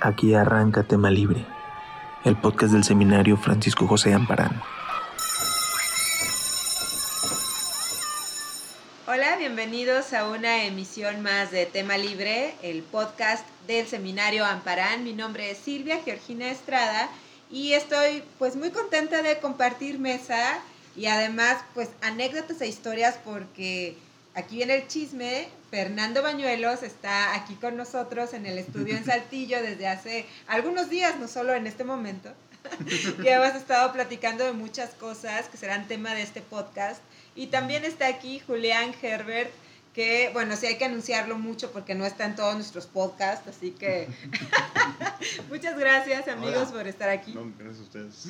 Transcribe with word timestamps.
Aquí 0.00 0.32
arranca 0.32 0.84
Tema 0.84 1.10
Libre, 1.10 1.44
el 2.24 2.36
podcast 2.36 2.72
del 2.72 2.84
seminario 2.84 3.36
Francisco 3.36 3.88
José 3.88 4.14
Amparán. 4.14 4.62
Hola, 9.08 9.36
bienvenidos 9.38 10.12
a 10.12 10.28
una 10.28 10.64
emisión 10.66 11.20
más 11.22 11.50
de 11.50 11.66
Tema 11.66 11.98
Libre, 11.98 12.54
el 12.62 12.84
podcast 12.84 13.44
del 13.66 13.88
seminario 13.88 14.44
Amparán. 14.44 15.02
Mi 15.02 15.14
nombre 15.14 15.50
es 15.50 15.58
Silvia 15.58 15.98
Georgina 16.04 16.48
Estrada 16.48 17.08
y 17.50 17.72
estoy 17.72 18.22
pues 18.38 18.54
muy 18.54 18.70
contenta 18.70 19.22
de 19.22 19.40
compartir 19.40 19.98
mesa 19.98 20.60
y 20.94 21.06
además 21.06 21.58
pues 21.74 21.90
anécdotas 22.02 22.60
e 22.60 22.68
historias 22.68 23.18
porque 23.24 23.96
aquí 24.38 24.56
viene 24.56 24.76
el 24.76 24.86
chisme. 24.86 25.48
Fernando 25.70 26.22
Bañuelos 26.22 26.82
está 26.82 27.34
aquí 27.34 27.54
con 27.56 27.76
nosotros 27.76 28.32
en 28.32 28.46
el 28.46 28.58
estudio 28.58 28.96
en 28.96 29.04
Saltillo 29.04 29.60
desde 29.60 29.86
hace 29.86 30.26
algunos 30.46 30.88
días, 30.88 31.18
no 31.18 31.28
solo 31.28 31.52
en 31.54 31.66
este 31.66 31.84
momento. 31.84 32.32
y 33.22 33.28
hemos 33.28 33.54
estado 33.54 33.92
platicando 33.92 34.44
de 34.44 34.52
muchas 34.52 34.90
cosas 34.90 35.48
que 35.48 35.58
serán 35.58 35.88
tema 35.88 36.14
de 36.14 36.22
este 36.22 36.40
podcast. 36.40 37.02
Y 37.34 37.48
también 37.48 37.84
está 37.84 38.06
aquí 38.06 38.40
Julián 38.40 38.94
Herbert, 39.02 39.50
que, 39.92 40.30
bueno, 40.32 40.56
sí 40.56 40.66
hay 40.66 40.78
que 40.78 40.84
anunciarlo 40.84 41.36
mucho 41.36 41.70
porque 41.72 41.94
no 41.94 42.06
está 42.06 42.24
en 42.24 42.36
todos 42.36 42.54
nuestros 42.54 42.86
podcasts, 42.86 43.48
así 43.48 43.72
que 43.72 44.08
muchas 45.50 45.78
gracias 45.78 46.28
amigos 46.28 46.68
por 46.68 46.86
estar 46.86 47.08
aquí. 47.08 47.32
No, 47.32 47.52
gracias 47.58 47.80
a 47.80 47.82
ustedes. 47.82 48.26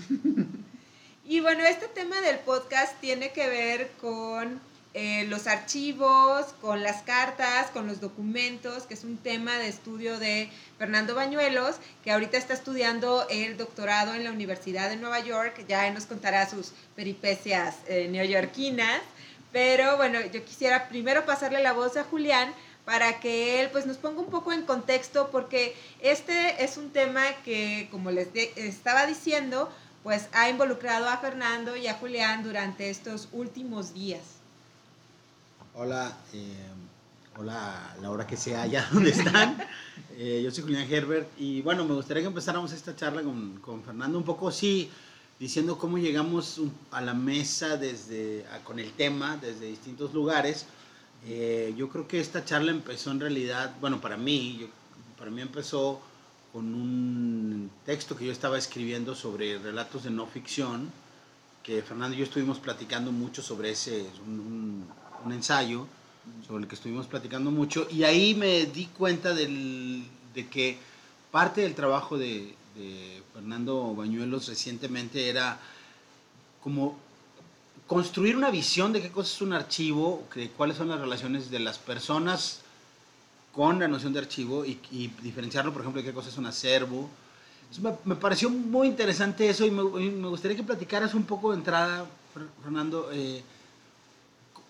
y 1.25 1.41
bueno, 1.41 1.63
este 1.65 1.87
tema 1.89 2.21
del 2.23 2.39
podcast 2.41 2.99
tiene 3.01 3.31
que 3.33 3.47
ver 3.49 3.91
con 4.01 4.61
eh, 5.01 5.27
los 5.29 5.47
archivos, 5.47 6.47
con 6.61 6.83
las 6.83 7.03
cartas, 7.03 7.71
con 7.71 7.87
los 7.87 8.01
documentos, 8.01 8.83
que 8.83 8.95
es 8.95 9.05
un 9.05 9.17
tema 9.17 9.57
de 9.57 9.69
estudio 9.69 10.19
de 10.19 10.51
Fernando 10.77 11.15
Bañuelos, 11.15 11.77
que 12.03 12.11
ahorita 12.11 12.37
está 12.37 12.55
estudiando 12.55 13.25
el 13.31 13.57
doctorado 13.57 14.15
en 14.15 14.25
la 14.25 14.33
Universidad 14.33 14.91
de 14.91 14.97
Nueva 14.97 15.21
York, 15.21 15.65
ya 15.69 15.89
nos 15.93 16.07
contará 16.07 16.51
sus 16.51 16.73
peripecias 16.97 17.77
eh, 17.87 18.09
neoyorquinas, 18.11 19.01
pero 19.53 19.97
bueno, 19.99 20.21
yo 20.21 20.45
quisiera 20.45 20.89
primero 20.89 21.25
pasarle 21.25 21.63
la 21.63 21.75
voz 21.75 21.97
a 21.97 22.03
Julián 22.03 22.53
para 22.85 23.21
que 23.21 23.61
él 23.61 23.71
pues 23.71 23.87
nos 23.87 23.99
ponga 23.99 24.19
un 24.19 24.31
poco 24.31 24.53
en 24.53 24.63
contexto, 24.63 25.31
porque 25.31 25.77
este 26.01 26.65
es 26.65 26.77
un 26.77 26.91
tema 26.91 27.23
que, 27.45 27.87
como 27.93 28.11
les 28.11 28.35
estaba 28.35 29.07
diciendo, 29.07 29.71
pues 30.03 30.27
ha 30.33 30.51
involucrado 30.51 31.09
a 31.09 31.19
Fernando 31.19 31.77
y 31.77 31.87
a 31.87 31.95
Julián 31.95 32.43
durante 32.43 32.91
estos 32.91 33.29
últimos 33.31 33.95
días. 33.95 34.38
Hola, 35.81 36.13
eh, 36.33 37.37
hola 37.37 37.93
a 37.93 37.97
la 37.99 38.11
hora 38.11 38.27
que 38.27 38.37
sea 38.37 38.63
allá 38.63 38.89
donde 38.93 39.11
están. 39.11 39.57
Eh, 40.17 40.41
yo 40.43 40.51
soy 40.51 40.65
Julián 40.65 40.93
Herbert 40.93 41.29
y 41.39 41.63
bueno, 41.63 41.85
me 41.85 41.95
gustaría 41.95 42.21
que 42.21 42.27
empezáramos 42.27 42.73
esta 42.73 42.97
charla 42.97 43.23
con, 43.23 43.61
con 43.61 43.85
Fernando 43.85 44.19
un 44.19 44.25
poco, 44.25 44.51
sí, 44.51 44.91
diciendo 45.39 45.79
cómo 45.79 45.97
llegamos 45.97 46.61
a 46.91 47.01
la 47.01 47.15
mesa 47.15 47.77
desde, 47.77 48.45
con 48.65 48.81
el 48.81 48.91
tema 48.91 49.37
desde 49.37 49.67
distintos 49.67 50.13
lugares. 50.13 50.67
Eh, 51.29 51.73
yo 51.77 51.89
creo 51.89 52.09
que 52.09 52.19
esta 52.19 52.45
charla 52.45 52.73
empezó 52.73 53.13
en 53.13 53.21
realidad, 53.21 53.77
bueno, 53.81 54.01
para 54.01 54.17
mí, 54.17 54.69
para 55.17 55.31
mí 55.31 55.43
empezó 55.43 56.01
con 56.53 56.75
un 56.75 57.71
texto 57.87 58.17
que 58.17 58.27
yo 58.27 58.33
estaba 58.33 58.59
escribiendo 58.59 59.15
sobre 59.15 59.61
relatos 59.61 60.03
de 60.03 60.11
no 60.11 60.27
ficción, 60.27 60.91
que 61.63 61.83
Fernando 61.83 62.17
y 62.17 62.19
yo 62.19 62.25
estuvimos 62.25 62.59
platicando 62.59 63.13
mucho 63.13 63.43
sobre 63.43 63.71
ese, 63.71 64.07
un 64.27 64.58
un 65.25 65.33
ensayo 65.33 65.87
sobre 66.47 66.63
el 66.63 66.69
que 66.69 66.75
estuvimos 66.75 67.07
platicando 67.07 67.51
mucho 67.51 67.87
y 67.91 68.05
ahí 68.05 68.35
me 68.35 68.67
di 68.67 68.87
cuenta 68.87 69.35
del, 69.35 70.05
de 70.35 70.47
que 70.49 70.79
parte 71.31 71.63
del 71.63 71.75
trabajo 71.75 72.19
de, 72.19 72.55
de, 72.75 73.23
Fernando 73.33 73.95
Bañuelos 73.95 74.49
recientemente 74.49 75.29
era 75.29 75.61
como 76.63 76.99
construir 77.87 78.37
una 78.37 78.51
visión 78.51 78.93
de 78.93 79.01
qué 79.01 79.11
cosa 79.11 79.35
es 79.35 79.43
un 79.43 79.53
archivo, 79.53 80.27
de 80.35 80.51
cuáles 80.51 80.77
son 80.77 80.89
las 80.89 81.01
relaciones 81.01 81.51
de 81.51 81.61
las 81.61 81.79
personas 81.79 82.61
con 83.53 83.79
la 83.79 83.89
noción 83.89 84.13
de 84.13 84.21
archivo 84.21 84.65
y, 84.65 84.79
y 84.91 85.09
diferenciarlo, 85.23 85.73
por 85.73 85.83
ejemplo, 85.83 86.03
de 86.03 86.09
qué 86.09 86.15
cosa 86.15 86.29
es 86.29 86.37
un 86.37 86.47
acervo. 86.47 87.09
Me, 87.83 87.93
me, 88.05 88.15
pareció 88.15 88.51
muy 88.51 88.89
interesante 88.89 89.49
eso 89.49 89.65
y 89.67 89.71
me, 89.71 89.83
me, 89.83 90.29
gustaría 90.29 90.57
que 90.57 90.63
platicaras 90.63 91.15
un 91.15 91.25
poco 91.25 91.51
de 91.51 91.59
entrada, 91.59 92.07
Fernando. 92.63 93.11
Eh, 93.13 93.43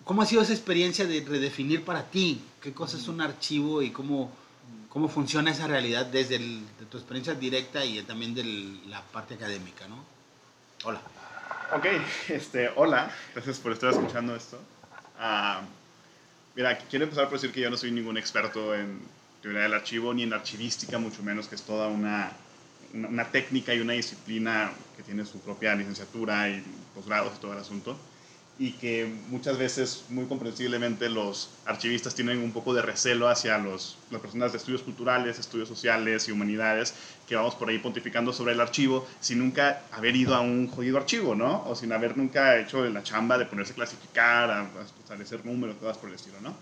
¿Cómo 0.09 0.23
ha 0.23 0.25
sido 0.25 0.41
esa 0.41 0.53
experiencia 0.53 1.05
de 1.05 1.21
redefinir 1.21 1.85
para 1.85 2.09
ti 2.09 2.41
qué 2.63 2.73
cosa 2.73 2.97
es 2.97 3.07
un 3.07 3.21
archivo 3.21 3.83
y 3.83 3.91
cómo, 3.91 4.31
cómo 4.89 5.07
funciona 5.07 5.51
esa 5.51 5.67
realidad 5.67 6.07
desde 6.07 6.39
tu 6.89 6.97
experiencia 6.97 7.35
directa 7.35 7.85
y 7.85 8.01
también 8.01 8.33
de 8.33 8.43
la 8.87 9.03
parte 9.03 9.35
académica, 9.35 9.87
¿no? 9.87 10.03
Hola. 10.83 10.99
Ok, 11.75 11.85
este, 12.29 12.71
hola, 12.75 13.15
gracias 13.35 13.59
por 13.59 13.71
estar 13.71 13.91
escuchando 13.91 14.35
esto. 14.35 14.57
Uh, 15.19 15.63
mira, 16.55 16.75
quiero 16.89 17.05
empezar 17.05 17.25
por 17.25 17.39
decir 17.39 17.53
que 17.53 17.61
yo 17.61 17.69
no 17.69 17.77
soy 17.77 17.91
ningún 17.91 18.17
experto 18.17 18.73
en 18.73 18.99
teoría 19.43 19.61
del 19.61 19.75
archivo 19.75 20.11
ni 20.11 20.23
en 20.23 20.33
archivística, 20.33 20.97
mucho 20.97 21.21
menos 21.21 21.47
que 21.47 21.53
es 21.53 21.61
toda 21.61 21.87
una, 21.87 22.31
una, 22.95 23.09
una 23.09 23.25
técnica 23.25 23.75
y 23.75 23.79
una 23.79 23.93
disciplina 23.93 24.71
que 24.97 25.03
tiene 25.03 25.23
su 25.23 25.39
propia 25.39 25.75
licenciatura 25.75 26.49
y 26.49 26.63
posgrados 26.95 27.33
y 27.37 27.41
todo 27.41 27.53
el 27.53 27.59
asunto 27.59 27.95
y 28.59 28.73
que 28.73 29.09
muchas 29.29 29.57
veces, 29.57 30.03
muy 30.09 30.25
comprensiblemente, 30.25 31.07
los 31.07 31.49
archivistas 31.65 32.13
tienen 32.13 32.39
un 32.39 32.51
poco 32.51 32.73
de 32.73 32.81
recelo 32.81 33.29
hacia 33.29 33.57
los, 33.57 33.97
las 34.11 34.19
personas 34.19 34.51
de 34.51 34.57
estudios 34.57 34.81
culturales, 34.81 35.39
estudios 35.39 35.69
sociales 35.69 36.27
y 36.27 36.33
humanidades, 36.33 36.93
que 37.25 37.37
vamos 37.37 37.55
por 37.55 37.69
ahí 37.69 37.79
pontificando 37.79 38.33
sobre 38.33 38.51
el 38.51 38.59
archivo 38.59 39.07
sin 39.21 39.39
nunca 39.39 39.83
haber 39.93 40.13
ido 40.13 40.35
a 40.35 40.41
un 40.41 40.67
jodido 40.67 40.97
archivo, 40.97 41.35
¿no? 41.35 41.63
O 41.67 41.73
sin 41.75 41.93
haber 41.93 42.17
nunca 42.17 42.59
hecho 42.59 42.83
la 42.83 43.01
chamba 43.01 43.37
de 43.37 43.45
ponerse 43.45 43.71
a 43.71 43.75
clasificar, 43.75 44.51
a, 44.51 44.59
a 44.63 44.83
establecer 44.99 45.45
números, 45.45 45.77
cosas 45.77 45.97
por 45.97 46.09
el 46.09 46.15
estilo, 46.15 46.41
¿no? 46.41 46.53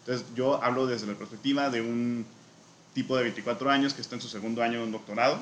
Entonces 0.00 0.26
yo 0.34 0.62
hablo 0.62 0.86
desde 0.86 1.06
la 1.06 1.14
perspectiva 1.14 1.70
de 1.70 1.80
un 1.80 2.26
tipo 2.92 3.16
de 3.16 3.22
24 3.22 3.70
años 3.70 3.94
que 3.94 4.02
está 4.02 4.14
en 4.14 4.20
su 4.20 4.28
segundo 4.28 4.62
año 4.62 4.80
de 4.80 4.84
un 4.84 4.92
doctorado 4.92 5.40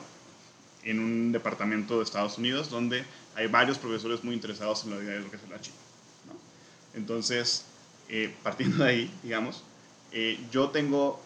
en 0.84 1.00
un 1.00 1.32
departamento 1.32 1.98
de 1.98 2.04
Estados 2.04 2.38
Unidos 2.38 2.70
donde 2.70 3.04
hay 3.34 3.48
varios 3.48 3.78
profesores 3.78 4.22
muy 4.22 4.34
interesados 4.34 4.84
en 4.84 4.90
lo 4.90 4.98
que 5.30 5.36
es 5.36 5.42
el 5.42 5.52
archivo. 5.52 5.83
Entonces, 6.94 7.64
eh, 8.08 8.34
partiendo 8.42 8.84
de 8.84 8.90
ahí, 8.90 9.10
digamos, 9.22 9.62
eh, 10.12 10.38
yo 10.52 10.70
tengo 10.70 11.20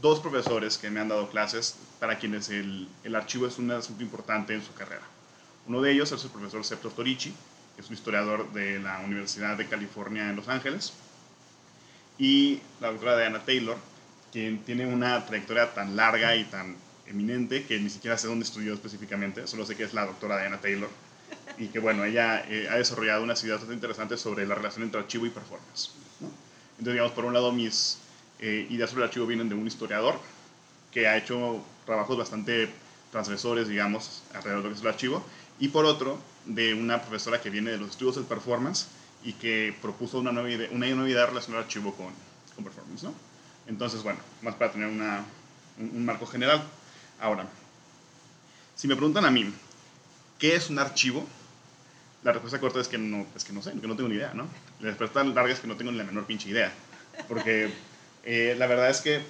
dos 0.00 0.20
profesores 0.20 0.78
que 0.78 0.90
me 0.90 1.00
han 1.00 1.08
dado 1.08 1.28
clases 1.30 1.76
para 2.00 2.18
quienes 2.18 2.48
el, 2.48 2.88
archivo 3.14 3.46
es 3.46 3.58
un 3.58 3.70
asunto 3.70 4.02
importante 4.02 4.54
en 4.54 4.62
su 4.62 4.72
carrera. 4.74 5.02
Uno 5.66 5.80
de 5.80 5.92
ellos 5.92 6.12
es 6.12 6.24
el 6.24 6.30
profesor 6.30 6.64
Septo 6.64 6.90
Torici, 6.90 7.34
que 7.74 7.82
es 7.82 7.88
un 7.88 7.94
historiador 7.94 8.52
de 8.52 8.78
la 8.80 9.00
Universidad 9.00 9.56
de 9.56 9.66
California 9.66 10.28
en 10.28 10.36
Los 10.36 10.48
Ángeles, 10.48 10.92
y 12.18 12.60
la 12.80 12.90
doctora 12.92 13.18
Diana 13.18 13.44
Taylor, 13.44 13.76
quien 14.32 14.58
tiene 14.64 14.86
una 14.86 15.24
trayectoria 15.26 15.74
tan 15.74 15.96
larga 15.96 16.36
y 16.36 16.44
tan 16.44 16.76
eminente 17.06 17.64
que 17.64 17.78
ni 17.78 17.90
siquiera 17.90 18.16
sé 18.16 18.28
dónde 18.28 18.44
estudió 18.44 18.74
específicamente, 18.74 19.46
solo 19.46 19.66
sé 19.66 19.76
que 19.76 19.84
es 19.84 19.94
la 19.94 20.06
doctora 20.06 20.38
Diana 20.38 20.60
Taylor 20.60 20.90
y 21.58 21.68
que 21.68 21.78
bueno, 21.78 22.04
ella 22.04 22.44
eh, 22.48 22.68
ha 22.70 22.76
desarrollado 22.76 23.22
unas 23.22 23.42
ideas 23.42 23.56
bastante 23.58 23.74
interesantes 23.74 24.20
sobre 24.20 24.46
la 24.46 24.54
relación 24.54 24.84
entre 24.84 25.00
archivo 25.00 25.26
y 25.26 25.30
performance. 25.30 25.90
¿no? 26.20 26.28
Entonces, 26.78 26.94
digamos, 26.94 27.12
por 27.12 27.24
un 27.24 27.34
lado, 27.34 27.52
mis 27.52 27.98
eh, 28.40 28.66
ideas 28.70 28.90
sobre 28.90 29.04
el 29.04 29.08
archivo 29.08 29.26
vienen 29.26 29.48
de 29.48 29.54
un 29.54 29.66
historiador 29.66 30.18
que 30.92 31.08
ha 31.08 31.16
hecho 31.16 31.62
trabajos 31.86 32.16
bastante 32.16 32.68
transgresores, 33.10 33.68
digamos, 33.68 34.22
alrededor 34.34 34.62
de 34.62 34.68
lo 34.68 34.74
que 34.74 34.78
es 34.78 34.82
el 34.82 34.88
archivo, 34.88 35.24
y 35.60 35.68
por 35.68 35.84
otro, 35.84 36.18
de 36.46 36.74
una 36.74 37.00
profesora 37.00 37.40
que 37.40 37.50
viene 37.50 37.70
de 37.70 37.78
los 37.78 37.90
estudios 37.90 38.16
del 38.16 38.24
performance 38.24 38.86
y 39.22 39.32
que 39.34 39.74
propuso 39.80 40.18
una 40.18 40.32
nueva 40.32 40.50
idea, 40.50 40.68
una 40.72 40.86
nueva 40.88 41.08
idea 41.08 41.26
relacionada 41.26 41.60
al 41.60 41.66
archivo 41.66 41.94
con, 41.94 42.08
con 42.54 42.64
performance, 42.64 43.04
¿no? 43.04 43.14
Entonces, 43.66 44.02
bueno, 44.02 44.18
más 44.42 44.54
para 44.56 44.72
tener 44.72 44.88
una, 44.88 45.24
un, 45.78 45.90
un 45.96 46.04
marco 46.04 46.26
general. 46.26 46.62
Ahora, 47.20 47.46
si 48.74 48.88
me 48.88 48.96
preguntan 48.96 49.24
a 49.24 49.30
mí, 49.30 49.52
¿qué 50.38 50.56
es 50.56 50.68
un 50.68 50.78
archivo? 50.78 51.26
La 52.24 52.32
respuesta 52.32 52.58
corta 52.58 52.80
es 52.80 52.88
que 52.88 52.98
no, 52.98 53.26
es 53.36 53.44
que 53.44 53.52
no 53.52 53.62
sé, 53.62 53.72
que 53.72 53.86
no 53.86 53.96
tengo 53.96 54.08
ni 54.08 54.16
idea, 54.16 54.32
¿no? 54.34 54.48
La 54.80 54.88
respuesta 54.88 55.22
larga 55.22 55.52
es 55.52 55.60
que 55.60 55.68
no 55.68 55.76
tengo 55.76 55.92
ni 55.92 55.98
la 55.98 56.04
menor 56.04 56.24
pinche 56.24 56.48
idea. 56.48 56.72
Porque 57.28 57.70
eh, 58.24 58.56
la 58.58 58.66
verdad 58.66 58.90
es 58.90 59.00
que 59.02 59.20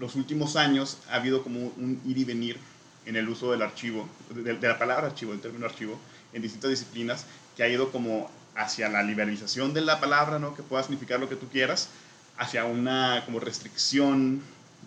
los 0.00 0.16
últimos 0.16 0.56
años 0.56 0.98
ha 1.10 1.16
habido 1.16 1.42
como 1.42 1.60
un 1.60 2.00
ir 2.06 2.18
y 2.18 2.24
venir 2.24 2.58
en 3.04 3.16
el 3.16 3.28
uso 3.28 3.52
del 3.52 3.62
archivo, 3.62 4.08
de, 4.30 4.54
de 4.54 4.68
la 4.68 4.78
palabra 4.78 5.06
archivo, 5.08 5.32
del 5.32 5.40
término 5.40 5.66
archivo, 5.66 5.98
en 6.32 6.42
distintas 6.42 6.70
disciplinas, 6.70 7.26
que 7.56 7.62
ha 7.62 7.68
ido 7.68 7.92
como 7.92 8.30
hacia 8.54 8.88
la 8.88 9.02
liberalización 9.02 9.74
de 9.74 9.82
la 9.82 10.00
palabra, 10.00 10.38
¿no? 10.38 10.54
Que 10.54 10.62
pueda 10.62 10.82
significar 10.82 11.20
lo 11.20 11.28
que 11.28 11.36
tú 11.36 11.48
quieras, 11.48 11.90
hacia 12.38 12.64
una 12.64 13.22
como 13.26 13.38
restricción 13.38 14.42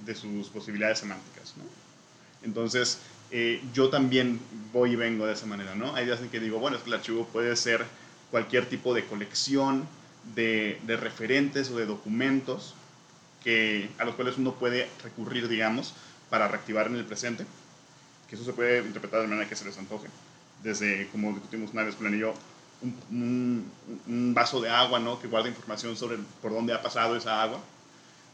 de 0.06 0.16
sus 0.16 0.48
posibilidades 0.48 1.00
semánticas, 1.00 1.54
¿no? 1.58 1.64
Entonces, 2.44 2.98
eh, 3.32 3.62
yo 3.74 3.90
también 3.90 4.40
voy 4.74 4.92
y 4.92 4.96
vengo 4.96 5.26
de 5.26 5.34
esa 5.34 5.46
manera, 5.46 5.74
¿no? 5.76 5.96
Hay 5.96 6.06
días 6.06 6.20
en 6.20 6.30
que 6.30 6.40
digo, 6.40 6.60
bueno, 6.60 6.78
es 6.78 6.84
que 6.84 6.90
el 6.90 6.96
archivo 6.96 7.26
puede 7.28 7.56
ser 7.56 7.86
cualquier 8.30 8.66
tipo 8.68 8.94
de 8.94 9.06
colección 9.06 9.88
de, 10.36 10.80
de 10.86 10.98
referentes 10.98 11.70
o 11.70 11.78
de 11.78 11.86
documentos 11.86 12.76
que, 13.44 13.90
a 13.98 14.06
los 14.06 14.16
cuales 14.16 14.38
uno 14.38 14.54
puede 14.56 14.90
recurrir, 15.04 15.48
digamos, 15.48 15.94
para 16.30 16.48
reactivar 16.48 16.88
en 16.88 16.96
el 16.96 17.06
presente, 17.06 17.46
que 18.30 18.36
eso 18.36 18.44
se 18.44 18.54
puede 18.54 18.80
interpretar 18.80 19.22
de 19.22 19.28
manera 19.28 19.48
que 19.48 19.56
se 19.56 19.66
les 19.66 19.78
antoje. 19.78 20.08
Desde, 20.64 21.08
como 21.10 21.32
discutimos 21.32 21.72
una 21.74 21.84
vez 21.84 21.96
yo, 22.20 22.34
un, 22.82 22.96
un, 23.12 23.72
un, 24.08 24.34
vaso 24.34 24.62
de 24.62 24.70
agua, 24.70 25.00
¿no? 25.00 25.20
Que 25.20 25.28
guarda 25.28 25.50
información 25.50 25.96
sobre 25.96 26.18
por 26.42 26.52
dónde 26.52 26.74
ha 26.74 26.82
pasado 26.82 27.16
esa 27.16 27.42
agua, 27.42 27.60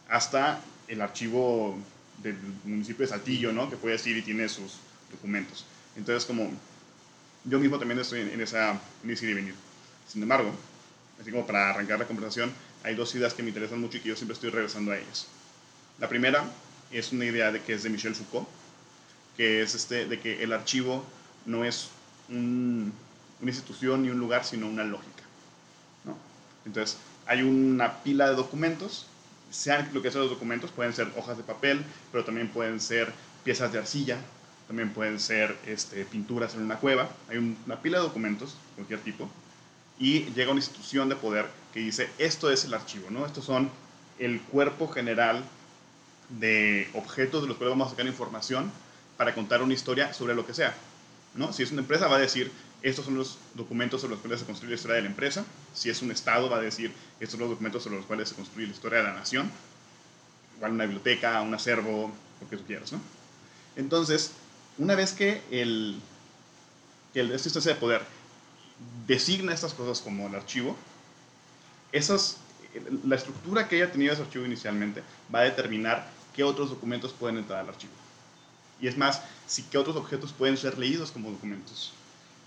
hasta 0.10 0.60
el 0.88 1.02
archivo 1.02 1.78
del 2.24 2.38
municipio 2.66 3.06
de 3.06 3.10
Saltillo, 3.10 3.52
¿no? 3.52 3.70
Que 3.70 3.78
puede 3.78 3.96
ir 4.10 4.18
y 4.18 4.22
tiene 4.22 4.50
sus 4.50 4.74
documentos. 5.12 5.66
Entonces, 5.96 6.26
como 6.26 6.52
yo 7.46 7.60
mismo 7.60 7.80
también 7.80 8.00
estoy 8.00 8.22
en, 8.22 8.42
esa, 8.42 8.80
en 9.04 9.10
ese 9.10 9.26
ir 9.26 9.32
y 9.32 9.34
venir. 9.36 9.56
Sin 10.08 10.22
embargo, 10.22 10.52
así 11.20 11.32
como 11.32 11.46
para 11.46 11.70
arrancar 11.70 12.00
la 12.00 12.06
conversación, 12.06 12.52
hay 12.84 12.96
dos 12.96 13.14
ideas 13.16 13.34
que 13.34 13.44
me 13.44 13.50
interesan 13.50 13.80
mucho 13.80 13.98
y 13.98 14.02
que 14.02 14.10
yo 14.10 14.16
siempre 14.16 14.34
estoy 14.34 14.50
regresando 14.50 14.92
a 14.92 14.98
ellas. 14.98 15.28
La 16.00 16.08
primera 16.08 16.46
es 16.92 17.12
una 17.12 17.26
idea 17.26 17.52
de 17.52 17.62
que 17.62 17.74
es 17.74 17.84
de 17.84 17.90
Michel 17.90 18.16
Foucault, 18.16 18.48
que 19.36 19.62
es 19.62 19.76
este, 19.76 20.06
de 20.06 20.20
que 20.20 20.44
el 20.44 20.54
archivo 20.54 21.04
no 21.46 21.64
es 21.64 21.90
un, 22.30 22.94
una 23.42 23.52
institución 23.52 24.04
ni 24.04 24.10
un 24.10 24.20
lugar, 24.20 24.46
sino 24.46 24.68
una 24.68 24.84
lógica. 24.84 25.24
¿no? 26.06 26.18
Entonces, 26.66 26.98
hay 27.26 27.44
una 27.44 28.04
pila 28.04 28.30
de 28.30 28.36
documentos, 28.36 29.08
sean 29.52 29.90
lo 29.94 30.02
que 30.02 30.12
sean 30.12 30.24
los 30.24 30.32
documentos, 30.32 30.72
pueden 30.72 30.94
ser 30.94 31.12
hojas 31.16 31.38
de 31.38 31.44
papel, 31.44 31.84
pero 32.12 32.26
también 32.26 32.50
pueden 32.50 32.80
ser 32.80 33.12
piezas 33.44 33.72
de 33.72 33.80
arcilla, 33.80 34.18
también 34.68 34.90
pueden 34.90 35.20
ser 35.20 35.58
este, 35.66 36.04
pinturas 36.06 36.56
en 36.56 36.62
una 36.62 36.78
cueva, 36.78 37.10
hay 37.30 37.38
una 37.38 37.82
pila 37.82 38.00
de 38.00 38.04
documentos, 38.04 38.56
cualquier 38.76 39.00
tipo, 39.00 39.30
y 40.00 40.26
llega 40.34 40.52
una 40.52 40.60
institución 40.60 41.10
de 41.10 41.16
poder 41.16 41.48
que 41.74 41.80
dice, 41.80 42.10
esto 42.18 42.52
es 42.52 42.66
el 42.66 42.74
archivo, 42.74 43.10
¿no? 43.10 43.26
Estos 43.26 43.46
son 43.46 43.70
el 44.20 44.42
cuerpo 44.42 44.88
general 44.90 45.44
de 46.30 46.90
objetos 46.94 47.42
de 47.42 47.48
los 47.48 47.58
cuales 47.58 47.72
vamos 47.72 47.88
a 47.88 47.92
sacar 47.92 48.06
información 48.06 48.72
para 49.16 49.34
contar 49.34 49.62
una 49.62 49.74
historia 49.74 50.14
sobre 50.14 50.36
lo 50.36 50.46
que 50.46 50.54
sea, 50.54 50.76
¿no? 51.34 51.54
Si 51.54 51.64
es 51.64 51.72
una 51.72 51.82
empresa 51.82 52.08
va 52.08 52.18
a 52.18 52.20
decir, 52.20 52.52
estos 52.82 53.06
son 53.06 53.16
los 53.16 53.38
documentos 53.56 54.02
sobre 54.02 54.16
los 54.16 54.22
cuales 54.22 54.42
se 54.42 54.46
construye 54.46 54.72
la 54.72 54.76
historia 54.76 54.98
de 54.98 55.04
la 55.04 55.08
empresa, 55.08 55.46
si 55.74 55.90
es 55.90 56.02
un 56.02 56.12
estado 56.12 56.50
va 56.50 56.58
a 56.58 56.62
decir, 56.62 56.92
estos 57.20 57.32
son 57.32 57.42
los 57.42 57.50
documentos 57.52 57.84
sobre 57.84 57.98
los 57.98 58.06
cuales 58.06 58.30
se 58.30 58.36
construye 58.36 58.68
la 58.68 58.74
historia 58.74 59.00
de 59.00 59.06
la 59.06 59.14
nación, 59.14 59.50
igual 60.58 60.74
una 60.74 60.84
biblioteca, 60.84 61.42
un 61.42 61.54
acervo, 61.54 62.12
lo 62.42 62.50
que 62.50 62.58
tú 62.58 62.64
quieras, 62.66 62.92
¿no? 62.92 63.00
Entonces, 63.76 64.32
una 64.78 64.96
vez 64.96 65.14
que 65.14 65.42
el, 65.52 66.00
que 67.14 67.22
el, 67.22 67.32
esta 67.32 67.50
instancia 67.50 67.74
de 67.74 67.80
poder 67.80 68.02
designa 69.08 69.54
estas 69.54 69.74
cosas 69.74 70.02
como 70.02 70.28
el 70.28 70.36
archivo, 70.36 70.76
esas, 71.92 72.38
la 73.06 73.16
estructura 73.16 73.68
que 73.68 73.78
haya 73.78 73.92
tenido 73.92 74.14
ese 74.14 74.22
archivo 74.22 74.46
inicialmente 74.46 75.04
va 75.34 75.40
a 75.40 75.44
determinar 75.44 76.08
qué 76.36 76.44
otros 76.44 76.70
documentos 76.70 77.14
pueden 77.14 77.38
entrar 77.38 77.60
al 77.60 77.70
archivo. 77.70 77.94
Y 78.80 78.88
es 78.88 78.98
más, 78.98 79.22
si 79.48 79.64
qué 79.64 79.78
otros 79.78 79.96
objetos 79.96 80.32
pueden 80.34 80.58
ser 80.58 80.78
leídos 80.78 81.12
como 81.12 81.32
documentos. 81.32 81.94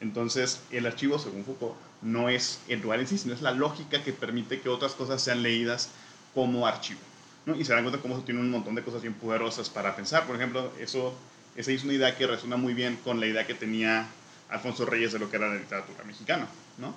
Entonces, 0.00 0.60
el 0.70 0.86
archivo, 0.86 1.18
según 1.18 1.44
Foucault, 1.44 1.74
no 2.00 2.28
es 2.28 2.60
el 2.68 2.80
lugar 2.80 3.00
en 3.00 3.06
sí, 3.06 3.18
sino 3.18 3.34
es 3.34 3.42
la 3.42 3.50
lógica 3.50 4.02
que 4.02 4.12
permite 4.12 4.60
que 4.60 4.68
otras 4.68 4.92
cosas 4.92 5.20
sean 5.20 5.42
leídas 5.42 5.90
como 6.34 6.66
archivo. 6.66 7.00
¿no? 7.46 7.56
Y 7.56 7.64
se 7.64 7.72
dan 7.72 7.82
cuenta 7.82 8.00
cómo 8.00 8.14
eso 8.14 8.24
tiene 8.24 8.40
un 8.40 8.50
montón 8.50 8.74
de 8.74 8.82
cosas 8.82 9.02
bien 9.02 9.14
poderosas 9.14 9.68
para 9.68 9.96
pensar. 9.96 10.26
Por 10.26 10.36
ejemplo, 10.36 10.72
eso, 10.78 11.14
esa 11.56 11.70
es 11.72 11.84
una 11.84 11.92
idea 11.92 12.16
que 12.16 12.26
resuena 12.26 12.56
muy 12.56 12.74
bien 12.74 12.96
con 13.02 13.20
la 13.20 13.26
idea 13.26 13.46
que 13.46 13.54
tenía 13.54 14.06
Alfonso 14.48 14.86
Reyes 14.86 15.12
de 15.12 15.18
lo 15.18 15.30
que 15.30 15.36
era 15.36 15.48
la 15.48 15.56
literatura 15.56 16.04
mexicana. 16.04 16.46
¿no? 16.78 16.94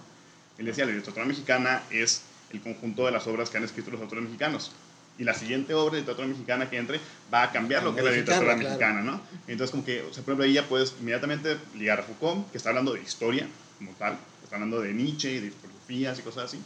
Él 0.58 0.66
decía, 0.66 0.86
la 0.86 0.92
literatura 0.92 1.26
mexicana 1.26 1.84
es 1.90 2.24
el 2.52 2.62
conjunto 2.62 3.06
de 3.06 3.12
las 3.12 3.26
obras 3.28 3.50
que 3.50 3.58
han 3.58 3.64
escrito 3.64 3.92
los 3.92 4.02
autores 4.02 4.24
mexicanos. 4.24 4.72
Y 5.18 5.24
la 5.24 5.34
siguiente 5.34 5.74
obra 5.76 5.94
de 5.96 6.00
literatura 6.00 6.28
mexicana 6.28 6.70
que 6.70 6.78
entre 6.78 7.00
va 7.32 7.44
a 7.44 7.52
cambiar 7.52 7.84
lo 7.84 7.94
que 7.94 8.00
es 8.00 8.06
la 8.06 8.12
literatura 8.12 8.56
mexicana, 8.56 9.02
¿no? 9.02 9.22
Entonces, 9.48 9.72
como 9.72 9.86
que, 9.86 10.02
o 10.02 10.14
sea, 10.14 10.24
por 10.24 10.32
ejemplo, 10.32 10.46
ahí 10.46 10.54
ya 10.54 10.68
puedes 10.68 10.96
inmediatamente 11.00 11.58
ligar 11.76 12.00
a 12.00 12.04
Foucault, 12.04 12.50
que 12.52 12.58
está 12.58 12.70
hablando 12.70 12.94
de 12.94 13.02
historia 13.02 13.48
como 13.78 13.92
tal, 13.92 14.18
está 14.44 14.56
hablando 14.56 14.82
de 14.82 14.92
Nietzsche 14.94 15.34
y 15.34 15.40
de 15.40 15.52
filosofías 15.52 16.18
y 16.18 16.22
cosas 16.24 16.46
así, 16.46 16.60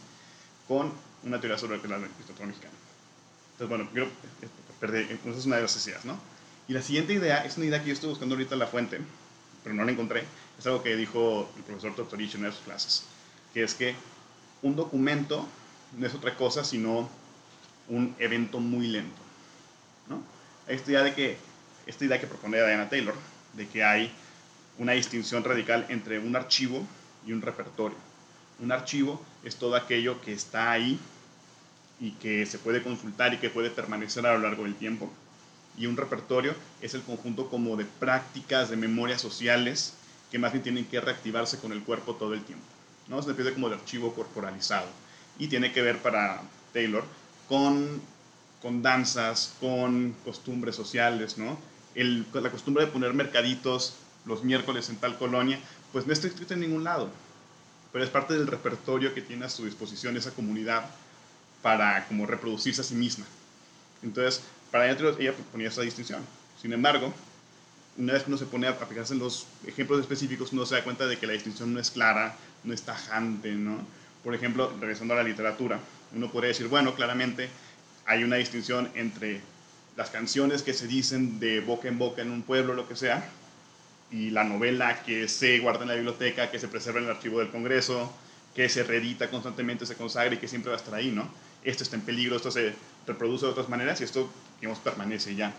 con 0.66 0.92
una 1.24 1.40
teoría 1.40 1.58
sobre 1.58 1.76
lo 1.76 1.82
que 1.82 1.88
es 1.88 1.90
la 1.90 1.98
literatura 1.98 2.46
mexicana. 2.46 2.74
Entonces, 3.52 3.68
bueno, 3.68 4.10
perder, 4.80 5.10
entonces 5.10 5.40
es 5.40 5.46
una 5.46 5.56
de 5.56 5.62
las 5.62 5.86
ideas, 5.86 6.04
¿no? 6.06 6.18
Y 6.68 6.74
la 6.74 6.82
siguiente 6.82 7.14
idea 7.14 7.44
es 7.46 7.56
una 7.56 7.66
idea 7.66 7.80
que 7.80 7.88
yo 7.88 7.94
estoy 7.94 8.10
buscando 8.10 8.34
ahorita 8.34 8.54
en 8.54 8.58
la 8.58 8.66
fuente, 8.66 9.00
pero 9.64 9.74
no 9.74 9.84
la 9.84 9.92
encontré. 9.92 10.24
Es 10.58 10.66
algo 10.66 10.82
que 10.82 10.94
dijo 10.96 11.50
el 11.56 11.62
profesor 11.62 11.94
Tortorich 11.96 12.34
en 12.34 12.40
una 12.40 12.50
de 12.50 12.54
sus 12.54 12.64
clases, 12.64 13.04
que 13.54 13.62
es 13.62 13.74
que 13.74 13.94
un 14.60 14.76
documento 14.76 15.48
no 15.96 16.06
es 16.06 16.14
otra 16.14 16.36
cosa 16.36 16.64
sino 16.64 17.08
un 17.88 18.14
evento 18.18 18.60
muy 18.60 18.88
lento. 18.88 19.16
¿no? 20.08 20.22
Esta, 20.66 20.90
idea 20.90 21.02
de 21.02 21.14
que, 21.14 21.38
esta 21.86 22.04
idea 22.04 22.20
que 22.20 22.26
propone 22.26 22.58
Diana 22.58 22.90
Taylor, 22.90 23.14
de 23.54 23.66
que 23.66 23.82
hay 23.82 24.12
una 24.76 24.92
distinción 24.92 25.44
radical 25.44 25.86
entre 25.88 26.18
un 26.18 26.36
archivo 26.36 26.86
y 27.26 27.32
un 27.32 27.40
repertorio. 27.40 27.96
Un 28.60 28.72
archivo 28.72 29.24
es 29.42 29.56
todo 29.56 29.74
aquello 29.74 30.20
que 30.20 30.34
está 30.34 30.70
ahí 30.70 30.98
y 31.98 32.10
que 32.12 32.44
se 32.44 32.58
puede 32.58 32.82
consultar 32.82 33.32
y 33.32 33.38
que 33.38 33.48
puede 33.48 33.70
permanecer 33.70 34.26
a 34.26 34.34
lo 34.34 34.40
largo 34.40 34.64
del 34.64 34.74
tiempo. 34.74 35.10
Y 35.78 35.86
un 35.86 35.96
repertorio 35.96 36.54
es 36.80 36.94
el 36.94 37.02
conjunto 37.02 37.48
como 37.48 37.76
de 37.76 37.84
prácticas, 37.84 38.70
de 38.70 38.76
memorias 38.76 39.20
sociales 39.20 39.94
que 40.30 40.38
más 40.38 40.52
bien 40.52 40.62
tienen 40.62 40.84
que 40.84 41.00
reactivarse 41.00 41.58
con 41.58 41.72
el 41.72 41.82
cuerpo 41.82 42.14
todo 42.14 42.34
el 42.34 42.42
tiempo. 42.42 42.64
¿no? 43.08 43.22
Se 43.22 43.30
empieza 43.30 43.52
como 43.52 43.68
de 43.68 43.76
archivo 43.76 44.14
corporalizado 44.14 44.88
y 45.38 45.48
tiene 45.48 45.72
que 45.72 45.82
ver 45.82 45.98
para 45.98 46.42
Taylor 46.72 47.04
con, 47.48 48.00
con 48.60 48.82
danzas, 48.82 49.54
con 49.60 50.14
costumbres 50.24 50.76
sociales, 50.76 51.38
¿no? 51.38 51.58
La 51.94 52.50
costumbre 52.50 52.84
de 52.84 52.92
poner 52.92 53.12
mercaditos 53.14 53.94
los 54.24 54.44
miércoles 54.44 54.88
en 54.90 54.96
tal 54.96 55.16
colonia, 55.18 55.58
pues 55.92 56.06
no 56.06 56.12
está 56.12 56.28
escrito 56.28 56.54
en 56.54 56.60
ningún 56.60 56.84
lado, 56.84 57.08
pero 57.92 58.04
es 58.04 58.10
parte 58.10 58.34
del 58.34 58.46
repertorio 58.46 59.14
que 59.14 59.22
tiene 59.22 59.46
a 59.46 59.48
su 59.48 59.64
disposición 59.64 60.16
esa 60.16 60.32
comunidad 60.32 60.88
para 61.62 62.06
como 62.06 62.26
reproducirse 62.26 62.82
a 62.82 62.84
sí 62.84 62.94
misma. 62.94 63.24
Entonces, 64.02 64.42
para 64.70 64.90
ella, 64.90 65.14
ella 65.18 65.34
ponía 65.52 65.68
esa 65.68 65.82
distinción. 65.82 66.24
Sin 66.60 66.72
embargo, 66.72 67.12
una 67.96 68.12
vez 68.12 68.22
que 68.22 68.30
uno 68.30 68.38
se 68.38 68.46
pone 68.46 68.66
a 68.66 68.74
fijarse 68.74 69.14
en 69.14 69.20
los 69.20 69.46
ejemplos 69.66 70.00
específicos, 70.00 70.52
uno 70.52 70.66
se 70.66 70.76
da 70.76 70.84
cuenta 70.84 71.06
de 71.06 71.16
que 71.16 71.26
la 71.26 71.32
distinción 71.32 71.74
no 71.74 71.80
es 71.80 71.90
clara, 71.90 72.36
no 72.64 72.72
es 72.72 72.82
tajante, 72.82 73.52
¿no? 73.52 73.78
Por 74.22 74.34
ejemplo, 74.34 74.72
regresando 74.80 75.14
a 75.14 75.18
la 75.18 75.22
literatura, 75.22 75.80
uno 76.14 76.30
podría 76.30 76.48
decir, 76.48 76.68
bueno, 76.68 76.94
claramente 76.94 77.48
hay 78.06 78.24
una 78.24 78.36
distinción 78.36 78.90
entre 78.94 79.40
las 79.96 80.10
canciones 80.10 80.62
que 80.62 80.74
se 80.74 80.86
dicen 80.86 81.40
de 81.40 81.60
boca 81.60 81.88
en 81.88 81.98
boca 81.98 82.22
en 82.22 82.30
un 82.30 82.42
pueblo, 82.42 82.74
lo 82.74 82.88
que 82.88 82.96
sea, 82.96 83.28
y 84.10 84.30
la 84.30 84.44
novela 84.44 85.02
que 85.02 85.28
se 85.28 85.58
guarda 85.58 85.82
en 85.82 85.88
la 85.88 85.94
biblioteca, 85.94 86.50
que 86.50 86.58
se 86.58 86.68
preserva 86.68 87.00
en 87.00 87.06
el 87.06 87.10
archivo 87.10 87.40
del 87.40 87.50
Congreso, 87.50 88.12
que 88.54 88.68
se 88.68 88.82
reedita 88.82 89.28
constantemente, 89.28 89.86
se 89.86 89.96
consagra 89.96 90.34
y 90.34 90.38
que 90.38 90.48
siempre 90.48 90.70
va 90.70 90.76
a 90.76 90.80
estar 90.80 90.94
ahí, 90.94 91.10
¿no? 91.10 91.28
Esto 91.64 91.82
está 91.82 91.96
en 91.96 92.02
peligro, 92.02 92.36
esto 92.36 92.50
se 92.50 92.74
reproduce 93.06 93.46
de 93.46 93.52
otras 93.52 93.68
maneras 93.68 94.00
y 94.00 94.04
esto, 94.04 94.30
digamos, 94.60 94.78
permanece 94.78 95.34
ya. 95.34 95.52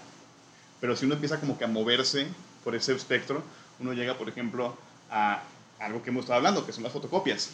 Pero 0.80 0.96
si 0.96 1.06
uno 1.06 1.16
empieza 1.16 1.40
como 1.40 1.58
que 1.58 1.66
a 1.66 1.68
moverse 1.68 2.28
por 2.64 2.76
ese 2.76 2.94
espectro, 2.94 3.44
uno 3.80 3.94
llega, 3.94 4.18
por 4.18 4.30
ejemplo, 4.30 4.78
a 5.10 5.44
algo 5.80 6.04
que 6.04 6.10
hemos 6.10 6.24
estado 6.24 6.38
hablando, 6.38 6.66
que 6.66 6.74
son 6.74 6.84
las 6.84 6.94
fotocopias. 6.94 7.50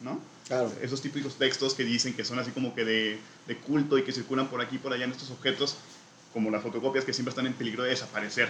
¿no? 0.00 0.18
Claro. 0.46 0.70
Esos 0.82 1.00
típicos 1.00 1.36
textos 1.36 1.74
que 1.74 1.84
dicen 1.84 2.14
que 2.14 2.24
son 2.24 2.38
así 2.38 2.50
como 2.50 2.74
que 2.74 2.84
de, 2.84 3.18
de, 3.46 3.56
culto 3.56 3.96
y 3.96 4.02
que 4.02 4.12
circulan 4.12 4.48
por 4.48 4.60
aquí 4.60 4.76
y 4.76 4.78
por 4.78 4.92
allá 4.92 5.04
en 5.04 5.12
estos 5.12 5.30
objetos, 5.30 5.76
como 6.32 6.50
las 6.50 6.62
fotocopias 6.62 7.04
que 7.04 7.12
siempre 7.12 7.30
están 7.30 7.46
en 7.46 7.54
peligro 7.54 7.84
de 7.84 7.90
desaparecer. 7.90 8.48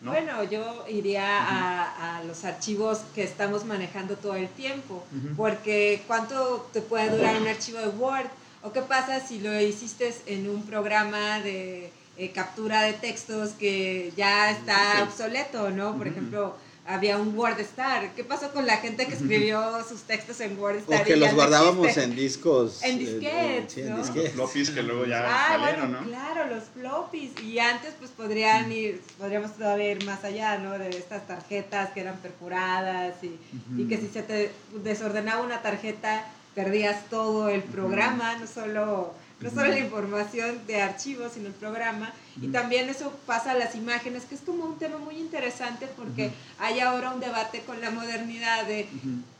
¿no? 0.00 0.12
Bueno, 0.12 0.44
yo 0.44 0.84
iría 0.88 1.22
uh 1.22 1.24
-huh. 1.24 1.98
a, 1.98 2.18
a, 2.18 2.24
los 2.24 2.44
archivos 2.44 3.00
que 3.14 3.24
estamos 3.24 3.64
manejando 3.64 4.16
todo 4.16 4.36
el 4.36 4.48
tiempo, 4.48 5.04
uh 5.12 5.16
-huh. 5.16 5.36
porque 5.36 6.02
¿cuánto 6.06 6.68
te 6.72 6.80
puede 6.80 7.10
durar 7.10 7.40
un 7.40 7.48
archivo 7.48 7.78
de 7.78 7.88
Word? 7.88 8.28
¿O 8.66 8.72
qué 8.72 8.82
pasa 8.82 9.24
si 9.24 9.38
lo 9.38 9.60
hiciste 9.60 10.12
en 10.26 10.50
un 10.50 10.64
programa 10.64 11.38
de 11.38 11.92
eh, 12.18 12.32
captura 12.32 12.82
de 12.82 12.94
textos 12.94 13.50
que 13.50 14.12
ya 14.16 14.50
está 14.50 14.96
sí. 14.96 15.02
obsoleto, 15.02 15.70
¿no? 15.70 15.96
Por 15.96 16.08
uh 16.08 16.10
-huh. 16.10 16.12
ejemplo, 16.12 16.56
había 16.84 17.16
un 17.16 17.38
WordStar. 17.38 18.12
¿Qué 18.16 18.24
pasó 18.24 18.50
con 18.52 18.66
la 18.66 18.78
gente 18.78 19.06
que 19.06 19.14
escribió 19.14 19.60
sus 19.88 20.00
textos 20.02 20.40
en 20.40 20.58
WordStar? 20.58 21.00
O 21.00 21.04
que 21.04 21.14
los 21.14 21.32
guardábamos 21.32 21.96
no 21.96 22.02
en 22.02 22.16
discos. 22.16 22.82
En 22.82 22.98
disquetes, 22.98 23.72
sí, 23.72 23.82
¿no? 23.82 23.98
Los 23.98 24.10
floppies 24.32 24.70
que 24.70 24.82
luego 24.82 25.06
ya 25.06 25.22
ah, 25.24 25.48
salieron, 25.48 25.92
bueno, 25.92 26.00
¿no? 26.00 26.08
Claro, 26.08 26.52
los 26.52 26.64
floppies. 26.74 27.30
Y 27.44 27.60
antes 27.60 27.94
pues 28.00 28.10
podrían 28.10 28.72
ir, 28.72 29.00
podríamos 29.16 29.54
todavía 29.54 29.92
ir 29.92 30.04
más 30.04 30.24
allá, 30.24 30.58
¿no? 30.58 30.76
De 30.76 30.88
estas 30.88 31.24
tarjetas 31.28 31.90
que 31.92 32.00
eran 32.00 32.16
perforadas 32.16 33.14
y, 33.22 33.28
uh 33.28 33.30
-huh. 33.30 33.80
y 33.80 33.88
que 33.88 33.96
si 33.98 34.08
se 34.08 34.24
te 34.24 34.50
desordenaba 34.82 35.42
una 35.42 35.62
tarjeta 35.62 36.24
perdías 36.56 37.08
todo 37.08 37.48
el 37.48 37.62
programa, 37.62 38.36
no 38.38 38.46
solo 38.48 39.14
no 39.38 39.50
solo 39.50 39.68
la 39.68 39.78
información 39.78 40.66
de 40.66 40.80
archivos, 40.80 41.32
sino 41.34 41.48
el 41.48 41.52
programa. 41.52 42.12
Y 42.40 42.48
también 42.48 42.88
eso 42.88 43.12
pasa 43.26 43.50
a 43.50 43.54
las 43.54 43.74
imágenes, 43.74 44.24
que 44.24 44.34
es 44.34 44.40
como 44.40 44.64
un 44.64 44.78
tema 44.78 44.96
muy 44.96 45.18
interesante 45.18 45.86
porque 45.94 46.30
hay 46.58 46.80
ahora 46.80 47.12
un 47.12 47.20
debate 47.20 47.60
con 47.60 47.80
la 47.80 47.90
modernidad 47.90 48.64
de 48.64 48.88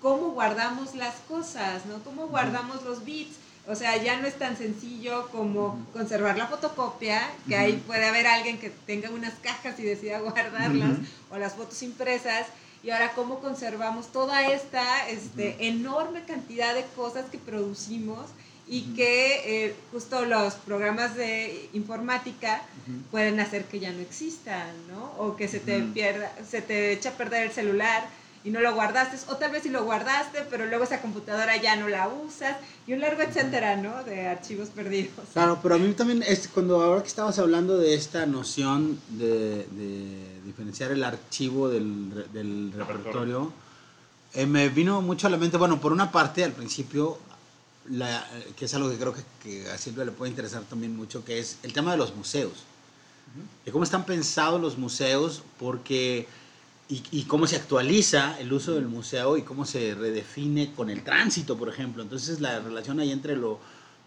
cómo 0.01 0.33
guardamos 0.33 0.95
las 0.95 1.15
cosas, 1.29 1.87
¿no? 1.87 2.03
Cómo 2.05 2.29
guardamos 2.29 2.83
los 2.85 3.05
bits. 3.05 3.37
O 3.69 3.75
sea, 3.75 3.97
ya 3.97 4.21
no 4.21 4.29
es 4.29 4.39
tan 4.39 4.57
sencillo 4.57 5.29
como 5.33 5.85
conservar 5.93 6.37
la 6.37 6.47
fotocopia, 6.47 7.23
que 7.49 7.57
ahí 7.57 7.83
puede 7.87 8.05
haber 8.07 8.27
alguien 8.27 8.59
que 8.59 8.71
tenga 8.71 9.11
unas 9.11 9.35
cajas 9.43 9.81
y 9.81 9.83
decida 9.83 10.21
guardarlas, 10.21 10.99
o 11.31 11.39
las 11.39 11.55
fotos 11.55 11.83
impresas, 11.83 12.47
y 12.87 12.91
ahora 12.93 13.13
cómo 13.15 13.41
conservamos 13.41 14.13
toda 14.13 14.47
esta 14.47 15.09
este, 15.09 15.67
enorme 15.67 16.23
cantidad 16.25 16.73
de 16.73 16.85
cosas 16.95 17.25
que 17.33 17.37
producimos 17.37 18.27
y 18.69 18.95
que 18.95 19.67
eh, 19.67 19.75
justo 19.91 20.25
los 20.25 20.55
programas 20.55 21.17
de 21.17 21.69
informática 21.73 22.63
pueden 23.11 23.41
hacer 23.41 23.65
que 23.65 23.81
ya 23.81 23.91
no 23.91 23.99
existan, 23.99 24.69
¿no? 24.89 25.13
O 25.19 25.35
que 25.35 25.49
se 25.49 25.59
te 25.59 25.83
pierda, 25.83 26.33
se 26.49 26.63
te 26.63 26.93
echa 26.93 27.11
a 27.11 27.13
perder 27.15 27.47
el 27.47 27.53
celular 27.53 28.07
y 28.45 28.51
no 28.51 28.61
lo 28.61 28.73
guardaste, 28.75 29.17
o 29.33 29.37
tal 29.37 29.51
vez 29.51 29.65
si 29.65 29.71
lo 29.71 29.85
guardaste, 29.85 30.43
pero 30.49 30.67
luego 30.67 30.85
esa 30.85 31.01
computadora 31.01 31.57
ya 31.57 31.75
no 31.75 31.89
la 31.89 32.07
usas, 32.07 32.57
y 32.87 32.93
un 32.93 33.01
largo 33.01 33.23
etcétera, 33.23 33.75
¿no? 33.75 34.05
De 34.05 34.29
archivos 34.29 34.69
perdidos. 34.69 35.27
Claro, 35.33 35.59
pero 35.61 35.75
a 35.75 35.79
mí 35.79 35.93
también, 35.95 36.23
es, 36.23 36.47
cuando 36.47 36.81
ahora 36.81 37.03
que 37.03 37.09
estabas 37.09 37.41
hablando 37.41 37.77
de 37.77 37.95
esta 37.95 38.25
noción 38.27 39.01
de, 39.09 39.67
diferenciar 40.47 40.93
el 40.93 41.05
archivo 41.05 41.69
del, 41.69 42.27
del 42.33 42.73
repertorio, 42.73 43.53
eh, 44.33 44.47
me 44.47 44.69
vino 44.69 45.03
mucho 45.03 45.27
a 45.27 45.31
la 45.31 45.37
mente, 45.37 45.57
bueno, 45.57 45.81
por 45.81 45.93
una 45.93 46.11
parte, 46.11 46.45
al 46.45 46.53
principio, 46.53 47.19
la, 47.91 48.27
que 48.57 48.65
es 48.65 48.75
algo 48.75 48.91
que 48.91 48.97
creo 48.97 49.13
que, 49.13 49.23
que, 49.43 49.71
a 49.71 49.79
Silvia 49.79 50.05
le 50.05 50.13
puede 50.13 50.31
interesar 50.31 50.63
también 50.63 50.97
mucho, 50.97 51.25
que 51.25 51.39
es 51.39 51.59
el 51.63 51.73
tema 51.73 51.93
de 51.93 51.99
los 51.99 52.15
museos. 52.15 52.65
De 53.65 53.73
cómo 53.73 53.85
están 53.85 54.07
pensados 54.07 54.61
los 54.61 54.79
museos, 54.79 55.43
porque 55.59 56.27
y, 56.89 57.23
cómo 57.25 57.47
se 57.47 57.57
actualiza 57.57 58.39
el 58.39 58.53
uso 58.53 58.75
del 58.75 58.87
museo 58.87 59.37
y 59.37 59.43
cómo 59.43 59.65
se 59.65 59.95
redefine 59.95 60.73
con 60.73 60.89
el 60.89 61.03
tránsito, 61.03 61.57
por 61.57 61.69
ejemplo. 61.69 62.03
Entonces 62.03 62.41
la 62.41 62.61
relación 62.61 63.01
ahí 63.01 63.11
entre 63.11 63.35
lo 63.35 63.59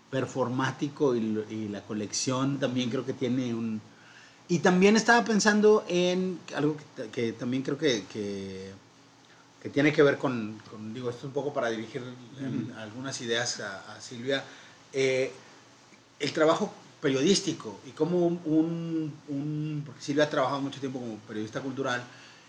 performático 0.10 1.15
y, 1.15 1.67
la 1.69 1.81
colección 1.81 2.58
también 2.60 2.89
creo 2.89 3.05
que 3.05 3.13
tiene 3.13 3.53
un... 3.53 3.81
Y 4.50 4.60
también 4.60 4.98
estaba 4.98 5.24
pensando 5.24 5.86
en 5.88 6.39
algo 6.56 6.75
que, 7.12 7.34
también 7.34 7.62
creo 7.62 7.77
que, 7.77 8.03
que, 8.12 8.74
tiene 9.70 9.94
que 9.94 10.01
ver 10.01 10.18
con, 10.18 10.60
digo, 10.91 11.12
esto 11.12 11.27
un 11.27 11.34
poco 11.34 11.53
para 11.53 11.70
dirigir 11.70 12.01
algunas 12.77 13.22
ideas 13.22 13.60
a, 13.60 14.01
Silvia, 14.01 14.44
eh, 14.91 15.32
el 16.20 16.34
trabajo 16.34 16.74
periodístico 17.00 17.79
y 17.86 17.91
cómo 17.91 18.25
un, 18.25 19.13
un, 19.27 19.84
porque 19.86 20.01
Silvia 20.01 20.24
ha 20.24 20.29
trabajado 20.29 20.62
mucho 20.62 20.79
tiempo 20.79 21.00
como 21.00 21.18
periodista 21.20 21.62
cultural, 21.62 22.03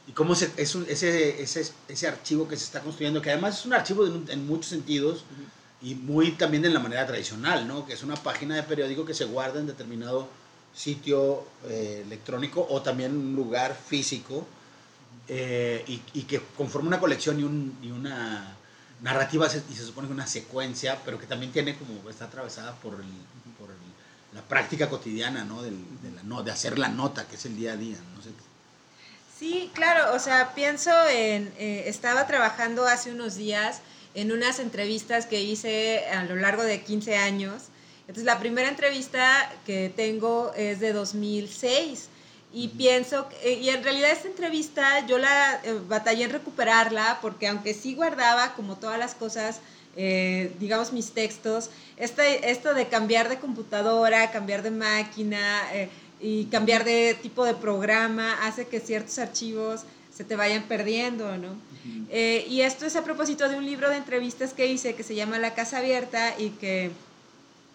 y 0.06 0.12
cómo 0.12 0.32
es 0.32 0.50
ese, 0.56 1.42
ese, 1.42 1.72
ese, 1.88 2.08
archivo 2.08 2.48
que 2.48 2.56
se 2.56 2.64
está 2.64 2.80
construyendo, 2.80 3.20
que 3.20 3.30
además 3.30 3.60
es 3.60 3.66
un 3.66 3.74
archivo 3.74 4.06
en, 4.06 4.46
muchos 4.46 4.66
sentidos 4.66 5.24
y 5.82 5.94
muy 5.94 6.32
también 6.32 6.64
en 6.64 6.74
la 6.74 6.80
manera 6.80 7.06
tradicional, 7.06 7.68
¿no? 7.68 7.86
que 7.86 7.92
es 7.92 8.02
una 8.02 8.16
página 8.16 8.56
de 8.56 8.62
periódico 8.62 9.04
que 9.04 9.14
se 9.14 9.26
guarda 9.26 9.60
en 9.60 9.66
determinado 9.66 10.28
sitio 10.74 11.44
eh, 11.68 12.02
electrónico 12.06 12.66
o 12.70 12.80
también 12.82 13.16
un 13.16 13.34
lugar 13.34 13.74
físico 13.74 14.46
eh, 15.28 15.84
y, 15.86 16.22
que 16.22 16.40
conforma 16.56 16.88
una 16.88 17.00
colección 17.00 17.38
y, 17.38 17.44
un, 17.44 17.78
y 17.82 17.90
una 17.90 18.56
narrativa 19.02 19.46
y 19.46 19.74
se 19.74 19.84
supone 19.84 20.08
que 20.08 20.14
una 20.14 20.26
secuencia, 20.26 20.98
pero 21.04 21.18
que 21.18 21.26
también 21.26 21.52
tiene 21.52 21.76
como 21.76 22.08
está 22.10 22.24
atravesada 22.26 22.74
por, 22.74 22.94
el, 22.94 23.06
por 23.58 23.68
la 24.34 24.42
práctica 24.42 24.88
cotidiana, 24.88 25.44
¿no? 25.44 25.62
de, 25.62 25.70
la, 25.70 26.22
no, 26.24 26.42
de 26.42 26.50
hacer 26.50 26.78
la 26.78 26.88
nota, 26.88 27.26
que 27.26 27.36
es 27.36 27.44
el 27.46 27.56
día 27.56 27.72
a 27.72 27.76
día. 27.76 27.96
No 28.16 28.22
sé 28.22 28.30
Sí, 29.38 29.70
claro, 29.72 30.14
o 30.14 30.18
sea, 30.18 30.54
pienso 30.54 30.90
en, 31.08 31.50
eh, 31.56 31.84
estaba 31.86 32.26
trabajando 32.26 32.84
hace 32.86 33.10
unos 33.10 33.36
días 33.36 33.80
en 34.14 34.32
unas 34.32 34.58
entrevistas 34.58 35.24
que 35.24 35.40
hice 35.40 36.06
a 36.10 36.24
lo 36.24 36.36
largo 36.36 36.62
de 36.62 36.82
15 36.82 37.16
años. 37.16 37.62
Entonces, 38.10 38.24
la 38.24 38.40
primera 38.40 38.68
entrevista 38.68 39.50
que 39.64 39.92
tengo 39.94 40.52
es 40.56 40.80
de 40.80 40.92
2006 40.92 42.08
y 42.52 42.68
pienso, 42.68 43.28
eh, 43.44 43.60
y 43.62 43.68
en 43.68 43.84
realidad 43.84 44.10
esta 44.10 44.26
entrevista 44.26 45.06
yo 45.06 45.18
la 45.18 45.60
eh, 45.62 45.78
batallé 45.88 46.24
en 46.24 46.30
recuperarla 46.30 47.20
porque 47.22 47.46
aunque 47.46 47.72
sí 47.72 47.94
guardaba 47.94 48.54
como 48.54 48.76
todas 48.76 48.98
las 48.98 49.14
cosas, 49.14 49.60
digamos 50.58 50.92
mis 50.92 51.12
textos, 51.12 51.68
este, 51.96 52.50
esto 52.50 52.74
de 52.74 52.86
cambiar 52.86 53.28
de 53.28 53.38
computadora, 53.38 54.30
cambiar 54.30 54.62
de 54.62 54.70
máquina, 54.70 55.62
y 56.20 56.44
cambiar 56.46 56.84
de 56.84 57.16
tipo 57.20 57.44
de 57.44 57.54
programa 57.54 58.46
hace 58.46 58.66
que 58.66 58.80
ciertos 58.80 59.18
archivos 59.18 59.82
se 60.14 60.24
te 60.24 60.36
vayan 60.36 60.64
perdiendo, 60.64 61.38
¿no? 61.38 61.48
Eh, 62.10 62.44
y 62.48 62.60
esto 62.60 62.84
es 62.84 62.94
a 62.96 63.04
propósito 63.04 63.48
de 63.48 63.56
un 63.56 63.64
libro 63.64 63.88
de 63.88 63.96
entrevistas 63.96 64.52
que 64.52 64.66
hice 64.66 64.94
que 64.94 65.02
se 65.02 65.14
llama 65.14 65.38
La 65.38 65.54
Casa 65.54 65.78
Abierta 65.78 66.34
y 66.38 66.50
que 66.50 66.90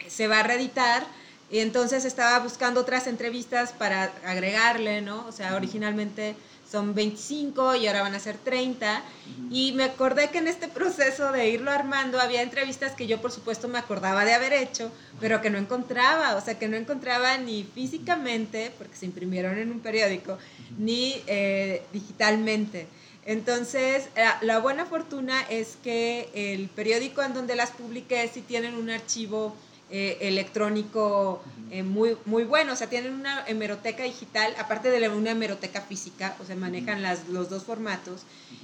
se 0.08 0.28
va 0.28 0.40
a 0.40 0.44
reeditar. 0.44 1.06
Y 1.52 1.60
entonces 1.60 2.06
estaba 2.06 2.40
buscando 2.40 2.82
otras 2.82 3.08
entrevistas 3.08 3.72
para 3.72 4.12
agregarle, 4.26 5.02
¿no? 5.02 5.26
O 5.28 5.32
sea, 5.32 5.56
originalmente 5.56 6.36
son 6.70 6.96
25 6.96 7.76
y 7.76 7.88
ahora 7.88 8.02
van 8.02 8.16
a 8.16 8.20
ser 8.20 8.38
30. 8.38 9.04
Y 9.52 9.74
me 9.74 9.84
acordé 9.84 10.30
que 10.32 10.40
en 10.40 10.48
este 10.48 10.68
proceso 10.68 11.32
de 11.32 11.50
irlo 11.50 11.72
armando 11.72 12.20
había 12.20 12.42
entrevistas 12.42 12.94
que 12.94 13.06
yo 13.06 13.22
por 13.22 13.32
supuesto 13.32 13.68
me 13.68 13.78
acordaba 13.78 14.26
de 14.26 14.34
haber 14.34 14.54
hecho, 14.54 14.92
pero 15.20 15.42
que 15.42 15.52
no 15.52 15.60
encontraba, 15.60 16.36
o 16.36 16.42
sea, 16.42 16.58
que 16.58 16.68
no 16.68 16.76
encontraba 16.76 17.38
ni 17.38 17.64
físicamente, 17.64 18.72
porque 18.78 18.98
se 18.98 19.06
imprimieron 19.06 19.58
en 19.58 19.72
un 19.72 19.80
periódico, 19.80 20.38
ni 20.78 21.22
eh, 21.28 21.84
digitalmente. 21.94 22.88
Entonces, 23.26 24.10
la, 24.42 24.60
buena 24.60 24.86
fortuna 24.86 25.42
es 25.50 25.78
que 25.84 26.30
el 26.36 26.70
periódico 26.70 27.24
en 27.24 27.34
donde 27.34 27.56
las 27.56 27.72
publiqué 27.72 28.30
sí 28.32 28.42
tienen 28.42 28.76
un 28.76 28.92
archivo 28.92 29.56
eh, 29.92 30.18
electrónico 30.22 31.44
eh, 31.70 31.84
muy, 31.84 32.18
muy 32.26 32.44
bueno. 32.44 32.74
O 32.74 32.76
sea, 32.76 32.88
tienen 32.88 33.14
una 33.14 33.46
hemeroteca 33.48 34.04
digital, 34.04 34.54
aparte 34.58 34.90
de 34.90 35.10
una 35.10 35.32
hemeroteca 35.32 35.82
física, 35.82 36.36
o 36.42 36.46
sea, 36.46 36.56
manejan 36.56 37.02
las, 37.02 37.28
los 37.30 37.50
dos 37.50 37.64
formatos. 37.64 38.24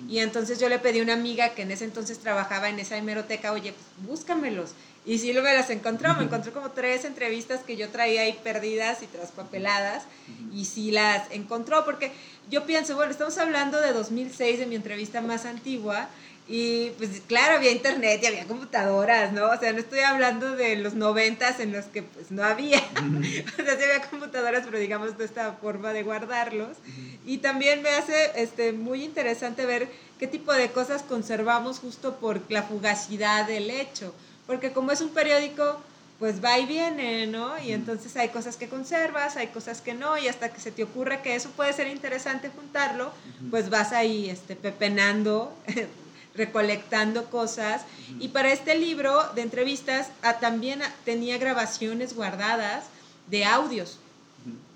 Y 0.10 0.20
entonces 0.20 0.60
yo 0.60 0.68
le 0.68 0.80
pedí 0.80 1.00
a 1.00 1.04
una 1.04 1.14
amiga 1.14 1.50
que 1.50 1.62
en 1.62 1.72
ese 1.72 1.86
entonces 1.86 2.20
trabajaba 2.20 2.70
en 2.70 2.80
esa 2.80 2.98
hemeroteca, 2.98 3.52
oye, 3.52 3.74
pues 3.74 4.08
búscamelos. 4.08 4.72
Y 5.06 5.18
sí 5.18 5.34
lo 5.34 5.42
me 5.42 5.54
las 5.54 5.70
encontró, 5.70 6.14
me 6.16 6.24
encontró 6.26 6.54
como 6.54 6.72
tres 6.72 7.06
entrevistas 7.06 7.62
que 7.62 7.76
yo 7.76 7.90
traía 7.90 8.22
ahí 8.22 8.40
perdidas 8.44 9.02
y 9.04 9.08
traspapeladas, 9.08 10.06
y 10.54 10.66
sí 10.66 10.92
las 10.92 11.30
encontró, 11.32 11.86
porque 11.86 12.12
yo 12.50 12.66
pienso, 12.66 12.96
bueno, 12.96 13.12
estamos 13.12 13.38
hablando 13.38 13.80
de 13.80 13.94
2006, 13.94 14.60
de 14.60 14.66
mi 14.66 14.76
entrevista 14.76 15.22
más 15.22 15.46
antigua, 15.46 16.10
y 16.48 16.90
pues 16.98 17.22
claro, 17.28 17.56
había 17.56 17.72
internet 17.72 18.20
y 18.24 18.26
había 18.26 18.46
computadoras, 18.46 19.32
¿no? 19.32 19.50
O 19.50 19.58
sea, 19.58 19.72
no 19.74 19.80
estoy 19.80 20.00
hablando 20.00 20.56
de 20.56 20.76
los 20.76 20.96
noventas 20.96 21.60
en 21.60 21.72
los 21.72 21.86
que 21.86 22.04
pues 22.04 22.32
no 22.32 22.44
había. 22.44 22.80
o 23.60 23.64
sea, 23.64 23.78
sí 23.78 23.84
había 23.84 24.02
computadoras, 24.10 24.64
pero 24.66 24.80
digamos 24.80 25.18
de 25.18 25.26
esta 25.26 25.54
forma 25.54 25.94
de 25.94 26.04
guardarlos. 26.04 26.78
Y 27.26 27.38
también 27.38 27.82
me 27.82 27.90
hace 27.90 28.32
este, 28.36 28.74
muy 28.74 29.04
interesante 29.04 29.66
ver 29.66 29.88
qué 30.20 30.28
tipo 30.28 30.52
de 30.52 30.72
cosas 30.72 31.04
conservamos 31.04 31.80
justo 31.80 32.18
por 32.18 32.42
la 32.50 32.64
fugacidad 32.64 33.48
del 33.48 33.70
hecho. 33.70 34.14
Porque 34.48 34.74
como 34.74 34.92
es 34.92 35.00
un 35.02 35.10
periódico, 35.10 35.80
pues 36.20 36.44
va 36.44 36.60
y 36.60 36.66
viene, 36.66 37.28
¿no? 37.28 37.58
Y 37.64 37.72
entonces 37.72 38.16
hay 38.18 38.30
cosas 38.30 38.58
que 38.58 38.68
conservas, 38.68 39.38
hay 39.38 39.48
cosas 39.48 39.82
que 39.82 39.94
no, 39.94 40.18
y 40.18 40.28
hasta 40.28 40.50
que 40.50 40.60
se 40.60 40.72
te 40.72 40.84
ocurre 40.84 41.22
que 41.22 41.36
eso 41.36 41.50
puede 41.52 41.72
ser 41.74 41.88
interesante 41.88 42.50
juntarlo, 42.50 43.12
pues 43.50 43.70
vas 43.70 43.92
ahí 43.92 44.30
este, 44.30 44.56
pepenando 44.56 45.52
recolectando 46.36 47.26
cosas. 47.30 47.84
Y 48.20 48.30
para 48.30 48.52
este 48.52 48.76
libro 48.78 49.22
de 49.36 49.42
entrevistas 49.42 50.08
ah, 50.22 50.40
también 50.40 50.82
tenía 51.06 51.38
grabaciones 51.38 52.16
guardadas 52.16 52.86
de 53.28 53.46
audios. 53.46 54.00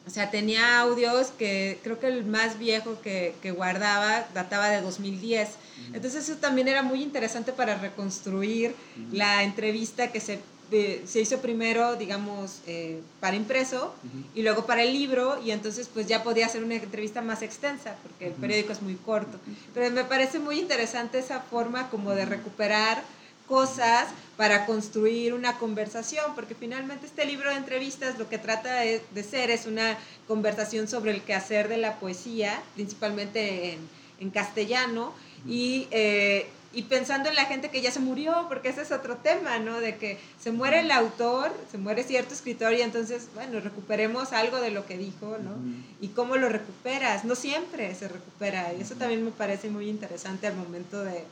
O 0.08 0.10
sea, 0.12 0.30
tenía 0.30 0.80
audios 0.80 1.28
que 1.38 1.80
creo 1.84 2.00
que 2.00 2.08
el 2.08 2.26
más 2.26 2.60
viejo 2.60 3.02
que, 3.02 3.34
que 3.42 3.52
guardaba 3.52 4.28
databa 4.36 4.70
de 4.70 4.82
2010. 4.82 5.50
Entonces 5.94 6.30
eso 6.30 6.38
también 6.38 6.68
era 6.68 6.84
muy 6.84 7.02
interesante 7.02 7.52
para 7.52 7.76
reconstruir 7.76 8.76
la 9.12 9.44
entrevista 9.44 10.12
que 10.12 10.20
se 10.20 10.40
se 10.70 11.22
hizo 11.22 11.40
primero, 11.40 11.96
digamos, 11.96 12.62
eh, 12.68 13.02
para 13.20 13.36
impreso 13.36 13.94
y 14.34 14.42
luego 14.42 14.66
para 14.66 14.84
el 14.84 14.94
libro 14.94 15.42
y 15.44 15.52
entonces 15.52 15.90
pues 15.94 16.08
ya 16.08 16.24
podía 16.24 16.48
hacer 16.48 16.64
una 16.64 16.76
entrevista 16.76 17.22
más 17.22 17.42
extensa 17.42 17.96
porque 18.02 18.28
el 18.28 18.34
periódico 18.34 18.72
es 18.72 18.82
muy 18.82 18.96
corto. 18.96 19.38
Pero 19.74 19.92
me 19.92 20.04
parece 20.04 20.40
muy 20.40 20.60
interesante 20.60 21.20
esa 21.20 21.42
forma 21.42 21.90
como 21.90 22.12
de 22.12 22.26
recuperar 22.26 23.04
cosas 23.48 24.08
para 24.38 24.66
construir 24.66 25.34
una 25.34 25.58
conversación, 25.58 26.34
porque 26.34 26.56
finalmente 26.56 27.06
este 27.06 27.26
libro 27.26 27.50
de 27.50 27.58
entrevistas 27.58 28.18
lo 28.18 28.28
que 28.28 28.38
trata 28.38 28.80
de, 28.80 29.24
ser 29.24 29.52
es 29.52 29.66
una 29.66 29.98
conversación 30.28 30.88
sobre 30.88 31.12
el 31.12 31.22
quehacer 31.22 31.68
de 31.68 31.78
la 31.78 32.00
poesía, 32.00 32.62
principalmente 32.74 33.74
en, 33.74 33.80
en 34.20 34.30
castellano, 34.32 35.14
y 35.48 35.88
eh, 35.92 36.48
y 36.76 36.84
pensando 36.84 37.30
en 37.30 37.36
la 37.36 37.46
gente 37.46 37.70
que 37.70 37.82
ya 37.82 37.90
se 37.90 38.02
murió, 38.02 38.46
porque 38.50 38.70
ese 38.70 38.82
es 38.82 38.92
otro 38.92 39.16
tema, 39.16 39.60
¿no? 39.60 39.80
De 39.80 39.96
que 39.96 40.18
se 40.40 40.52
muere 40.52 40.82
el 40.82 40.92
autor, 40.92 41.54
se 41.72 41.78
muere 41.78 42.04
cierto 42.04 42.34
escritor 42.34 42.74
y 42.74 42.82
entonces, 42.82 43.30
bueno, 43.34 43.62
recuperemos 43.62 44.34
algo 44.34 44.60
de 44.60 44.72
lo 44.72 44.86
que 44.86 44.98
dijo, 44.98 45.38
¿no? 45.42 45.56
Y 46.02 46.10
cómo 46.10 46.36
lo 46.36 46.50
recuperas. 46.50 47.24
No 47.24 47.36
siempre 47.36 47.96
se 47.96 48.10
recupera. 48.10 48.74
Y 48.74 48.82
eso 48.82 48.96
también 48.96 49.24
me 49.24 49.32
parece 49.32 49.70
muy 49.70 49.88
interesante 49.88 50.48
al 50.48 50.56
momento 50.58 51.02
de, 51.04 51.24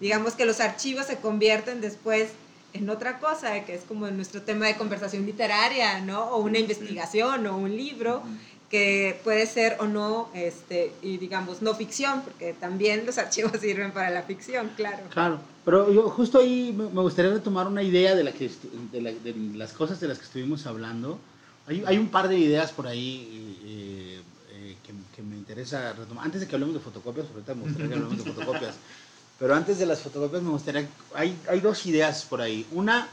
digamos, 0.00 0.34
que 0.34 0.46
los 0.46 0.60
archivos 0.60 1.06
se 1.06 1.16
convierten 1.16 1.80
después 1.80 2.30
en 2.72 2.88
otra 2.88 3.18
cosa, 3.18 3.64
que 3.64 3.74
es 3.74 3.82
como 3.82 4.08
nuestro 4.10 4.42
tema 4.42 4.66
de 4.66 4.76
conversación 4.76 5.26
literaria, 5.26 6.00
¿no? 6.00 6.30
O 6.30 6.38
una 6.38 6.58
investigación 6.58 7.46
o 7.48 7.56
un 7.56 7.76
libro 7.76 8.22
que 8.72 9.20
puede 9.22 9.46
ser 9.46 9.76
o 9.80 9.86
no, 9.86 10.30
este, 10.32 10.94
y 11.02 11.18
digamos, 11.18 11.60
no 11.60 11.74
ficción, 11.74 12.22
porque 12.22 12.54
también 12.54 13.04
los 13.04 13.18
archivos 13.24 13.52
sirven 13.60 13.92
para 13.92 14.08
la 14.08 14.22
ficción, 14.22 14.70
claro. 14.74 15.02
Claro, 15.10 15.40
pero 15.62 15.92
yo 15.92 16.08
justo 16.08 16.38
ahí 16.38 16.72
me 16.72 17.02
gustaría 17.02 17.32
retomar 17.32 17.66
una 17.66 17.82
idea 17.82 18.14
de, 18.14 18.24
la 18.24 18.32
que, 18.32 18.50
de, 18.90 19.34
las 19.54 19.74
cosas 19.74 20.00
de 20.00 20.08
las 20.08 20.16
que 20.16 20.24
estuvimos 20.24 20.64
hablando. 20.64 21.18
Hay, 21.66 21.84
hay 21.86 21.98
un 21.98 22.08
par 22.08 22.28
de 22.28 22.38
ideas 22.38 22.72
por 22.72 22.86
ahí 22.86 23.58
eh, 23.62 24.22
eh, 24.52 24.76
que, 24.82 24.94
que, 25.14 25.22
me 25.22 25.36
interesa 25.36 25.92
retomar. 25.92 26.24
Antes 26.24 26.40
de 26.40 26.48
que 26.48 26.54
hablemos 26.54 26.74
de 26.74 26.80
fotocopias, 26.80 27.26
ahorita 27.30 27.54
me 27.54 27.64
gustaría 27.64 27.88
que 27.88 27.94
hablemos 27.94 28.24
de 28.24 28.32
fotocopias. 28.32 28.74
Pero 29.38 29.54
antes 29.54 29.78
de 29.78 29.84
las 29.86 30.00
fotocopias 30.00 30.42
me 30.42 30.50
gustaría... 30.50 30.88
Hay, 31.14 31.36
hay 31.50 31.60
dos 31.60 31.84
ideas 31.84 32.24
por 32.24 32.40
ahí. 32.40 32.66
Una, 32.72 33.06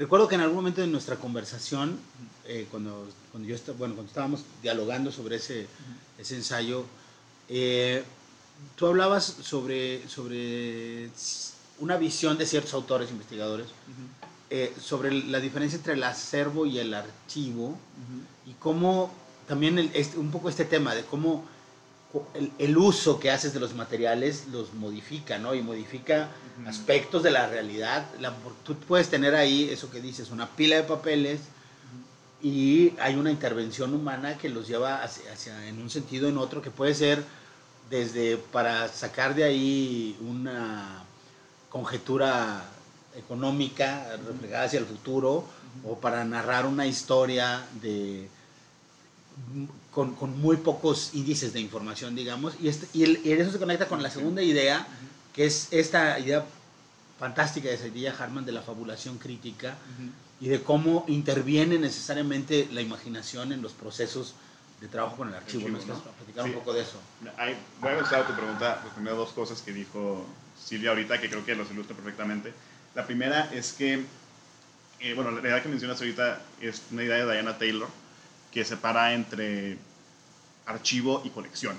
recuerdo 0.00 0.26
que 0.26 0.34
en 0.34 0.40
algún 0.40 0.56
momento 0.56 0.80
de 0.80 0.88
nuestra 0.88 1.14
conversación, 1.16 1.96
eh, 2.48 2.66
cuando, 2.70 3.08
cuando, 3.30 3.48
yo 3.48 3.56
bueno, 3.74 3.94
cuando 3.94 4.08
estábamos 4.10 4.42
dialogando 4.62 5.10
sobre 5.10 5.36
ese, 5.36 5.66
ese 6.18 6.36
ensayo, 6.36 6.84
eh, 7.48 8.02
tú 8.76 8.86
hablabas 8.86 9.24
sobre, 9.24 10.06
sobre 10.08 11.10
una 11.80 11.96
visión 11.96 12.38
de 12.38 12.46
ciertos 12.46 12.74
autores, 12.74 13.10
investigadores, 13.10 13.66
eh, 14.50 14.72
sobre 14.80 15.12
la 15.12 15.40
diferencia 15.40 15.76
entre 15.76 15.94
el 15.94 16.02
acervo 16.04 16.66
y 16.66 16.78
el 16.78 16.94
archivo 16.94 17.76
y 18.46 18.52
cómo 18.52 19.12
también 19.48 19.90
este, 19.94 20.18
un 20.18 20.30
poco 20.30 20.48
este 20.48 20.64
tema 20.64 20.94
de 20.94 21.02
cómo 21.04 21.44
el, 22.58 22.78
uso 22.78 23.18
que 23.18 23.30
haces 23.30 23.52
de 23.52 23.60
los 23.60 23.74
materiales 23.74 24.46
los 24.50 24.72
modifica, 24.74 25.38
¿no? 25.38 25.54
Y 25.54 25.62
modifica 25.62 26.30
aspectos 26.66 27.22
de 27.22 27.30
la 27.30 27.46
realidad. 27.48 28.06
tú 28.64 28.74
puedes 28.76 29.08
tener 29.08 29.34
ahí, 29.34 29.68
eso 29.70 29.90
que 29.90 30.00
dices, 30.00 30.30
una 30.30 30.48
pila 30.48 30.76
de 30.76 30.84
papeles 30.84 31.40
y 32.42 32.92
hay 33.00 33.14
una 33.14 33.30
intervención 33.30 33.94
humana 33.94 34.36
que 34.36 34.48
los 34.48 34.68
lleva 34.68 35.02
hacia, 35.02 35.66
en 35.66 35.80
un 35.80 35.90
sentido 35.90 36.28
en 36.28 36.38
otro, 36.38 36.60
que 36.60 36.70
puede 36.70 36.94
ser 36.94 37.24
desde 37.90 38.36
para 38.36 38.88
sacar 38.88 39.34
de 39.34 39.44
ahí 39.44 40.16
una 40.20 41.04
conjetura 41.70 42.64
económica 43.16 44.16
reflejada 44.26 44.64
hacia 44.64 44.80
el 44.80 44.86
futuro 44.86 45.46
o 45.84 45.98
para 45.98 46.24
narrar 46.24 46.66
una 46.66 46.86
historia 46.86 47.64
de 47.80 48.28
con, 49.90 50.14
con, 50.14 50.38
muy 50.40 50.56
pocos 50.56 51.10
índices 51.14 51.52
de 51.52 51.60
información, 51.60 52.14
digamos, 52.14 52.54
y, 52.60 52.68
este, 52.68 52.86
y, 52.92 53.04
el, 53.04 53.20
y, 53.24 53.32
eso 53.32 53.52
se 53.52 53.58
conecta 53.58 53.86
con 53.86 54.02
la 54.02 54.10
segunda 54.10 54.42
idea, 54.42 54.86
que 55.34 55.46
es 55.46 55.68
esta 55.70 56.18
idea 56.18 56.44
fantástica 57.18 57.68
de 57.68 57.78
Saidiya 57.78 58.14
Harman 58.18 58.44
de 58.44 58.52
la 58.52 58.62
fabulación 58.62 59.18
crítica 59.18 59.76
y 60.40 60.48
de 60.48 60.62
cómo 60.62 61.04
interviene 61.08 61.78
necesariamente 61.78 62.68
la 62.72 62.80
imaginación 62.80 63.52
en 63.52 63.62
los 63.62 63.72
procesos 63.72 64.34
de 64.80 64.88
trabajo 64.88 65.16
con 65.16 65.28
el 65.28 65.34
archivo. 65.34 65.68
¿no? 65.68 65.78
platicar 65.78 66.44
un 66.44 66.52
poco 66.52 66.74
de 66.74 66.82
eso? 66.82 67.00
voy 67.80 67.92
a 67.92 68.26
tu 68.26 68.34
pregunta, 68.34 68.80
pues 68.82 68.92
primero 68.94 69.16
dos 69.16 69.30
cosas 69.30 69.62
que 69.62 69.72
dijo 69.72 70.26
Silvia 70.62 70.90
ahorita, 70.90 71.20
que 71.20 71.30
creo 71.30 71.44
que 71.44 71.54
los 71.54 71.70
ilustra 71.70 71.96
perfectamente. 71.96 72.52
La 72.94 73.06
primera 73.06 73.50
es 73.52 73.72
que, 73.72 74.04
eh, 75.00 75.14
bueno, 75.14 75.30
la 75.30 75.40
idea 75.40 75.62
que 75.62 75.68
mencionas 75.68 75.98
ahorita 76.00 76.42
es 76.60 76.82
una 76.90 77.04
idea 77.04 77.24
de 77.24 77.32
Diana 77.32 77.56
Taylor, 77.56 77.88
que 78.52 78.64
separa 78.64 79.14
entre 79.14 79.78
archivo 80.66 81.22
y 81.24 81.30
colección. 81.30 81.76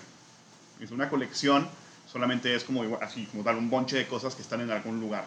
Es 0.80 0.92
una 0.92 1.10
colección 1.10 1.68
solamente 2.12 2.56
es 2.56 2.64
como 2.64 2.98
así, 3.02 3.26
como 3.26 3.44
dar 3.44 3.56
un 3.56 3.70
bonche 3.70 3.98
de 3.98 4.08
cosas 4.08 4.36
que 4.36 4.42
están 4.42 4.62
en 4.62 4.72
algún 4.72 5.00
lugar. 5.00 5.26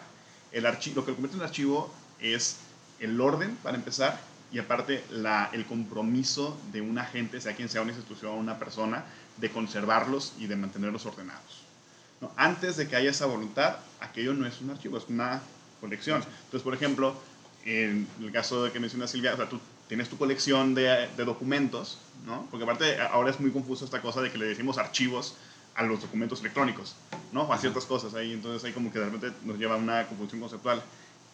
El 0.51 0.65
archivo, 0.65 0.97
lo 0.97 1.05
que 1.05 1.13
convierte 1.13 1.37
en 1.37 1.43
archivo 1.43 1.93
es 2.19 2.57
el 3.01 3.19
orden, 3.19 3.57
para 3.63 3.75
empezar, 3.75 4.19
y 4.51 4.59
aparte 4.59 5.03
la, 5.09 5.49
el 5.53 5.65
compromiso 5.65 6.57
de 6.71 6.81
un 6.81 6.97
agente, 6.97 7.41
sea 7.41 7.55
quien 7.55 7.69
sea 7.69 7.81
una 7.81 7.91
institución 7.91 8.31
o 8.31 8.35
una 8.35 8.59
persona, 8.59 9.03
de 9.37 9.49
conservarlos 9.49 10.33
y 10.39 10.47
de 10.47 10.55
mantenerlos 10.55 11.05
ordenados. 11.05 11.63
¿No? 12.21 12.31
Antes 12.37 12.77
de 12.77 12.87
que 12.87 12.95
haya 12.95 13.09
esa 13.09 13.25
voluntad, 13.25 13.77
aquello 13.99 14.33
no 14.33 14.45
es 14.45 14.61
un 14.61 14.69
archivo, 14.69 14.97
es 14.97 15.05
una 15.07 15.41
colección. 15.79 16.21
Entonces, 16.45 16.61
por 16.61 16.73
ejemplo, 16.73 17.15
en 17.65 18.07
el 18.19 18.31
caso 18.31 18.63
de 18.63 18.71
que 18.71 18.79
menciona 18.79 19.07
Silvia, 19.07 19.33
o 19.33 19.37
sea, 19.37 19.49
tú 19.49 19.59
tienes 19.87 20.07
tu 20.09 20.17
colección 20.17 20.75
de, 20.75 21.09
de, 21.17 21.25
documentos, 21.25 21.97
¿no? 22.25 22.47
Porque 22.51 22.63
aparte 22.63 23.01
ahora 23.01 23.31
es 23.31 23.39
muy 23.39 23.51
confuso 23.51 23.85
esta 23.85 24.01
cosa 24.01 24.21
de 24.21 24.31
que 24.31 24.37
le 24.37 24.45
decimos 24.45 24.77
archivos 24.77 25.35
a 25.75 25.83
los 25.83 26.01
documentos 26.01 26.41
electrónicos, 26.41 26.95
¿no? 27.31 27.43
O 27.43 27.53
a 27.53 27.57
ciertas 27.57 27.85
cosas 27.85 28.13
ahí, 28.13 28.33
entonces 28.33 28.63
ahí 28.63 28.73
como 28.73 28.91
que 28.91 28.99
de 28.99 29.05
repente 29.05 29.31
nos 29.43 29.57
lleva 29.57 29.75
a 29.75 29.77
una 29.77 30.07
confusión 30.07 30.41
conceptual, 30.41 30.83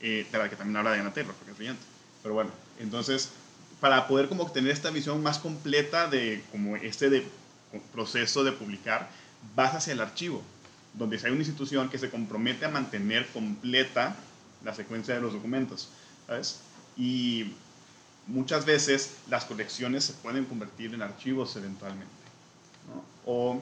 eh, 0.01 0.25
de 0.31 0.37
la 0.37 0.49
que 0.49 0.55
también 0.55 0.77
habla 0.77 0.93
Diana 0.93 1.13
Taylor, 1.13 1.33
porque 1.33 1.51
es 1.51 1.57
brillante. 1.57 1.83
Pero 2.21 2.35
bueno, 2.35 2.51
entonces, 2.79 3.29
para 3.79 4.07
poder 4.07 4.29
como 4.29 4.49
tener 4.51 4.71
esta 4.71 4.89
visión 4.89 5.21
más 5.23 5.39
completa 5.39 6.07
de 6.07 6.43
como 6.51 6.75
este 6.75 7.25
proceso 7.93 8.43
de 8.43 8.51
publicar, 8.51 9.09
vas 9.55 9.75
hacia 9.75 9.93
el 9.93 10.01
archivo, 10.01 10.41
donde 10.93 11.17
hay 11.23 11.31
una 11.31 11.41
institución 11.41 11.89
que 11.89 11.97
se 11.97 12.09
compromete 12.09 12.65
a 12.65 12.69
mantener 12.69 13.27
completa 13.27 14.15
la 14.63 14.73
secuencia 14.73 15.15
de 15.15 15.21
los 15.21 15.33
documentos, 15.33 15.89
¿sabes? 16.25 16.59
Y 16.95 17.53
muchas 18.25 18.65
veces 18.65 19.15
las 19.29 19.45
colecciones 19.45 20.05
se 20.05 20.13
pueden 20.13 20.45
convertir 20.45 20.93
en 20.93 21.01
archivos 21.01 21.55
eventualmente, 21.55 22.11
o 23.25 23.61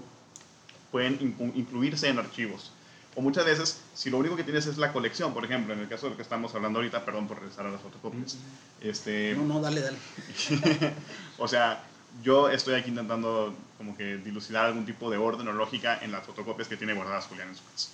pueden 0.91 1.35
incluirse 1.55 2.07
en 2.07 2.19
archivos. 2.19 2.71
O 3.15 3.21
muchas 3.21 3.45
veces, 3.45 3.79
si 3.93 4.09
lo 4.09 4.17
único 4.17 4.35
que 4.35 4.43
tienes 4.43 4.65
es 4.65 4.77
la 4.77 4.91
colección, 4.91 5.33
por 5.33 5.45
ejemplo, 5.45 5.73
en 5.73 5.79
el 5.79 5.87
caso 5.87 6.07
de 6.07 6.11
lo 6.11 6.15
que 6.17 6.23
estamos 6.23 6.53
hablando 6.53 6.79
ahorita, 6.79 7.05
perdón 7.05 7.27
por 7.27 7.39
regresar 7.39 7.65
a 7.65 7.71
las 7.71 7.81
fotocopias. 7.81 8.37
Este, 8.81 9.33
no, 9.35 9.45
no, 9.45 9.61
dale, 9.61 9.81
dale. 9.81 9.97
o 11.37 11.47
sea, 11.47 11.81
yo 12.23 12.49
estoy 12.49 12.75
aquí 12.75 12.89
intentando 12.89 13.55
como 13.77 13.95
que 13.95 14.17
dilucidar 14.17 14.65
algún 14.65 14.85
tipo 14.85 15.09
de 15.09 15.17
orden 15.17 15.47
o 15.47 15.53
lógica 15.53 15.99
en 16.01 16.11
las 16.11 16.25
fotocopias 16.25 16.67
que 16.67 16.77
tiene 16.77 16.93
guardadas 16.93 17.25
Julián 17.25 17.49
en 17.49 17.55
su 17.55 17.63
casa. 17.65 17.89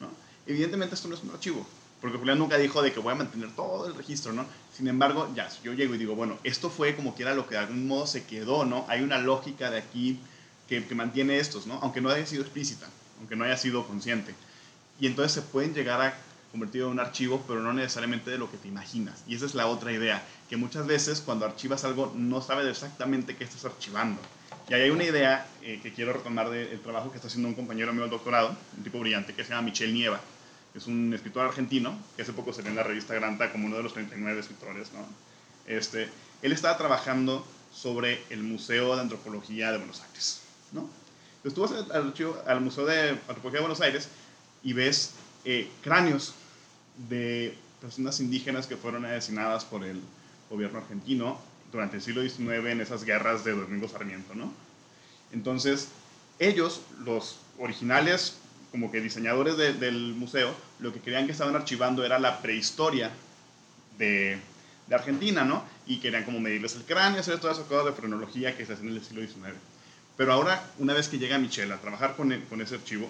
¿no? 0.00 0.08
Evidentemente 0.46 0.94
esto 0.94 1.08
no 1.08 1.14
es 1.14 1.22
un 1.22 1.30
archivo, 1.30 1.66
porque 2.00 2.18
Julián 2.18 2.38
nunca 2.38 2.58
dijo 2.58 2.82
de 2.82 2.92
que 2.92 3.00
voy 3.00 3.12
a 3.12 3.16
mantener 3.16 3.54
todo 3.54 3.86
el 3.86 3.94
registro, 3.94 4.32
¿no? 4.32 4.44
Sin 4.76 4.88
embargo, 4.88 5.28
ya, 5.34 5.50
si 5.50 5.62
yo 5.62 5.72
llego 5.72 5.94
y 5.94 5.98
digo, 5.98 6.14
bueno, 6.14 6.38
esto 6.44 6.68
fue 6.68 6.96
como 6.96 7.14
que 7.14 7.22
era 7.22 7.34
lo 7.34 7.46
que 7.46 7.54
de 7.54 7.60
algún 7.60 7.86
modo 7.86 8.06
se 8.06 8.24
quedó, 8.24 8.64
¿no? 8.64 8.84
Hay 8.88 9.02
una 9.02 9.18
lógica 9.18 9.70
de 9.70 9.78
aquí 9.78 10.20
que, 10.68 10.84
que 10.84 10.94
mantiene 10.94 11.38
estos, 11.38 11.66
¿no? 11.66 11.78
Aunque 11.82 12.00
no 12.00 12.10
haya 12.10 12.26
sido 12.26 12.42
explícita, 12.42 12.88
aunque 13.18 13.36
no 13.36 13.44
haya 13.44 13.56
sido 13.56 13.86
consciente. 13.86 14.34
Y 15.00 15.06
entonces 15.06 15.32
se 15.32 15.42
pueden 15.42 15.74
llegar 15.74 16.00
a 16.00 16.14
convertir 16.50 16.82
en 16.82 16.88
un 16.88 17.00
archivo, 17.00 17.44
pero 17.48 17.60
no 17.60 17.72
necesariamente 17.72 18.30
de 18.30 18.38
lo 18.38 18.50
que 18.50 18.56
te 18.56 18.68
imaginas. 18.68 19.24
Y 19.26 19.34
esa 19.34 19.46
es 19.46 19.54
la 19.54 19.66
otra 19.66 19.92
idea, 19.92 20.22
que 20.48 20.56
muchas 20.56 20.86
veces 20.86 21.20
cuando 21.20 21.46
archivas 21.46 21.84
algo 21.84 22.12
no 22.16 22.40
sabes 22.40 22.66
exactamente 22.66 23.36
qué 23.36 23.44
estás 23.44 23.64
archivando. 23.64 24.20
Y 24.68 24.74
ahí 24.74 24.82
hay 24.82 24.90
una 24.90 25.04
idea 25.04 25.46
eh, 25.62 25.80
que 25.82 25.92
quiero 25.92 26.12
retomar 26.12 26.48
del 26.50 26.80
trabajo 26.80 27.10
que 27.10 27.16
está 27.16 27.28
haciendo 27.28 27.48
un 27.48 27.54
compañero 27.54 27.92
mío 27.92 28.02
del 28.02 28.10
doctorado, 28.10 28.56
un 28.76 28.84
tipo 28.84 29.00
brillante, 29.00 29.34
que 29.34 29.42
se 29.42 29.50
llama 29.50 29.62
Michel 29.62 29.92
Nieva 29.92 30.20
es 30.74 30.86
un 30.86 31.12
escritor 31.14 31.46
argentino, 31.46 31.96
que 32.16 32.22
hace 32.22 32.32
poco 32.32 32.52
salió 32.52 32.70
en 32.70 32.76
la 32.76 32.82
revista 32.82 33.14
Granta 33.14 33.52
como 33.52 33.66
uno 33.66 33.76
de 33.76 33.84
los 33.84 33.92
39 33.94 34.40
escritores, 34.40 34.92
¿no? 34.92 35.06
Este, 35.66 36.08
él 36.42 36.52
estaba 36.52 36.76
trabajando 36.76 37.46
sobre 37.72 38.22
el 38.30 38.42
Museo 38.42 38.94
de 38.96 39.02
Antropología 39.02 39.70
de 39.70 39.78
Buenos 39.78 40.02
Aires, 40.02 40.40
¿no? 40.72 40.88
Entonces 41.42 41.54
tú 41.54 41.60
vas 41.62 41.90
al, 41.94 42.46
al 42.46 42.60
Museo 42.60 42.86
de 42.86 43.10
Antropología 43.10 43.58
de 43.58 43.66
Buenos 43.66 43.80
Aires 43.80 44.08
y 44.64 44.72
ves 44.72 45.12
eh, 45.44 45.68
cráneos 45.82 46.34
de 47.08 47.56
personas 47.80 48.18
indígenas 48.20 48.66
que 48.66 48.76
fueron 48.76 49.04
asesinadas 49.04 49.64
por 49.64 49.84
el 49.84 50.00
gobierno 50.50 50.78
argentino 50.78 51.38
durante 51.70 51.96
el 51.96 52.02
siglo 52.02 52.22
XIX 52.22 52.66
en 52.66 52.80
esas 52.80 53.04
guerras 53.04 53.44
de 53.44 53.52
Domingo 53.52 53.88
Sarmiento, 53.88 54.34
¿no? 54.34 54.50
Entonces, 55.32 55.88
ellos, 56.38 56.80
los 57.04 57.40
originales 57.58 58.38
como 58.70 58.90
que 58.90 59.00
diseñadores 59.00 59.56
del 59.56 60.14
museo, 60.14 60.52
lo 60.80 60.92
que 60.92 60.98
querían 60.98 61.26
que 61.26 61.32
estaban 61.32 61.54
archivando 61.54 62.04
era 62.04 62.18
la 62.18 62.42
prehistoria 62.42 63.10
de, 63.98 64.38
Argentina, 64.90 65.44
¿no? 65.44 65.64
Y 65.86 65.98
querían 65.98 66.24
como 66.24 66.40
medirles 66.40 66.74
el 66.74 66.82
cráneo, 66.82 67.20
hacer 67.20 67.38
todas 67.38 67.56
esas 67.56 67.68
cosas 67.68 67.86
de 67.86 67.92
frenología 67.92 68.56
que 68.56 68.66
se 68.66 68.72
hacen 68.72 68.88
en 68.88 68.94
el 68.94 69.04
siglo 69.04 69.22
XIX. 69.22 69.54
Pero 70.16 70.32
ahora, 70.32 70.68
una 70.78 70.92
vez 70.92 71.08
que 71.08 71.18
llega 71.18 71.38
Michelle 71.38 71.72
a 71.72 71.80
trabajar 71.80 72.16
con 72.16 72.32
ese 72.32 72.74
archivo, 72.74 73.08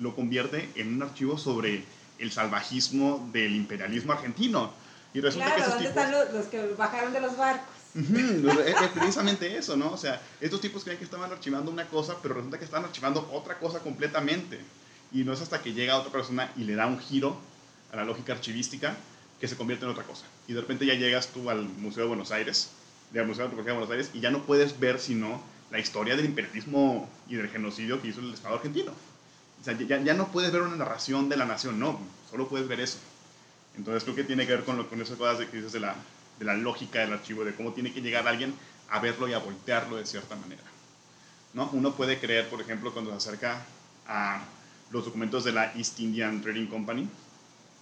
lo 0.00 0.16
convierte 0.16 0.68
en 0.74 0.94
un 0.94 1.02
archivo 1.02 1.38
sobre 1.38 1.84
el 2.18 2.32
salvajismo 2.32 3.28
del 3.32 3.54
imperialismo 3.54 4.12
argentino. 4.12 4.72
Y 5.14 5.20
resulta 5.20 5.54
claro, 5.54 5.64
que 5.64 5.70
¿dónde 5.70 5.88
están 5.88 6.10
los, 6.10 6.32
los, 6.32 6.46
que 6.46 6.66
bajaron 6.76 7.12
de 7.12 7.20
los 7.20 7.36
barcos? 7.36 7.80
es, 7.94 8.88
precisamente 8.94 9.56
eso, 9.56 9.76
¿no? 9.76 9.92
O 9.92 9.96
sea, 9.96 10.20
estos 10.40 10.60
tipos 10.60 10.84
creen 10.84 10.98
que 10.98 11.04
estaban 11.04 11.30
archivando 11.30 11.70
una 11.70 11.86
cosa, 11.86 12.16
pero 12.22 12.34
resulta 12.34 12.58
que 12.58 12.64
estaban 12.64 12.84
archivando 12.84 13.28
otra 13.32 13.58
cosa 13.58 13.80
completamente. 13.80 14.60
Y 15.12 15.24
no 15.24 15.32
es 15.32 15.40
hasta 15.40 15.60
que 15.60 15.72
llega 15.72 15.98
otra 15.98 16.12
persona 16.12 16.52
y 16.56 16.64
le 16.64 16.74
da 16.74 16.86
un 16.86 17.00
giro 17.00 17.36
a 17.92 17.96
la 17.96 18.04
lógica 18.04 18.32
archivística 18.32 18.96
que 19.40 19.48
se 19.48 19.56
convierte 19.56 19.84
en 19.84 19.90
otra 19.90 20.04
cosa. 20.04 20.24
Y 20.46 20.52
de 20.52 20.60
repente 20.60 20.86
ya 20.86 20.94
llegas 20.94 21.28
tú 21.28 21.50
al 21.50 21.62
Museo 21.62 22.04
de 22.04 22.08
Buenos 22.08 22.30
Aires, 22.30 22.70
al 23.14 23.26
Museo 23.26 23.48
de 23.48 23.56
de 23.56 23.72
Buenos 23.72 23.90
Aires, 23.90 24.10
y 24.14 24.20
ya 24.20 24.30
no 24.30 24.44
puedes 24.44 24.78
ver 24.78 25.00
sino 25.00 25.42
la 25.70 25.78
historia 25.78 26.14
del 26.14 26.26
imperialismo 26.26 27.08
y 27.28 27.36
del 27.36 27.48
genocidio 27.48 28.00
que 28.00 28.08
hizo 28.08 28.20
el 28.20 28.32
Estado 28.34 28.56
argentino. 28.56 28.92
Ya 29.64 30.14
no 30.14 30.28
puedes 30.28 30.52
ver 30.52 30.62
una 30.62 30.76
narración 30.76 31.28
de 31.28 31.36
la 31.36 31.44
nación, 31.44 31.78
no, 31.78 32.00
solo 32.30 32.48
puedes 32.48 32.66
ver 32.66 32.80
eso. 32.80 32.98
Entonces 33.76 34.04
creo 34.04 34.16
que 34.16 34.24
tiene 34.24 34.46
que 34.46 34.54
ver 34.54 34.64
con, 34.64 34.76
lo, 34.76 34.88
con 34.88 35.00
esas 35.00 35.16
cosas 35.16 35.46
que 35.46 35.56
dices 35.56 35.72
de 35.72 35.80
la, 35.80 35.94
de 36.38 36.44
la 36.44 36.54
lógica 36.54 37.00
del 37.00 37.12
archivo, 37.12 37.44
de 37.44 37.54
cómo 37.54 37.72
tiene 37.72 37.92
que 37.92 38.00
llegar 38.00 38.26
alguien 38.26 38.54
a 38.88 38.98
verlo 39.00 39.28
y 39.28 39.34
a 39.34 39.38
voltearlo 39.38 39.96
de 39.96 40.06
cierta 40.06 40.34
manera. 40.36 40.62
¿no? 41.52 41.68
Uno 41.72 41.94
puede 41.94 42.18
creer, 42.18 42.48
por 42.48 42.60
ejemplo, 42.60 42.92
cuando 42.92 43.10
se 43.12 43.16
acerca 43.16 43.64
a 44.06 44.42
los 44.90 45.04
documentos 45.04 45.44
de 45.44 45.52
la 45.52 45.72
East 45.74 46.00
Indian 46.00 46.40
Trading 46.40 46.66
Company, 46.66 47.08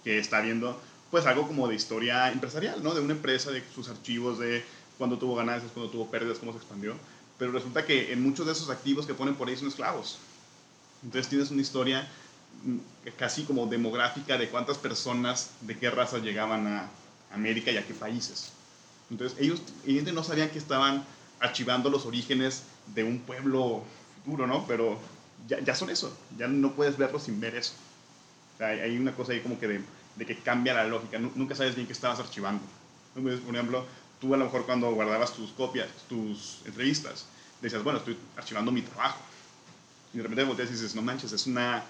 que 0.03 0.19
está 0.19 0.41
viendo 0.41 0.79
pues 1.11 1.25
algo 1.25 1.47
como 1.47 1.67
de 1.67 1.75
historia 1.75 2.31
empresarial, 2.31 2.83
¿no? 2.83 2.93
De 2.93 3.01
una 3.01 3.13
empresa, 3.13 3.49
de 3.49 3.63
sus 3.73 3.89
archivos, 3.89 4.37
de 4.37 4.63
cuándo 4.97 5.17
tuvo 5.17 5.35
ganancias, 5.35 5.71
cuándo 5.71 5.91
tuvo 5.91 6.09
pérdidas, 6.11 6.37
cómo 6.37 6.51
se 6.51 6.59
expandió. 6.59 6.93
Pero 7.39 7.51
resulta 7.51 7.83
que 7.83 8.13
en 8.13 8.21
muchos 8.21 8.45
de 8.45 8.51
esos 8.51 8.69
activos 8.69 9.07
que 9.07 9.15
ponen 9.15 9.33
por 9.33 9.47
ahí 9.47 9.57
son 9.57 9.69
esclavos. 9.69 10.19
Entonces 11.03 11.29
tienes 11.29 11.51
una 11.51 11.61
historia 11.61 12.07
mm, 12.63 12.77
casi 13.17 13.43
como 13.43 13.65
demográfica 13.67 14.37
de 14.37 14.49
cuántas 14.49 14.77
personas 14.77 15.51
de 15.61 15.77
qué 15.77 15.89
raza 15.89 16.19
llegaban 16.19 16.67
a 16.67 16.89
América 17.31 17.71
y 17.71 17.77
a 17.77 17.85
qué 17.85 17.93
países. 17.93 18.51
Entonces 19.09 19.37
ellos 19.39 19.61
evidentemente 19.83 20.13
no 20.13 20.23
sabían 20.23 20.49
que 20.49 20.59
estaban 20.59 21.03
archivando 21.39 21.89
los 21.89 22.05
orígenes 22.05 22.63
de 22.93 23.03
un 23.03 23.19
pueblo 23.19 23.83
futuro, 24.15 24.45
¿no? 24.45 24.65
Pero 24.67 24.99
ya, 25.47 25.59
ya 25.61 25.73
son 25.73 25.89
eso, 25.89 26.15
ya 26.37 26.47
no 26.47 26.73
puedes 26.73 26.97
verlo 26.97 27.19
sin 27.19 27.39
ver 27.39 27.55
eso. 27.55 27.73
O 28.55 28.57
sea, 28.57 28.67
hay 28.67 28.97
una 28.97 29.13
cosa 29.13 29.31
ahí 29.31 29.39
como 29.39 29.59
que 29.59 29.67
de, 29.67 29.81
de 30.15 30.25
que 30.25 30.35
cambia 30.37 30.73
la 30.73 30.85
lógica, 30.85 31.17
nunca 31.17 31.55
sabes 31.55 31.75
bien 31.75 31.87
qué 31.87 31.93
estabas 31.93 32.19
archivando. 32.19 32.61
Por 33.13 33.55
ejemplo, 33.55 33.85
tú 34.19 34.33
a 34.33 34.37
lo 34.37 34.45
mejor 34.45 34.65
cuando 34.65 34.91
guardabas 34.91 35.33
tus 35.33 35.51
copias, 35.51 35.87
tus 36.07 36.59
entrevistas, 36.65 37.25
decías, 37.61 37.83
bueno, 37.83 37.99
estoy 37.99 38.17
archivando 38.37 38.71
mi 38.71 38.81
trabajo. 38.81 39.19
Y 40.13 40.17
de 40.17 40.23
repente 40.23 40.43
volteas 40.43 40.69
y 40.69 40.73
dices, 40.73 40.95
no 40.95 41.01
manches, 41.01 41.31
es 41.31 41.47
una, 41.47 41.83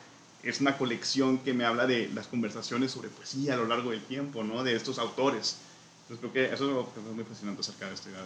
es 0.43 0.61
una 0.61 0.77
colección 0.77 1.39
que 1.39 1.53
me 1.53 1.65
habla 1.65 1.87
de 1.87 2.09
las 2.09 2.27
conversaciones 2.27 2.91
sobre 2.91 3.09
poesía 3.09 3.53
a 3.53 3.57
lo 3.57 3.65
largo 3.65 3.91
del 3.91 4.03
tiempo, 4.03 4.43
¿no? 4.43 4.63
De 4.63 4.75
estos 4.75 4.99
autores. 4.99 5.57
Entonces 6.03 6.19
creo 6.19 6.33
que 6.33 6.53
eso 6.53 6.67
es 6.67 6.75
lo 6.75 6.93
que 6.93 6.99
es 6.99 7.15
muy 7.15 7.23
fascinante 7.23 7.61
acerca 7.61 7.87
de 7.87 7.93
esta 7.93 8.09
idea 8.09 8.25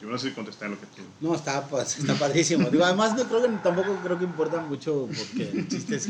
yo 0.00 0.08
no 0.08 0.18
sé 0.18 0.30
si 0.30 0.36
lo 0.36 0.80
que 0.80 0.86
tú. 0.86 1.02
No, 1.20 1.34
está, 1.34 1.66
pues, 1.66 1.98
está 1.98 2.14
padrísimo. 2.14 2.68
Digo, 2.70 2.84
además, 2.84 3.16
no 3.16 3.24
creo 3.24 3.42
que 3.42 3.48
tampoco 3.62 3.96
creo 4.02 4.18
que 4.18 4.24
importa 4.24 4.60
mucho 4.60 5.08
porque 5.16 5.50
el 5.50 5.68
chiste 5.68 5.96
es 5.96 6.08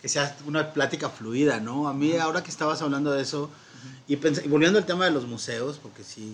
que 0.00 0.08
sea 0.08 0.36
una 0.46 0.72
plática 0.72 1.10
fluida, 1.10 1.60
¿no? 1.60 1.88
A 1.88 1.94
mí, 1.94 2.16
ahora 2.16 2.42
que 2.42 2.50
estabas 2.50 2.80
hablando 2.82 3.10
de 3.10 3.22
eso, 3.22 3.50
y, 4.06 4.16
volviendo 4.16 4.78
al 4.78 4.86
tema 4.86 5.04
de 5.04 5.10
los 5.10 5.26
museos, 5.26 5.78
porque 5.82 6.04
sí, 6.04 6.32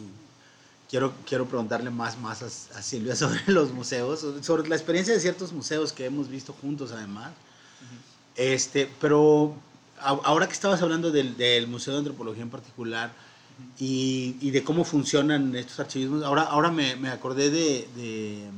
quiero, 0.89 1.15
quiero 1.27 1.47
preguntarle 1.47 1.91
más, 1.91 2.19
más 2.19 2.43
a, 2.43 2.83
Silvia 2.83 3.17
sobre 3.17 3.43
los 3.47 3.73
museos, 3.73 4.25
sobre 4.43 4.69
la 4.69 4.77
experiencia 4.77 5.15
de 5.15 5.21
ciertos 5.21 5.53
museos 5.53 5.93
que 5.93 6.07
hemos 6.07 6.29
visto 6.29 6.53
juntos, 6.53 6.93
además. 6.93 7.33
este, 8.37 8.91
pero 9.01 9.55
ahora 10.01 10.47
que 10.47 10.53
estabas 10.53 10.83
hablando 10.83 11.11
del, 11.11 11.37
del 11.37 11.67
Museo 11.67 11.95
de 11.95 11.99
Antropología 12.01 12.43
en 12.43 12.51
particular, 12.51 13.13
y, 13.79 14.37
y, 14.41 14.51
de 14.51 14.65
cómo 14.65 14.85
funcionan 14.85 15.55
estos 15.55 15.79
archivismos. 15.79 16.25
Ahora, 16.25 16.43
ahora 16.43 16.73
me, 16.73 16.97
me 16.97 17.09
acordé 17.09 17.51
de, 17.51 17.89
de, 17.95 18.51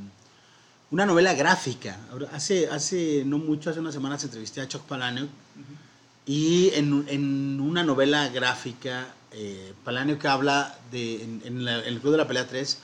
una 0.91 1.05
novela 1.05 1.33
gráfica. 1.33 1.97
Hace, 2.31 2.67
hace 2.69 3.23
no 3.25 3.37
mucho, 3.37 3.69
hace 3.69 3.79
unas 3.79 3.93
semanas 3.93 4.23
entrevisté 4.23 4.61
a 4.61 4.67
Chuck 4.67 4.83
Palahniuk 4.83 5.29
y 6.25 6.71
en, 6.73 7.05
en, 7.07 7.59
una 7.59 7.83
novela 7.83 8.29
gráfica, 8.29 9.07
eh, 9.39 9.73
Palahniuk 9.83 10.25
habla 10.25 10.75
de, 10.91 11.23
en, 11.23 11.41
en, 11.45 11.67
el 11.67 11.99
Club 11.99 12.13
de 12.13 12.17
la 12.17 12.27
Pelea 12.27 12.47
3, 12.47 12.77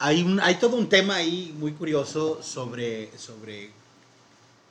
hay, 0.00 0.22
un, 0.22 0.40
hay 0.40 0.56
todo 0.56 0.76
un 0.76 0.88
tema 0.88 1.14
ahí 1.14 1.54
muy 1.58 1.72
curioso 1.72 2.42
sobre, 2.42 3.16
sobre, 3.16 3.70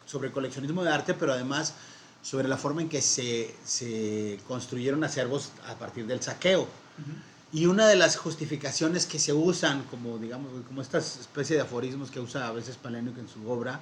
sobre 0.05 0.31
coleccionismo 0.31 0.83
de 0.83 0.91
arte, 0.91 1.13
pero 1.13 1.31
además 1.31 1.73
sobre 2.21 2.49
la 2.49 2.57
forma 2.57 2.81
en 2.81 2.89
que 2.89 3.01
se, 3.01 3.55
se 3.63 4.39
construyeron 4.47 5.03
acervos 5.03 5.51
a 5.67 5.75
partir 5.75 6.05
del 6.05 6.21
saqueo. 6.21 6.67
Y 7.53 7.65
una 7.65 7.88
de 7.88 7.95
las 7.95 8.17
justificaciones 8.17 9.05
que 9.05 9.19
se 9.19 9.31
usan, 9.31 9.83
como 9.83 10.17
digamos, 10.17 10.51
como 10.67 10.81
esta 10.81 10.97
especie 10.97 11.55
de 11.55 11.62
aforismos 11.62 12.12
que 12.12 12.19
usa 12.19 12.47
a 12.47 12.51
veces 12.51 12.75
Palénico 12.75 13.19
en 13.19 13.29
su 13.29 13.49
obra, 13.49 13.79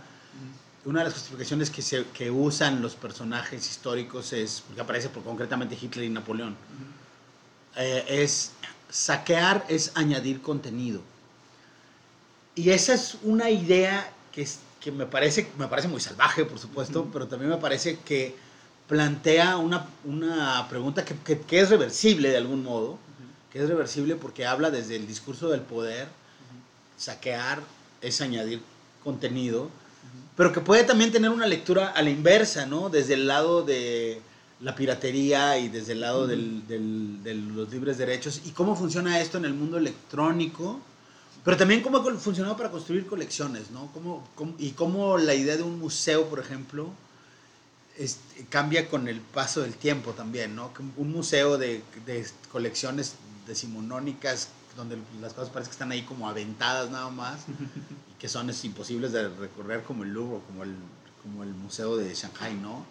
una 0.86 1.00
de 1.00 1.06
las 1.06 1.16
justificaciones 1.16 1.70
que, 1.70 1.82
se, 1.82 2.06
que 2.14 2.32
usan 2.32 2.82
los 2.82 2.96
personajes 2.96 3.70
históricos 3.70 4.32
es, 4.32 4.62
porque 4.66 4.82
aparece 4.82 5.10
por, 5.10 5.24
concretamente 5.24 5.78
Hitler 5.80 6.06
y 6.06 6.10
Napoleón, 6.10 6.56
eh, 7.78 8.04
es 8.08 8.52
saquear 8.90 9.66
es 9.70 9.92
añadir 9.96 10.42
contenido. 10.42 11.02
Y 12.56 12.72
esa 12.72 12.94
es 12.94 13.18
una 13.24 13.50
idea 13.50 14.12
que 14.32 14.42
es, 14.42 14.60
que 14.80 14.92
me 14.92 15.06
parece, 15.06 15.50
me 15.58 15.68
parece 15.68 15.88
muy 15.88 16.02
salvaje, 16.02 16.46
por 16.46 16.60
supuesto, 16.60 17.08
pero 17.12 17.28
también 17.28 17.52
me 17.52 17.58
parece 17.58 18.00
que 18.00 18.36
plantea 18.88 19.58
una, 19.58 19.88
una 20.06 20.68
pregunta 20.70 21.04
que, 21.04 21.40
que, 21.40 21.60
es 21.60 21.70
reversible 21.70 22.30
de 22.30 22.38
algún 22.38 22.64
modo, 22.64 22.98
que 23.52 23.60
es 23.62 23.68
reversible 23.68 24.16
porque 24.16 24.46
habla 24.46 24.72
desde 24.72 24.96
el 24.96 25.06
discurso 25.06 25.50
del 25.50 25.62
poder, 25.62 26.08
saquear 26.98 27.62
es 28.02 28.22
añadir 28.22 28.62
contenido, 29.04 29.70
pero 30.36 30.54
que 30.54 30.62
puede 30.62 30.84
también 30.84 31.12
tener 31.12 31.30
una 31.30 31.48
lectura 31.48 31.90
a 31.90 32.02
la 32.02 32.10
inversa, 32.10 32.66
¿no? 32.66 32.90
Desde 32.90 33.16
el 33.16 33.28
lado 33.28 33.64
de 33.64 34.22
la 34.62 34.76
piratería 34.76 35.58
y 35.60 35.70
desde 35.70 35.94
el 35.94 36.02
lado 36.02 36.26
del, 36.28 36.68
del, 36.68 37.24
de 37.24 37.36
los 37.36 37.70
libres 37.70 37.98
derechos 37.98 38.42
y 38.46 38.52
cómo 38.52 38.76
funciona 38.76 39.20
esto 39.20 39.38
en 39.38 39.46
el 39.46 39.54
mundo 39.54 39.78
electrónico 39.78 40.82
pero 41.48 41.56
también 41.56 41.80
cómo 41.82 42.00
ha 42.00 42.16
funcionado 42.16 42.58
para 42.58 42.70
construir 42.70 43.08
colecciones, 43.08 43.72
¿no? 43.72 43.90
Cómo, 43.94 44.28
y 44.60 44.72
cómo 44.72 45.18
la 45.18 45.34
idea 45.34 45.56
de 45.56 45.64
un 45.64 45.80
museo, 45.80 46.28
por 46.28 46.40
ejemplo, 46.40 46.92
cambia 48.50 48.90
con 48.90 49.08
el 49.08 49.22
paso 49.22 49.62
del 49.62 49.76
tiempo 49.76 50.12
también, 50.12 50.58
¿no? 50.58 50.74
Un 50.98 51.10
museo 51.10 51.58
de, 51.58 51.82
de, 52.06 52.28
colecciones 52.52 53.16
decimonónicas, 53.48 54.50
donde 54.76 54.98
las 55.22 55.32
cosas 55.32 55.50
parecen 55.50 55.70
que 55.70 55.76
están 55.76 55.92
ahí 55.94 56.02
como 56.02 56.28
aventadas 56.28 56.92
nada 56.92 57.10
más, 57.12 57.46
y 58.12 58.20
que 58.20 58.28
son 58.28 58.52
imposibles 58.64 59.14
de 59.14 59.30
recorrer 59.30 59.84
como 59.84 60.04
el 60.04 60.10
Louvre, 60.12 60.42
como 60.48 60.64
el, 60.64 60.76
como 61.24 61.44
el 61.44 61.54
Museo 61.54 61.96
de 61.96 62.14
Shanghai, 62.14 62.56
¿no? 62.56 62.86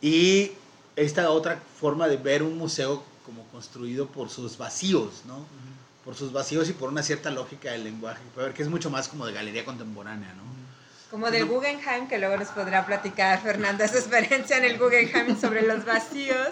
Y 0.00 0.52
esta 0.96 1.30
otra 1.30 1.60
forma 1.80 2.08
de 2.08 2.16
ver 2.16 2.42
un 2.42 2.58
museo 2.58 3.02
como 3.24 3.44
construido 3.48 4.06
por 4.06 4.30
sus 4.30 4.58
vacíos, 4.58 5.22
¿no? 5.26 5.46
por 6.04 6.16
sus 6.16 6.32
vacíos 6.32 6.68
y 6.68 6.72
por 6.72 6.88
una 6.88 7.02
cierta 7.02 7.30
lógica 7.30 7.70
del 7.70 7.84
lenguaje, 7.84 8.20
que 8.54 8.62
es 8.62 8.68
mucho 8.68 8.90
más 8.90 9.08
como 9.08 9.26
de 9.26 9.32
galería 9.32 9.64
contemporánea, 9.64 10.34
¿no? 10.34 10.42
Como 11.10 11.30
del 11.30 11.44
Guggenheim, 11.44 12.08
que 12.08 12.18
luego 12.18 12.38
nos 12.38 12.48
podrá 12.48 12.86
platicar 12.86 13.40
Fernanda 13.42 13.86
su 13.86 13.98
experiencia 13.98 14.56
en 14.56 14.64
el 14.64 14.78
Guggenheim 14.78 15.38
sobre 15.38 15.62
los 15.62 15.84
vacíos. 15.84 16.48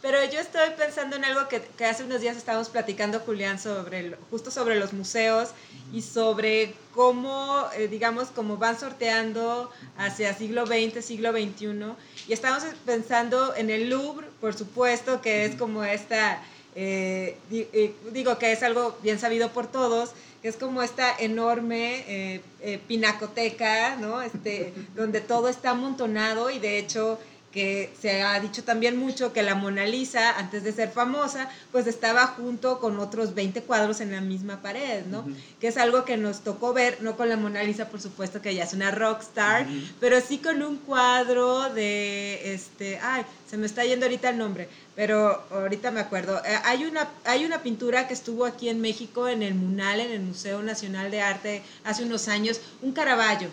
Pero 0.00 0.24
yo 0.30 0.38
estoy 0.38 0.70
pensando 0.76 1.16
en 1.16 1.24
algo 1.24 1.48
que, 1.48 1.60
que 1.60 1.84
hace 1.84 2.04
unos 2.04 2.20
días 2.20 2.36
estábamos 2.36 2.68
platicando, 2.68 3.20
Julián, 3.20 3.58
sobre 3.58 4.16
justo 4.30 4.50
sobre 4.50 4.76
los 4.76 4.92
museos 4.92 5.50
y 5.92 6.02
sobre 6.02 6.74
cómo, 6.94 7.66
eh, 7.76 7.88
digamos, 7.88 8.28
cómo 8.28 8.56
van 8.56 8.78
sorteando 8.78 9.70
hacia 9.96 10.34
siglo 10.34 10.66
XX, 10.66 11.04
siglo 11.04 11.32
XXI. 11.32 11.94
Y 12.28 12.32
estábamos 12.32 12.64
pensando 12.86 13.54
en 13.56 13.70
el 13.70 13.90
Louvre, 13.90 14.28
por 14.40 14.54
supuesto, 14.54 15.20
que 15.20 15.44
es 15.44 15.56
como 15.56 15.82
esta 15.82 16.42
eh, 16.80 17.36
eh, 17.50 17.92
digo 18.12 18.38
que 18.38 18.52
es 18.52 18.62
algo 18.62 18.96
bien 19.02 19.18
sabido 19.18 19.50
por 19.50 19.66
todos, 19.66 20.10
que 20.42 20.46
es 20.46 20.56
como 20.56 20.80
esta 20.80 21.12
enorme 21.18 22.04
eh, 22.06 22.78
pinacoteca, 22.86 23.96
¿no? 23.96 24.22
Este, 24.22 24.72
donde 24.94 25.20
todo 25.20 25.48
está 25.48 25.70
amontonado 25.70 26.50
y 26.50 26.60
de 26.60 26.78
hecho 26.78 27.18
que 27.52 27.90
se 28.00 28.22
ha 28.22 28.38
dicho 28.40 28.62
también 28.62 28.96
mucho 28.96 29.32
que 29.32 29.42
la 29.42 29.54
Mona 29.54 29.86
Lisa, 29.86 30.38
antes 30.38 30.62
de 30.64 30.72
ser 30.72 30.90
famosa, 30.90 31.48
pues 31.72 31.86
estaba 31.86 32.26
junto 32.26 32.78
con 32.78 32.98
otros 32.98 33.34
20 33.34 33.62
cuadros 33.62 34.00
en 34.00 34.12
la 34.12 34.20
misma 34.20 34.60
pared, 34.60 35.04
¿no? 35.06 35.24
Que 35.60 35.68
es 35.68 35.78
algo 35.78 36.04
que 36.04 36.16
nos 36.16 36.40
tocó 36.40 36.74
ver, 36.74 36.98
no 37.00 37.16
con 37.16 37.28
la 37.28 37.36
Mona 37.36 37.62
Lisa, 37.62 37.88
por 37.88 38.00
supuesto, 38.00 38.42
que 38.42 38.50
ella 38.50 38.64
es 38.64 38.74
una 38.74 38.90
rockstar, 38.90 39.66
pero 39.98 40.20
sí 40.20 40.38
con 40.38 40.62
un 40.62 40.76
cuadro 40.76 41.70
de, 41.70 42.52
este, 42.52 42.98
ay, 43.02 43.24
se 43.48 43.56
me 43.56 43.66
está 43.66 43.84
yendo 43.84 44.04
ahorita 44.04 44.28
el 44.28 44.38
nombre, 44.38 44.68
pero 44.94 45.42
ahorita 45.50 45.90
me 45.90 46.00
acuerdo. 46.00 46.38
Eh, 46.44 46.58
hay, 46.64 46.84
una, 46.84 47.08
hay 47.24 47.46
una 47.46 47.62
pintura 47.62 48.06
que 48.08 48.14
estuvo 48.14 48.44
aquí 48.44 48.68
en 48.68 48.80
México, 48.82 49.26
en 49.26 49.42
el 49.42 49.54
Munal, 49.54 50.00
en 50.00 50.12
el 50.12 50.20
Museo 50.20 50.62
Nacional 50.62 51.10
de 51.10 51.22
Arte, 51.22 51.62
hace 51.84 52.04
unos 52.04 52.28
años, 52.28 52.60
un 52.82 52.92
Caravaggio 52.92 53.48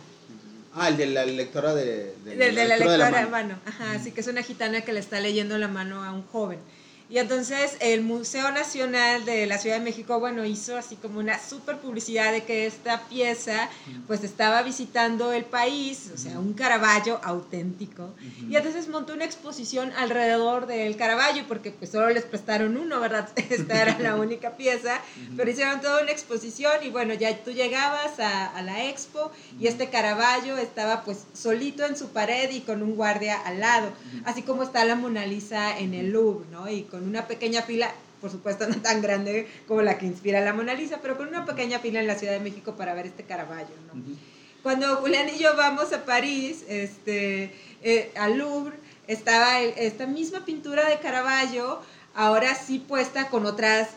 Ah, 0.77 0.89
el 0.89 0.97
de 0.97 1.05
la 1.07 1.25
lectora 1.25 1.73
de, 1.73 2.13
de, 2.25 2.35
de, 2.35 2.51
la, 2.51 2.65
lectora 2.77 3.09
de, 3.09 3.27
mano. 3.27 3.57
Ajá, 3.65 3.93
así 3.93 4.11
que 4.11 4.19
es 4.19 4.27
una 4.27 4.43
gitana 4.43 4.81
que 4.81 4.91
le 4.91 4.99
está 4.99 5.21
leyendo 5.21 5.57
la 5.57 5.69
mano 5.69 6.03
a 6.03 6.11
un 6.11 6.23
joven. 6.23 6.59
Y 7.09 7.19
entonces 7.19 7.77
el 7.81 8.01
Museo 8.01 8.51
Nacional 8.51 9.25
de 9.25 9.45
la 9.45 9.57
Ciudad 9.59 9.77
de 9.77 9.83
México, 9.83 10.19
bueno, 10.19 10.43
hizo 10.43 10.75
así 10.75 10.95
como 10.95 11.19
una 11.19 11.39
super 11.39 11.77
publicidad 11.77 12.31
de 12.31 12.43
que 12.43 12.65
esta 12.65 13.01
pieza 13.07 13.69
pues 14.07 14.23
estaba 14.23 14.63
visitando 14.63 15.31
el 15.31 15.45
país, 15.45 16.11
o 16.13 16.17
sea, 16.17 16.39
un 16.39 16.53
Caravaggio 16.53 17.19
auténtico. 17.23 18.09
Y 18.49 18.55
entonces 18.55 18.87
montó 18.89 19.13
una 19.13 19.25
exposición 19.25 19.91
alrededor 19.97 20.65
del 20.65 20.95
Caravaggio, 20.97 21.43
porque 21.47 21.71
pues 21.71 21.91
solo 21.91 22.09
les 22.09 22.23
prestaron 22.23 22.75
uno, 22.75 22.99
¿verdad? 22.99 23.29
Esta 23.49 23.81
era 23.81 23.99
la 23.99 24.15
única 24.15 24.57
pieza, 24.57 24.99
pero 25.37 25.49
hicieron 25.49 25.81
toda 25.81 26.01
una 26.01 26.11
exposición 26.11 26.71
y 26.83 26.89
bueno, 26.89 27.13
ya 27.13 27.37
tú 27.43 27.51
llegabas 27.51 28.19
a, 28.19 28.47
a 28.47 28.61
la 28.63 28.85
expo 28.85 29.31
y 29.59 29.67
este 29.67 29.89
Caravaggio 29.89 30.57
estaba 30.57 31.03
pues 31.03 31.25
solito 31.33 31.85
en 31.85 31.95
su 31.95 32.09
pared 32.09 32.49
y 32.51 32.61
con 32.61 32.81
un 32.81 32.95
guardia 32.95 33.39
al 33.41 33.59
lado, 33.59 33.89
así 34.25 34.41
como 34.41 34.63
está 34.63 34.85
la 34.85 34.95
Mona 34.95 35.25
Lisa 35.25 35.77
en 35.77 35.93
el 35.93 36.11
Louvre, 36.11 36.45
¿no? 36.51 36.69
Y 36.69 36.83
con 36.95 37.09
una 37.09 37.27
pequeña 37.27 37.61
fila, 37.61 37.91
por 38.21 38.31
supuesto 38.31 38.65
no 38.69 38.81
tan 38.81 39.01
grande 39.01 39.49
como 39.67 39.81
la 39.81 39.97
que 39.97 40.05
inspira 40.05 40.39
la 40.39 40.53
Mona 40.53 40.73
Lisa, 40.73 40.99
pero 41.01 41.17
con 41.17 41.27
una 41.27 41.43
pequeña 41.43 41.79
fila 41.79 41.99
en 41.99 42.07
la 42.07 42.15
Ciudad 42.15 42.31
de 42.31 42.39
México 42.39 42.77
para 42.77 42.93
ver 42.93 43.07
este 43.07 43.23
Caravaggio. 43.23 43.75
¿no? 43.87 44.01
Cuando 44.63 44.95
Julián 44.95 45.27
y 45.27 45.37
yo 45.37 45.57
vamos 45.57 45.91
a 45.91 46.05
París, 46.05 46.63
este, 46.69 47.51
eh, 47.83 48.11
al 48.15 48.37
Louvre, 48.37 48.77
estaba 49.07 49.59
esta 49.59 50.07
misma 50.07 50.45
pintura 50.45 50.87
de 50.87 50.99
Caravaggio, 50.99 51.81
ahora 52.13 52.55
sí 52.55 52.79
puesta 52.79 53.27
con 53.27 53.45
otras 53.45 53.89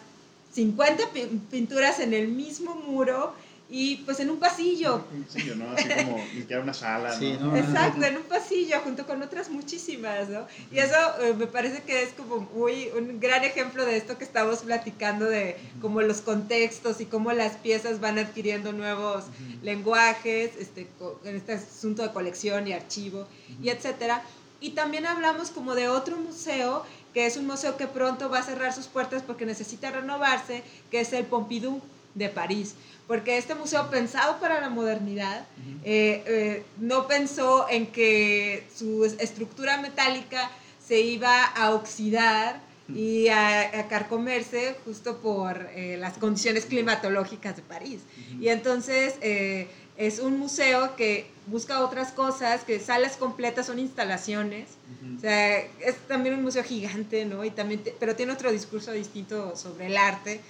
50 0.54 1.04
pinturas 1.52 2.00
en 2.00 2.14
el 2.14 2.26
mismo 2.26 2.74
muro 2.74 3.32
y 3.70 3.96
pues 3.98 4.18
en 4.20 4.30
un 4.30 4.38
pasillo. 4.38 5.04
Un 5.12 5.24
pasillo, 5.24 5.54
¿no? 5.56 5.72
Así 5.72 5.88
como 5.88 6.24
limpiar 6.34 6.60
una 6.60 6.72
sala, 6.72 7.12
Sí, 7.18 7.36
¿no? 7.38 7.48
¿no? 7.48 7.56
Exacto, 7.56 8.04
en 8.04 8.16
un 8.16 8.22
pasillo 8.22 8.80
junto 8.80 9.06
con 9.06 9.22
otras 9.22 9.50
muchísimas, 9.50 10.28
¿no? 10.28 10.46
Y 10.72 10.78
eso 10.78 10.96
eh, 11.20 11.34
me 11.34 11.46
parece 11.46 11.82
que 11.82 12.02
es 12.02 12.10
como 12.14 12.40
muy 12.54 12.88
un 12.96 13.20
gran 13.20 13.44
ejemplo 13.44 13.84
de 13.84 13.96
esto 13.96 14.16
que 14.16 14.24
estamos 14.24 14.60
platicando 14.60 15.26
de 15.26 15.56
como 15.80 16.00
los 16.00 16.22
contextos 16.22 17.00
y 17.00 17.06
cómo 17.06 17.32
las 17.32 17.56
piezas 17.56 18.00
van 18.00 18.18
adquiriendo 18.18 18.72
nuevos 18.72 19.24
lenguajes, 19.62 20.52
este, 20.58 20.88
en 21.24 21.36
este 21.36 21.52
asunto 21.52 22.02
de 22.02 22.12
colección 22.12 22.66
y 22.68 22.72
archivo 22.72 23.26
y 23.62 23.68
etcétera. 23.68 24.22
Y 24.60 24.70
también 24.70 25.06
hablamos 25.06 25.50
como 25.50 25.74
de 25.74 25.88
otro 25.88 26.16
museo 26.16 26.84
que 27.14 27.26
es 27.26 27.36
un 27.36 27.46
museo 27.46 27.76
que 27.76 27.86
pronto 27.86 28.28
va 28.28 28.38
a 28.38 28.42
cerrar 28.42 28.72
sus 28.72 28.86
puertas 28.86 29.22
porque 29.22 29.46
necesita 29.46 29.90
renovarse, 29.90 30.62
que 30.90 31.00
es 31.00 31.12
el 31.12 31.24
Pompidou 31.24 31.80
de 32.14 32.28
París. 32.28 32.74
Porque 33.08 33.38
este 33.38 33.54
museo 33.56 33.90
pensado 33.90 34.38
para 34.38 34.60
la 34.60 34.68
modernidad 34.68 35.46
eh, 35.84 36.22
eh, 36.26 36.62
no 36.78 37.08
pensó 37.08 37.66
en 37.68 37.86
que 37.86 38.64
su 38.74 39.04
es- 39.04 39.16
estructura 39.18 39.78
metálica 39.78 40.50
se 40.86 41.00
iba 41.00 41.44
a 41.44 41.70
oxidar 41.74 42.60
y 42.94 43.28
a, 43.28 43.80
a 43.80 43.88
carcomerse 43.88 44.76
justo 44.84 45.18
por 45.18 45.68
eh, 45.74 45.96
las 45.98 46.16
condiciones 46.18 46.64
climatológicas 46.66 47.56
de 47.56 47.62
París. 47.62 48.00
Y 48.40 48.48
entonces 48.48 49.14
eh, 49.20 49.68
es 49.96 50.20
un 50.20 50.38
museo 50.38 50.94
que 50.96 51.26
busca 51.46 51.80
otras 51.84 52.12
cosas, 52.12 52.62
que 52.64 52.78
salas 52.80 53.16
completas 53.16 53.66
son 53.66 53.78
instalaciones. 53.78 54.68
O 55.16 55.20
sea, 55.20 55.58
es 55.58 55.96
también 56.08 56.34
un 56.36 56.42
museo 56.42 56.62
gigante, 56.62 57.24
¿no? 57.24 57.44
Y 57.44 57.50
también 57.50 57.82
te- 57.82 57.94
pero 57.98 58.14
tiene 58.16 58.32
otro 58.32 58.52
discurso 58.52 58.92
distinto 58.92 59.56
sobre 59.56 59.86
el 59.86 59.96
arte, 59.96 60.40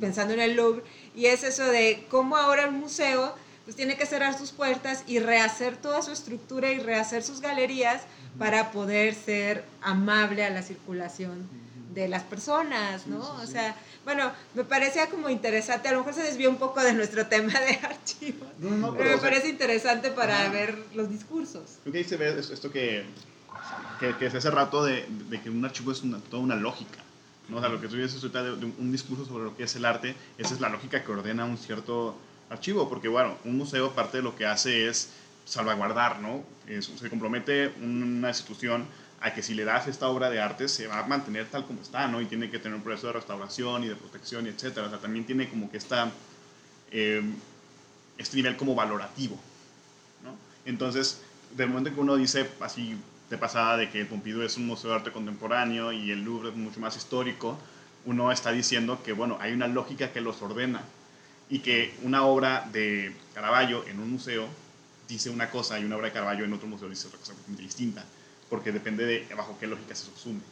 pensando 0.00 0.34
en 0.34 0.40
el 0.40 0.54
Louvre. 0.54 0.82
Y 1.14 1.26
es 1.26 1.42
eso 1.44 1.64
de 1.64 2.06
cómo 2.10 2.36
ahora 2.36 2.64
el 2.64 2.72
museo 2.72 3.34
pues 3.64 3.76
tiene 3.76 3.96
que 3.96 4.06
cerrar 4.06 4.36
sus 4.36 4.50
puertas 4.50 5.04
y 5.06 5.18
rehacer 5.20 5.76
toda 5.76 6.02
su 6.02 6.10
estructura 6.10 6.72
y 6.72 6.78
rehacer 6.80 7.22
sus 7.22 7.40
galerías 7.40 8.02
para 8.38 8.72
poder 8.72 9.14
ser 9.14 9.64
amable 9.82 10.44
a 10.44 10.50
la 10.50 10.62
circulación 10.62 11.46
de 11.94 12.08
las 12.08 12.22
personas, 12.24 13.06
¿no? 13.06 13.20
O 13.20 13.46
sea, 13.46 13.76
bueno, 14.04 14.32
me 14.54 14.64
parecía 14.64 15.08
como 15.10 15.28
interesante, 15.28 15.88
a 15.88 15.92
lo 15.92 15.98
mejor 15.98 16.14
se 16.14 16.22
desvió 16.22 16.48
un 16.50 16.56
poco 16.56 16.82
de 16.82 16.94
nuestro 16.94 17.26
tema 17.26 17.52
de 17.60 17.74
archivos, 17.82 18.48
No, 18.58 18.70
no, 18.70 18.86
pero 18.94 18.98
pero, 18.98 19.10
me 19.10 19.16
o 19.16 19.20
sea, 19.20 19.28
parece 19.30 19.48
interesante 19.50 20.10
para 20.10 20.48
ver 20.48 20.76
los 20.94 21.08
discursos. 21.10 21.62
Creo 21.82 21.92
que 21.92 21.98
ahí 21.98 22.04
se 22.04 22.16
ve 22.16 22.36
es- 22.40 22.50
esto 22.50 22.72
que, 22.72 23.04
que, 24.00 24.16
que 24.16 24.26
es 24.26 24.34
hace 24.34 24.50
rato 24.50 24.84
de, 24.84 25.06
de 25.28 25.40
que 25.40 25.50
un 25.50 25.64
archivo 25.64 25.92
es 25.92 26.02
una, 26.02 26.18
toda 26.18 26.42
una 26.42 26.56
lógica. 26.56 26.98
¿No? 27.48 27.58
O 27.58 27.60
sea, 27.60 27.68
lo 27.68 27.80
que 27.80 27.88
de, 27.88 28.56
de 28.56 28.66
un 28.78 28.92
discurso 28.92 29.24
sobre 29.24 29.44
lo 29.44 29.56
que 29.56 29.64
es 29.64 29.76
el 29.76 29.84
arte, 29.84 30.14
esa 30.38 30.54
es 30.54 30.60
la 30.60 30.68
lógica 30.68 31.02
que 31.04 31.12
ordena 31.12 31.44
un 31.44 31.58
cierto 31.58 32.16
archivo, 32.50 32.88
porque 32.88 33.08
bueno, 33.08 33.36
un 33.44 33.56
museo 33.56 33.92
parte 33.92 34.18
de 34.18 34.22
lo 34.22 34.36
que 34.36 34.46
hace 34.46 34.88
es 34.88 35.10
salvaguardar, 35.44 36.20
¿no? 36.20 36.44
Es- 36.66 36.86
se 36.86 37.10
compromete 37.10 37.72
una 37.82 38.28
institución 38.28 38.86
a 39.20 39.32
que 39.34 39.42
si 39.42 39.54
le 39.54 39.64
das 39.64 39.86
esta 39.86 40.08
obra 40.08 40.30
de 40.30 40.40
arte 40.40 40.68
se 40.68 40.86
va 40.88 40.98
a 41.00 41.06
mantener 41.06 41.46
tal 41.48 41.64
como 41.66 41.80
está, 41.82 42.08
¿no? 42.08 42.20
Y 42.20 42.26
tiene 42.26 42.50
que 42.50 42.58
tener 42.58 42.76
un 42.76 42.82
proceso 42.82 43.08
de 43.08 43.14
restauración 43.14 43.84
y 43.84 43.88
de 43.88 43.96
protección 43.96 44.46
y 44.46 44.50
etcétera. 44.50 44.86
O 44.86 44.90
sea, 44.90 44.98
también 45.00 45.24
tiene 45.24 45.48
como 45.48 45.70
que 45.70 45.76
esta, 45.78 46.10
eh, 46.90 47.22
este 48.18 48.36
nivel 48.36 48.56
como 48.56 48.74
valorativo, 48.74 49.36
¿no? 50.24 50.36
Entonces, 50.64 51.20
del 51.56 51.68
momento 51.68 51.90
en 51.90 51.94
que 51.94 52.00
uno 52.00 52.16
dice 52.16 52.48
así 52.60 52.96
de 53.32 53.38
pasada 53.38 53.78
de 53.78 53.88
que 53.88 53.98
el 53.98 54.06
Pompidou 54.06 54.42
es 54.42 54.58
un 54.58 54.66
museo 54.66 54.90
de 54.90 54.96
arte 54.96 55.10
contemporáneo 55.10 55.90
y 55.90 56.10
el 56.10 56.22
Louvre 56.22 56.50
es 56.50 56.54
mucho 56.54 56.80
más 56.80 56.98
histórico, 56.98 57.58
uno 58.04 58.30
está 58.30 58.52
diciendo 58.52 59.02
que, 59.02 59.14
bueno, 59.14 59.38
hay 59.40 59.54
una 59.54 59.68
lógica 59.68 60.12
que 60.12 60.20
los 60.20 60.42
ordena 60.42 60.82
y 61.48 61.60
que 61.60 61.94
una 62.02 62.24
obra 62.24 62.68
de 62.70 63.16
Caravaggio 63.32 63.86
en 63.86 64.00
un 64.00 64.12
museo 64.12 64.46
dice 65.08 65.30
una 65.30 65.48
cosa 65.48 65.80
y 65.80 65.84
una 65.84 65.96
obra 65.96 66.08
de 66.08 66.12
Caravaggio 66.12 66.44
en 66.44 66.52
otro 66.52 66.68
museo 66.68 66.90
dice 66.90 67.06
otra 67.06 67.20
cosa 67.20 67.32
completamente 67.32 67.62
distinta, 67.62 68.04
porque 68.50 68.70
depende 68.70 69.06
de 69.06 69.34
bajo 69.34 69.56
qué 69.58 69.66
lógica 69.66 69.94
se 69.94 70.04
subsume. 70.04 70.42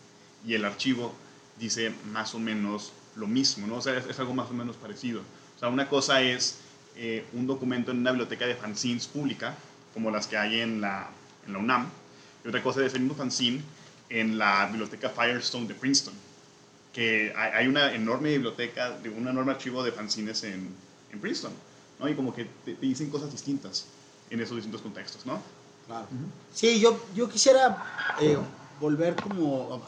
Y 0.46 0.54
el 0.54 0.64
archivo 0.64 1.14
dice 1.58 1.92
más 2.12 2.34
o 2.34 2.38
menos 2.38 2.94
lo 3.14 3.26
mismo, 3.26 3.66
¿no? 3.66 3.74
O 3.74 3.82
sea, 3.82 3.94
es, 3.98 4.06
es 4.06 4.18
algo 4.20 4.32
más 4.32 4.48
o 4.48 4.54
menos 4.54 4.76
parecido. 4.76 5.20
O 5.20 5.58
sea, 5.58 5.68
una 5.68 5.86
cosa 5.86 6.22
es 6.22 6.60
eh, 6.96 7.26
un 7.34 7.46
documento 7.46 7.90
en 7.90 7.98
una 7.98 8.12
biblioteca 8.12 8.46
de 8.46 8.54
fanzines 8.54 9.06
pública, 9.06 9.54
como 9.92 10.10
las 10.10 10.26
que 10.26 10.38
hay 10.38 10.60
en 10.60 10.80
la, 10.80 11.10
en 11.46 11.52
la 11.52 11.58
UNAM, 11.58 11.90
y 12.44 12.48
otra 12.48 12.62
cosa 12.62 12.84
es 12.84 12.94
el 12.94 13.00
mismo 13.00 13.14
fanzine 13.14 13.62
en 14.08 14.38
la 14.38 14.66
biblioteca 14.66 15.08
Firestone 15.10 15.66
de 15.68 15.74
Princeton, 15.74 16.14
que 16.92 17.32
hay, 17.36 17.66
una 17.68 17.92
enorme 17.94 18.30
biblioteca, 18.30 18.90
de 18.98 19.08
un 19.08 19.28
enorme 19.28 19.52
archivo 19.52 19.82
de 19.82 19.92
fanzines 19.92 20.42
en, 20.44 20.68
en 21.12 21.20
Princeton, 21.20 21.52
¿no? 22.00 22.08
Y 22.08 22.14
como 22.14 22.34
que 22.34 22.44
te, 22.64 22.74
te 22.74 22.86
dicen 22.86 23.10
cosas 23.10 23.30
distintas 23.30 23.84
en 24.30 24.40
esos 24.40 24.56
distintos 24.56 24.80
contextos, 24.82 25.24
¿no? 25.26 25.40
Claro. 25.86 26.06
Sí, 26.52 26.80
yo, 26.80 27.00
yo 27.14 27.28
quisiera 27.28 27.84
eh, 28.20 28.36
volver 28.80 29.14
como 29.16 29.82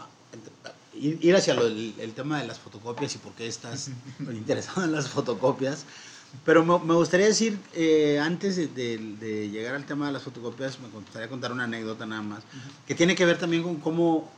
ir 0.95 1.19
ir 1.25 1.35
hacia 1.37 1.55
lo 1.55 1.65
del- 1.65 1.95
el 1.99 2.13
tema 2.13 2.41
de 2.41 2.47
las 2.47 2.59
fotocopias 2.59 3.15
y 3.15 3.19
por 3.19 3.33
qué 3.33 3.47
estás 3.47 3.89
interesado 4.21 4.85
en 4.85 4.93
las 4.93 5.09
fotocopias. 5.09 5.85
Pero 6.45 6.65
me, 6.65 6.79
me 6.85 6.95
gustaría 6.95 7.27
decir, 7.27 7.59
eh, 7.75 8.19
antes 8.21 8.57
de, 8.57 8.67
de- 8.69 8.99
de 9.21 9.51
llegar 9.51 9.75
al 9.75 9.85
tema 9.85 10.07
de 10.07 10.13
las 10.13 10.23
fotocopias, 10.23 10.81
me 10.81 10.89
gustaría 10.89 11.29
contar 11.29 11.53
una 11.53 11.65
anécdota 11.65 12.07
nada 12.07 12.23
más, 12.23 12.43
que 12.87 12.95
tiene 12.95 13.15
que 13.15 13.25
ver 13.25 13.39
también 13.39 13.63
con 13.63 13.77
cómo 13.77 14.31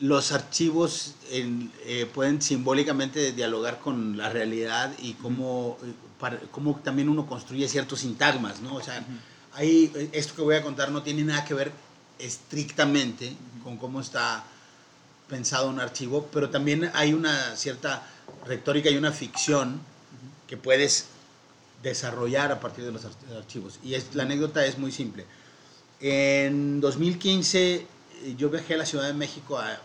los 0.00 0.32
archivos 0.32 1.14
en- 1.30 1.70
eh, 1.84 2.06
pueden 2.12 2.42
simbólicamente 2.42 3.32
dialogar 3.32 3.78
con 3.78 4.16
la 4.16 4.30
realidad 4.30 4.92
y 5.00 5.12
cómo, 5.14 5.78
eh, 5.84 5.92
para- 6.18 6.38
cómo 6.50 6.80
también 6.82 7.08
uno 7.08 7.26
construye 7.26 7.68
ciertos 7.68 8.00
sintagmas, 8.00 8.60
¿no? 8.60 8.74
O 8.74 8.82
sea, 8.82 9.04
ahí 9.52 9.92
eh, 9.94 10.08
esto 10.12 10.34
que 10.34 10.42
voy 10.42 10.56
a 10.56 10.62
contar 10.62 10.90
no 10.90 11.02
tiene 11.02 11.22
nada 11.22 11.44
que 11.44 11.54
ver 11.54 11.70
estrictamente 12.18 13.32
con 13.62 13.76
cómo 13.76 14.00
está 14.00 14.44
pensado 15.28 15.68
un 15.68 15.78
archivo, 15.78 16.28
pero 16.32 16.50
también 16.50 16.90
hay 16.94 17.12
una 17.12 17.54
cierta 17.54 18.02
retórica 18.46 18.90
y 18.90 18.96
una 18.96 19.12
ficción 19.12 19.80
que 20.52 20.58
puedes 20.58 21.06
desarrollar 21.82 22.52
a 22.52 22.60
partir 22.60 22.84
de 22.84 22.92
los 22.92 23.02
ar- 23.06 23.12
archivos. 23.38 23.78
Y 23.82 23.94
es, 23.94 24.14
la 24.14 24.24
anécdota 24.24 24.66
es 24.66 24.76
muy 24.76 24.92
simple. 24.92 25.24
En 25.98 26.78
2015 26.78 27.74
eh, 27.76 27.86
yo 28.36 28.50
viajé 28.50 28.74
a 28.74 28.76
la 28.76 28.84
Ciudad 28.84 29.06
de 29.06 29.14
México 29.14 29.56
a- 29.58 29.78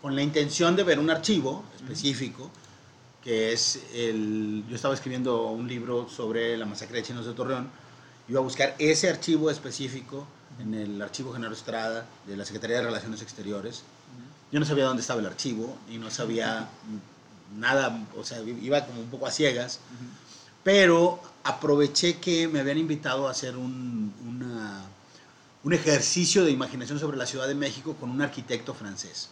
con 0.00 0.16
la 0.16 0.22
intención 0.22 0.74
de 0.74 0.84
ver 0.84 0.98
un 0.98 1.10
archivo 1.10 1.64
específico, 1.76 2.50
que 3.22 3.52
es 3.52 3.78
el... 3.92 4.64
Yo 4.70 4.74
estaba 4.76 4.94
escribiendo 4.94 5.48
un 5.48 5.68
libro 5.68 6.08
sobre 6.08 6.56
la 6.56 6.64
masacre 6.64 6.96
de 7.00 7.02
chinos 7.02 7.26
de 7.26 7.34
Torreón, 7.34 7.68
iba 8.26 8.40
a 8.40 8.42
buscar 8.42 8.74
ese 8.78 9.10
archivo 9.10 9.50
específico 9.50 10.26
en 10.58 10.72
el 10.72 11.02
Archivo 11.02 11.34
Genaro 11.34 11.52
Estrada 11.52 12.06
de 12.26 12.38
la 12.38 12.46
Secretaría 12.46 12.76
de 12.78 12.84
Relaciones 12.84 13.20
Exteriores. 13.20 13.82
Yo 14.50 14.60
no 14.60 14.64
sabía 14.64 14.84
dónde 14.86 15.02
estaba 15.02 15.20
el 15.20 15.26
archivo 15.26 15.76
y 15.90 15.98
no 15.98 16.10
sabía 16.10 16.68
nada, 17.56 18.06
o 18.16 18.24
sea, 18.24 18.40
iba 18.42 18.84
como 18.86 19.00
un 19.00 19.08
poco 19.08 19.26
a 19.26 19.30
ciegas, 19.30 19.80
pero 20.64 21.20
aproveché 21.44 22.18
que 22.18 22.48
me 22.48 22.60
habían 22.60 22.78
invitado 22.78 23.28
a 23.28 23.30
hacer 23.30 23.56
un, 23.56 24.12
una- 24.26 24.82
un 25.62 25.72
ejercicio 25.72 26.44
de 26.44 26.50
imaginación 26.50 26.98
sobre 26.98 27.16
la 27.16 27.26
Ciudad 27.26 27.46
de 27.48 27.54
México 27.54 27.94
con 27.98 28.10
un 28.10 28.20
arquitecto 28.22 28.74
francés, 28.74 29.28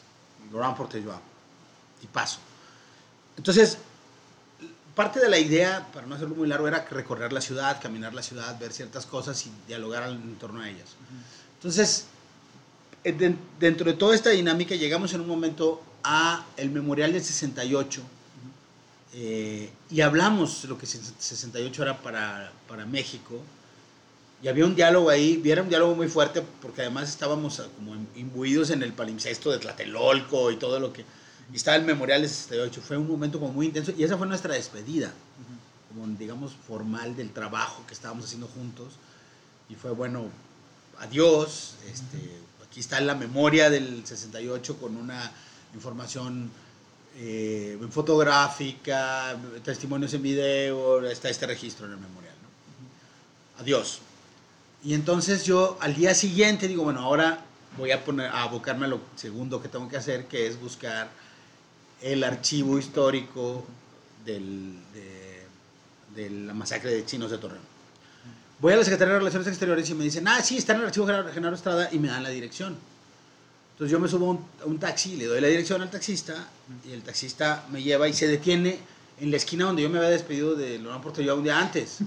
Laurent 0.52 0.76
Portejois, 0.76 1.18
y 2.02 2.06
paso. 2.06 2.38
Entonces, 3.36 3.78
parte 4.94 5.18
de 5.20 5.28
la 5.28 5.38
idea, 5.38 5.86
para 5.92 6.06
no 6.06 6.14
hacerlo 6.14 6.34
muy 6.36 6.46
largo, 6.48 6.68
era 6.68 6.84
recorrer 6.90 7.32
la 7.32 7.40
ciudad, 7.40 7.80
caminar 7.82 8.14
la 8.14 8.22
ciudad, 8.22 8.56
ver 8.60 8.72
ciertas 8.72 9.06
cosas 9.06 9.44
y 9.46 9.50
dialogar 9.66 10.08
en 10.08 10.36
torno 10.36 10.60
a 10.60 10.68
ellas. 10.68 10.90
Entonces, 11.56 12.06
den- 13.02 13.38
dentro 13.58 13.86
de 13.90 13.96
toda 13.96 14.14
esta 14.14 14.30
dinámica 14.30 14.74
llegamos 14.76 15.12
en 15.14 15.20
un 15.20 15.26
momento 15.28 15.82
a 16.04 16.44
el 16.56 16.70
memorial 16.70 17.12
del 17.12 17.24
68 17.24 18.02
eh, 19.14 19.70
y 19.90 20.00
hablamos 20.00 20.64
lo 20.64 20.76
que 20.76 20.86
el 20.86 20.92
68 21.18 21.82
era 21.82 21.98
para, 22.02 22.52
para 22.68 22.84
México 22.84 23.40
y 24.42 24.48
había 24.48 24.66
un 24.66 24.74
diálogo 24.74 25.08
ahí, 25.08 25.40
era 25.44 25.62
un 25.62 25.68
diálogo 25.68 25.94
muy 25.94 26.08
fuerte 26.08 26.42
porque 26.60 26.82
además 26.82 27.08
estábamos 27.08 27.60
ah, 27.60 27.66
como 27.76 27.94
im- 27.94 28.06
imbuidos 28.16 28.70
en 28.70 28.82
el 28.82 28.92
palimpsesto 28.92 29.50
de 29.50 29.58
Tlatelolco 29.58 30.50
y 30.50 30.56
todo 30.56 30.78
lo 30.80 30.92
que... 30.92 31.04
Y 31.52 31.56
estaba 31.56 31.76
el 31.76 31.84
memorial 31.84 32.22
del 32.22 32.30
68, 32.30 32.82
fue 32.82 32.96
un 32.96 33.06
momento 33.08 33.38
como 33.38 33.52
muy 33.52 33.66
intenso 33.66 33.92
y 33.96 34.02
esa 34.02 34.18
fue 34.18 34.26
nuestra 34.26 34.54
despedida, 34.54 35.12
como 35.88 36.06
digamos 36.18 36.52
formal 36.66 37.14
del 37.16 37.30
trabajo 37.32 37.84
que 37.86 37.94
estábamos 37.94 38.24
haciendo 38.24 38.48
juntos 38.48 38.94
y 39.70 39.74
fue 39.76 39.92
bueno, 39.92 40.26
adiós, 40.98 41.74
este, 41.90 42.18
aquí 42.68 42.80
está 42.80 43.00
la 43.00 43.14
memoria 43.14 43.70
del 43.70 44.04
68 44.06 44.76
con 44.78 44.96
una 44.96 45.32
información 45.74 46.50
eh, 47.16 47.78
fotográfica, 47.90 49.36
testimonios 49.64 50.14
en 50.14 50.22
video, 50.22 51.04
está 51.06 51.28
este 51.28 51.46
registro 51.46 51.86
en 51.86 51.92
el 51.92 51.98
memorial. 51.98 52.34
¿no? 52.42 53.62
Adiós. 53.62 54.00
Y 54.82 54.94
entonces 54.94 55.44
yo 55.44 55.78
al 55.80 55.94
día 55.94 56.14
siguiente 56.14 56.68
digo, 56.68 56.84
bueno, 56.84 57.00
ahora 57.00 57.40
voy 57.78 57.90
a, 57.90 58.04
poner, 58.04 58.26
a 58.26 58.42
abocarme 58.42 58.86
a 58.86 58.88
lo 58.88 59.00
segundo 59.16 59.62
que 59.62 59.68
tengo 59.68 59.88
que 59.88 59.96
hacer, 59.96 60.26
que 60.26 60.46
es 60.46 60.60
buscar 60.60 61.08
el 62.02 62.22
archivo 62.22 62.78
histórico 62.78 63.64
del, 64.24 64.78
de, 64.92 65.42
de 66.14 66.30
la 66.30 66.52
masacre 66.52 66.90
de 66.90 67.06
chinos 67.06 67.30
de 67.30 67.38
Torreón. 67.38 67.74
Voy 68.60 68.72
a 68.72 68.76
la 68.76 68.84
Secretaría 68.84 69.14
de 69.14 69.18
Relaciones 69.18 69.48
Exteriores 69.48 69.88
y 69.90 69.94
me 69.94 70.04
dicen, 70.04 70.26
ah, 70.28 70.42
sí, 70.42 70.56
está 70.56 70.74
en 70.74 70.80
el 70.80 70.86
archivo 70.86 71.06
Genaro 71.06 71.54
Estrada 71.54 71.88
y 71.92 71.98
me 71.98 72.08
dan 72.08 72.22
la 72.22 72.30
dirección. 72.30 72.76
Entonces 73.74 73.92
yo 73.92 74.00
me 74.00 74.08
subo 74.08 74.26
a 74.26 74.30
un, 74.30 74.44
un 74.64 74.78
taxi, 74.78 75.16
le 75.16 75.26
doy 75.26 75.40
la 75.40 75.48
dirección 75.48 75.82
al 75.82 75.90
taxista 75.90 76.48
y 76.88 76.92
el 76.92 77.02
taxista 77.02 77.66
me 77.70 77.82
lleva 77.82 78.08
y 78.08 78.12
se 78.12 78.26
detiene 78.26 78.78
en 79.20 79.30
la 79.30 79.36
esquina 79.36 79.66
donde 79.66 79.82
yo 79.82 79.90
me 79.90 79.98
había 79.98 80.10
despedido 80.10 80.54
de 80.54 80.78
Laurent 80.78 81.02
Portello 81.02 81.36
un 81.36 81.44
día 81.44 81.58
antes. 81.58 81.98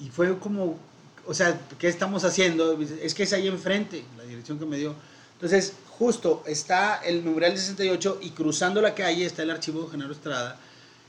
Y 0.00 0.10
fue 0.10 0.38
como, 0.38 0.78
o 1.26 1.34
sea, 1.34 1.60
¿qué 1.78 1.88
estamos 1.88 2.22
haciendo? 2.22 2.78
Es 3.02 3.14
que 3.14 3.24
es 3.24 3.32
ahí 3.32 3.48
enfrente, 3.48 4.04
la 4.16 4.22
dirección 4.22 4.58
que 4.58 4.64
me 4.64 4.76
dio. 4.78 4.94
Entonces, 5.34 5.72
justo 5.88 6.44
está 6.46 6.96
el 7.04 7.24
numeral 7.24 7.56
68 7.56 8.20
y 8.22 8.30
cruzando 8.30 8.80
la 8.80 8.94
calle 8.94 9.26
está 9.26 9.42
el 9.42 9.50
archivo 9.50 9.82
de 9.82 9.90
Genaro 9.90 10.12
Estrada. 10.12 10.58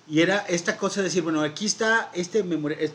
Y 0.08 0.22
era 0.22 0.40
esta 0.48 0.76
cosa 0.76 1.02
de 1.02 1.06
decir, 1.06 1.22
bueno, 1.22 1.42
aquí 1.42 1.68
está 1.68 2.10
este 2.16 2.44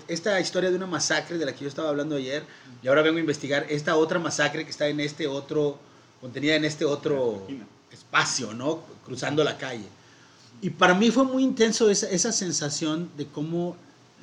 esta 0.08 0.40
historia 0.40 0.70
de 0.70 0.76
una 0.76 0.86
masacre 0.86 1.38
de 1.38 1.46
la 1.46 1.52
que 1.54 1.60
yo 1.60 1.68
estaba 1.68 1.88
hablando 1.88 2.16
ayer, 2.16 2.42
y 2.82 2.88
ahora 2.88 3.02
vengo 3.02 3.18
a 3.18 3.20
investigar 3.20 3.66
esta 3.68 3.94
otra 3.94 4.18
masacre 4.18 4.64
que 4.64 4.70
está 4.70 4.88
en 4.88 4.98
este 4.98 5.28
otro, 5.28 5.78
contenida 6.24 6.54
en 6.54 6.64
este 6.64 6.86
otro 6.86 7.46
espacio, 7.92 8.54
¿no? 8.54 8.80
Cruzando 9.04 9.44
la 9.44 9.58
calle. 9.58 9.84
Y 10.62 10.70
para 10.70 10.94
mí 10.94 11.10
fue 11.10 11.24
muy 11.24 11.42
intenso 11.42 11.90
esa, 11.90 12.08
esa 12.08 12.32
sensación 12.32 13.10
de 13.18 13.26
cómo 13.26 13.76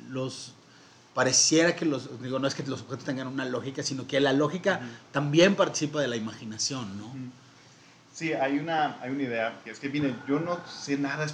los 0.08 0.52
pareciera 1.14 1.76
que 1.76 1.84
los, 1.84 2.20
digo, 2.20 2.40
no 2.40 2.48
es 2.48 2.56
que 2.56 2.64
los 2.64 2.80
objetos 2.80 3.04
tengan 3.04 3.28
una 3.28 3.44
lógica, 3.44 3.84
sino 3.84 4.08
que 4.08 4.18
la 4.18 4.32
lógica 4.32 4.80
también 5.12 5.54
participa 5.54 6.00
de 6.00 6.08
la 6.08 6.16
imaginación, 6.16 6.98
¿no? 6.98 7.14
Sí, 8.12 8.32
hay 8.32 8.58
una, 8.58 9.00
hay 9.00 9.12
una 9.12 9.22
idea, 9.22 9.60
que 9.62 9.70
es 9.70 9.78
que, 9.78 9.86
viene, 9.86 10.16
yo 10.26 10.40
no 10.40 10.58
sé 10.66 10.98
nada 10.98 11.24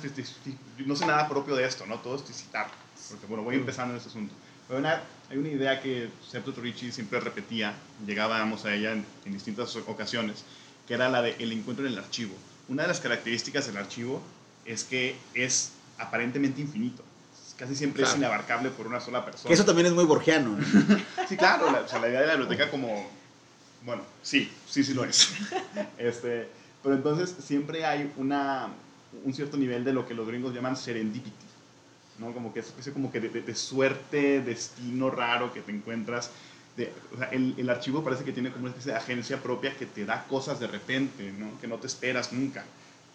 no 0.85 0.96
sé 0.96 1.07
nada 1.07 1.28
propio 1.31 1.57
de 1.57 1.64
esto, 1.64 1.87
¿no? 1.87 1.96
Todo 2.00 2.16
esto 2.16 2.31
es 2.31 2.42
citar, 2.42 2.68
porque, 3.09 3.24
bueno, 3.24 3.42
voy 3.42 3.57
empezando 3.57 3.94
en 3.94 3.96
este 3.96 4.11
asunto. 4.11 4.35
Una, 4.68 5.00
hay 5.31 5.38
una 5.38 5.48
idea 5.48 5.81
que 5.81 6.11
Septo 6.28 6.52
Torici 6.52 6.92
siempre 6.92 7.20
repetía, 7.20 7.74
llegábamos 8.07 8.64
a 8.64 8.74
ella 8.74 8.92
en, 8.92 9.04
distintas 9.33 9.74
ocasiones, 9.76 10.44
que 10.87 10.94
era 10.94 11.09
la 11.09 11.22
de 11.22 11.37
el 11.38 11.52
encuentro 11.52 11.87
en 11.87 11.92
el 11.92 11.98
archivo. 11.98 12.35
Una 12.68 12.83
de 12.83 12.88
las 12.88 13.00
características 13.00 13.66
del 13.66 13.78
archivo 13.78 14.22
es 14.64 14.85
que 14.85 15.16
es 15.35 15.72
aparentemente 15.98 16.61
infinito. 16.61 17.02
Casi 17.57 17.74
siempre 17.74 18.04
es 18.04 18.14
inabarcable 18.14 18.70
por 18.70 18.87
una 18.87 19.00
sola 19.00 19.24
persona. 19.24 19.48
Que 19.48 19.54
eso 19.54 19.64
también 19.64 19.87
es 19.87 19.92
muy 19.92 20.04
borgiano. 20.04 20.57
sí, 21.28 21.37
claro, 21.37 21.72
la, 21.72 21.81
o 21.81 21.88
sea, 21.88 21.98
la 21.98 22.09
idea 22.09 22.20
de 22.20 22.26
la 22.26 22.37
biblioteca 22.37 22.70
como... 22.70 23.11
Bueno, 23.85 24.02
sí, 24.22 24.52
sí, 24.68 24.85
sí 24.85 24.94
lo 24.94 25.04
es. 25.04 25.31
Este, 25.98 26.48
pero 26.83 26.94
entonces 26.94 27.35
siempre 27.44 27.85
hay 27.85 28.12
una, 28.16 28.68
un 29.24 29.35
cierto 29.35 29.57
nivel 29.57 29.85
de 29.85 29.92
lo 29.92 30.07
que 30.07 30.14
los 30.14 30.26
gringos 30.28 30.54
llaman 30.54 30.76
serendipity, 30.76 31.47
¿no? 32.18 32.33
Como 32.33 32.52
que 32.52 32.61
es 32.61 32.90
como 32.92 33.11
que 33.11 33.20
de, 33.20 33.54
suerte, 33.54 34.40
destino 34.40 35.11
raro 35.11 35.52
que 35.52 35.61
te 35.61 35.72
encuentras. 35.72 36.31
El, 37.33 37.54
el, 37.59 37.70
archivo 37.70 38.04
parece 38.04 38.22
que 38.22 38.33
tiene 38.33 38.50
como 38.52 38.66
una 38.66 38.70
especie 38.70 38.92
de 38.92 38.98
agencia 38.98 39.42
propia 39.42 39.74
que 39.76 39.87
te 39.87 40.04
da 40.04 40.24
cosas 40.28 40.61
de 40.61 40.68
repente, 40.68 41.33
¿no? 41.33 41.61
Que 41.61 41.66
no 41.66 41.76
te 41.76 41.88
esperas 41.88 42.33
nunca. 42.33 42.64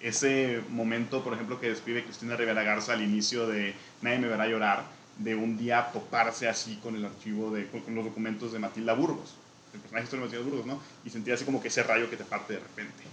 Ese 0.01 0.61
momento, 0.69 1.23
por 1.23 1.33
ejemplo, 1.33 1.61
que 1.61 1.69
describe 1.69 2.03
Cristina 2.03 2.35
Rivera 2.35 2.63
Garza 2.63 2.93
al 2.93 3.01
inicio 3.01 3.47
de 3.47 3.73
Nadie 4.01 4.19
me 4.19 4.27
verá 4.27 4.47
llorar, 4.47 4.83
de 5.17 5.35
un 5.35 5.57
día 5.57 5.91
toparse 5.93 6.49
así 6.49 6.75
con 6.83 6.95
el 6.95 7.05
archivo, 7.05 7.51
de, 7.51 7.67
con, 7.67 7.95
los 7.95 8.03
documentos 8.03 8.51
de 8.51 8.59
Matilda 8.59 8.93
Burgos, 8.93 9.35
el 9.73 9.79
personaje 9.79 10.07
de 10.09 10.17
Matilda 10.17 10.43
Burgos, 10.43 10.65
¿no? 10.65 10.81
Y 11.05 11.09
sentir 11.09 11.33
así 11.33 11.45
como 11.45 11.61
que 11.61 11.69
ese 11.69 11.83
rayo 11.83 12.09
que 12.09 12.17
te 12.17 12.25
parte 12.25 12.53
de 12.53 12.59
repente 12.59 13.03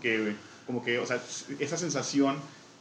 que, 0.00 0.34
como 0.66 0.84
que, 0.84 0.98
o 0.98 1.06
sea, 1.06 1.20
esa 1.58 1.76
sensación 1.76 2.36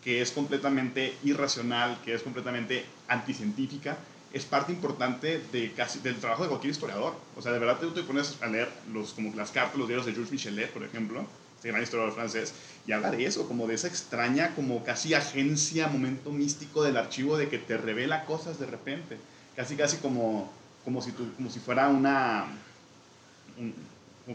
que 0.05 0.21
es 0.21 0.31
completamente 0.31 1.17
irracional, 1.23 1.99
que 2.05 2.13
es 2.13 2.21
completamente 2.21 2.85
anticientífica, 3.07 3.97
es 4.31 4.45
parte 4.45 4.71
importante 4.71 5.41
de 5.51 5.73
casi, 5.73 5.97
del 5.99 6.17
trabajo 6.17 6.43
de 6.43 6.49
cualquier 6.49 6.71
historiador. 6.71 7.15
O 7.35 7.41
sea, 7.41 7.51
de 7.51 7.57
verdad 7.57 7.79
tú 7.79 7.89
te 7.89 8.03
pones 8.03 8.37
a 8.41 8.45
leer 8.45 8.69
los, 8.93 9.13
como 9.13 9.33
las 9.35 9.49
cartas, 9.49 9.79
los 9.79 9.87
diarios 9.87 10.05
de 10.05 10.13
Jules 10.13 10.31
Michelet, 10.31 10.71
por 10.71 10.83
ejemplo, 10.83 11.25
este 11.55 11.69
gran 11.69 11.81
historiador 11.81 12.13
francés, 12.13 12.53
y 12.85 12.91
habla 12.91 13.09
de 13.09 13.25
eso, 13.25 13.47
como 13.47 13.65
de 13.65 13.73
esa 13.73 13.87
extraña, 13.87 14.53
como 14.53 14.83
casi 14.83 15.15
agencia, 15.15 15.87
momento 15.87 16.31
místico 16.31 16.83
del 16.83 16.97
archivo 16.97 17.35
de 17.35 17.49
que 17.49 17.57
te 17.57 17.75
revela 17.75 18.25
cosas 18.25 18.59
de 18.59 18.67
repente. 18.67 19.17
Casi, 19.55 19.75
casi 19.75 19.97
como, 19.97 20.53
como, 20.83 21.01
si, 21.01 21.13
tú, 21.13 21.33
como 21.35 21.49
si 21.49 21.59
fuera 21.59 21.87
una, 21.87 22.45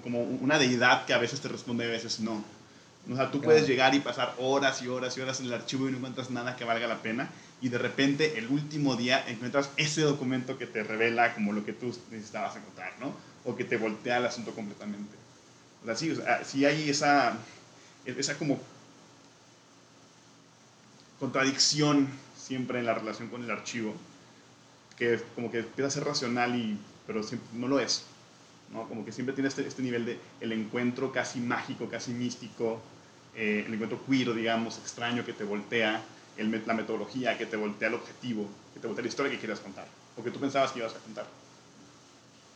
como 0.03 0.23
una 0.23 0.59
deidad 0.59 1.07
que 1.07 1.15
a 1.15 1.19
veces 1.19 1.41
te 1.41 1.47
responde 1.47 1.85
y 1.85 1.89
a 1.89 1.93
veces 1.93 2.19
no. 2.19 2.43
O 3.09 3.17
sea, 3.17 3.31
tú 3.31 3.41
puedes 3.41 3.67
llegar 3.67 3.95
y 3.95 4.01
pasar 4.01 4.35
horas 4.39 4.83
y 4.83 4.89
horas 4.89 5.17
y 5.17 5.21
horas 5.21 5.41
en 5.41 5.47
el 5.47 5.55
archivo 5.55 5.89
y 5.89 5.93
no 5.93 5.99
encuentras 5.99 6.31
nada 6.31 6.57
que 6.57 6.65
valga 6.65 6.87
la 6.87 7.03
pena. 7.03 7.31
Y 7.61 7.69
de 7.69 7.79
repente, 7.79 8.39
el 8.39 8.49
último 8.49 8.97
día, 8.97 9.25
encuentras 9.29 9.71
ese 9.77 10.03
documento 10.03 10.59
que 10.59 10.67
te 10.67 10.83
revela 10.83 11.35
como 11.35 11.53
lo 11.53 11.65
que 11.65 11.73
tú 11.73 11.95
necesitabas 12.11 12.57
encontrar, 12.57 12.93
¿no? 13.01 13.15
O 13.45 13.57
que 13.57 13.65
te 13.65 13.77
voltea 13.77 14.19
el 14.19 14.27
asunto 14.27 14.53
completamente. 14.53 15.17
O 15.83 15.87
sea, 15.87 15.97
sí, 15.97 16.11
o 16.11 16.17
sea, 16.17 16.45
sí 16.45 16.65
hay 16.65 16.89
esa, 16.89 17.37
esa 18.05 18.39
como 18.39 18.61
contradicción 21.19 22.09
siempre 22.37 22.79
en 22.79 22.87
la 22.87 22.95
relación 22.95 23.29
con 23.29 23.45
el 23.45 23.51
archivo, 23.51 23.95
que 24.97 25.21
como 25.35 25.51
que 25.51 25.61
empieza 25.61 25.89
a 25.89 25.91
ser 25.91 26.05
racional, 26.05 26.55
y, 26.55 26.79
pero 27.07 27.23
no 27.55 27.69
lo 27.69 27.81
es. 27.81 28.05
¿No? 28.71 28.89
Como 28.89 29.05
que 29.05 29.13
siempre 29.13 29.35
tiene 29.35 29.49
este, 29.49 29.67
este 29.67 29.83
nivel 29.83 30.07
de 30.07 30.19
el 30.41 30.53
encuentro 30.53 31.13
casi 31.13 31.41
mágico, 31.41 31.89
casi 31.89 32.13
místico, 32.13 32.81
eh, 33.37 33.65
el 33.67 33.75
encuentro 33.75 34.01
queer, 34.07 34.35
digamos, 34.35 34.79
extraño 34.79 35.25
que 35.25 35.33
te 35.33 35.45
voltea, 35.45 36.03
el, 36.37 36.63
la 36.67 36.75
metodología 36.75 37.37
que 37.37 37.47
te 37.47 37.57
voltea 37.57 37.89
el 37.89 37.95
objetivo, 37.95 38.49
que 38.75 38.81
te 38.81 38.87
voltea 38.87 39.03
la 39.03 39.09
historia 39.09 39.33
que 39.33 39.39
quieras 39.39 39.61
contar, 39.61 39.87
o 40.17 40.23
que 40.23 40.31
tú 40.31 40.41
pensabas 40.41 40.73
que 40.73 40.81
ibas 40.81 40.95
a 40.95 40.99
contar. 40.99 41.27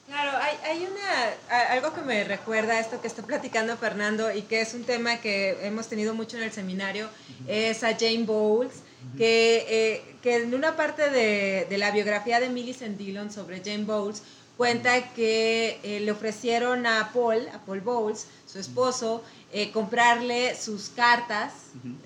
Claro, 0.06 0.36
hay, 0.36 0.56
hay 0.64 0.86
una, 0.86 1.70
algo 1.70 1.94
que 1.94 2.02
me 2.02 2.24
recuerda 2.24 2.74
a 2.74 2.80
esto 2.80 3.00
que 3.00 3.06
está 3.06 3.22
platicando 3.22 3.74
Fernando 3.78 4.34
y 4.34 4.42
que 4.42 4.60
es 4.60 4.74
un 4.74 4.84
tema 4.84 5.16
que 5.16 5.56
hemos 5.66 5.88
tenido 5.88 6.12
mucho 6.12 6.36
en 6.36 6.42
el 6.42 6.52
seminario, 6.52 7.08
es 7.48 7.82
a 7.82 7.96
Jane 7.98 8.24
Bowles, 8.24 8.82
que, 9.16 9.64
eh, 9.68 10.16
que 10.22 10.36
en 10.36 10.54
una 10.54 10.76
parte 10.76 11.08
de, 11.08 11.66
de, 11.68 11.78
la 11.78 11.90
biografía 11.90 12.40
de 12.40 12.50
Millicent 12.50 12.98
Dillon 12.98 13.30
sobre 13.30 13.62
Jane 13.64 13.84
Bowles 13.84 14.22
cuenta 14.56 15.12
que 15.12 15.80
eh, 15.82 16.00
le 16.00 16.12
ofrecieron 16.12 16.86
a 16.86 17.10
Paul, 17.12 17.48
a 17.52 17.58
Paul 17.58 17.80
Bowles, 17.80 18.26
su 18.46 18.58
esposo, 18.58 19.22
eh, 19.52 19.70
comprarle 19.72 20.56
sus 20.56 20.88
cartas 20.88 21.52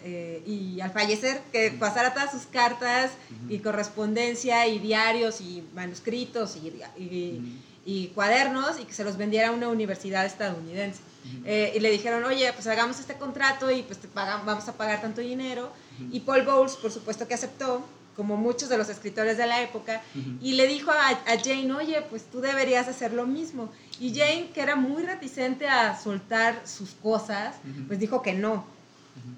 eh, 0.02 0.42
y 0.46 0.80
al 0.80 0.90
fallecer 0.90 1.40
que 1.52 1.70
pasara 1.70 2.12
todas 2.12 2.30
sus 2.30 2.42
cartas 2.42 3.12
y 3.48 3.58
correspondencia 3.58 4.66
y 4.66 4.78
diarios 4.78 5.40
y 5.40 5.62
manuscritos 5.74 6.56
y, 6.56 8.08
cuadernos 8.14 8.78
y 8.80 8.84
que 8.84 8.92
se 8.92 9.02
los 9.02 9.16
vendiera 9.16 9.48
a 9.48 9.52
una 9.52 9.68
universidad 9.68 10.26
estadounidense. 10.26 11.00
y 11.24 11.80
le 11.80 11.90
dijeron, 11.90 12.22
oye, 12.24 12.52
pues 12.52 12.66
hagamos 12.66 13.00
este 13.00 13.14
contrato 13.14 13.70
y 13.70 13.82
pues 13.82 13.98
te 13.98 14.08
pagamos, 14.08 14.44
vamos 14.44 14.68
a 14.68 14.74
pagar 14.74 15.00
tanto 15.00 15.22
dinero. 15.22 15.70
Y 16.12 16.20
Paul 16.20 16.42
Bowles, 16.42 16.76
por 16.76 16.90
supuesto 16.90 17.26
que 17.26 17.34
aceptó 17.34 17.82
como 18.18 18.36
muchos 18.36 18.68
de 18.68 18.76
los 18.76 18.88
escritores 18.88 19.38
de 19.38 19.46
la 19.46 19.62
época, 19.62 20.02
y 20.42 20.54
le 20.54 20.66
dijo 20.66 20.90
a, 20.90 21.16
Jane, 21.24 21.72
oye, 21.72 22.02
pues 22.10 22.24
tú 22.24 22.40
deberías 22.40 22.88
hacer 22.88 23.12
lo 23.12 23.26
mismo. 23.26 23.70
Y 24.00 24.12
Jane, 24.12 24.50
que 24.52 24.60
era 24.60 24.74
muy 24.74 25.04
reticente 25.04 25.68
a 25.68 25.96
soltar 25.96 26.60
sus 26.66 26.90
cosas, 26.90 27.54
pues 27.86 28.00
dijo 28.00 28.20
que 28.20 28.32
no. 28.32 28.66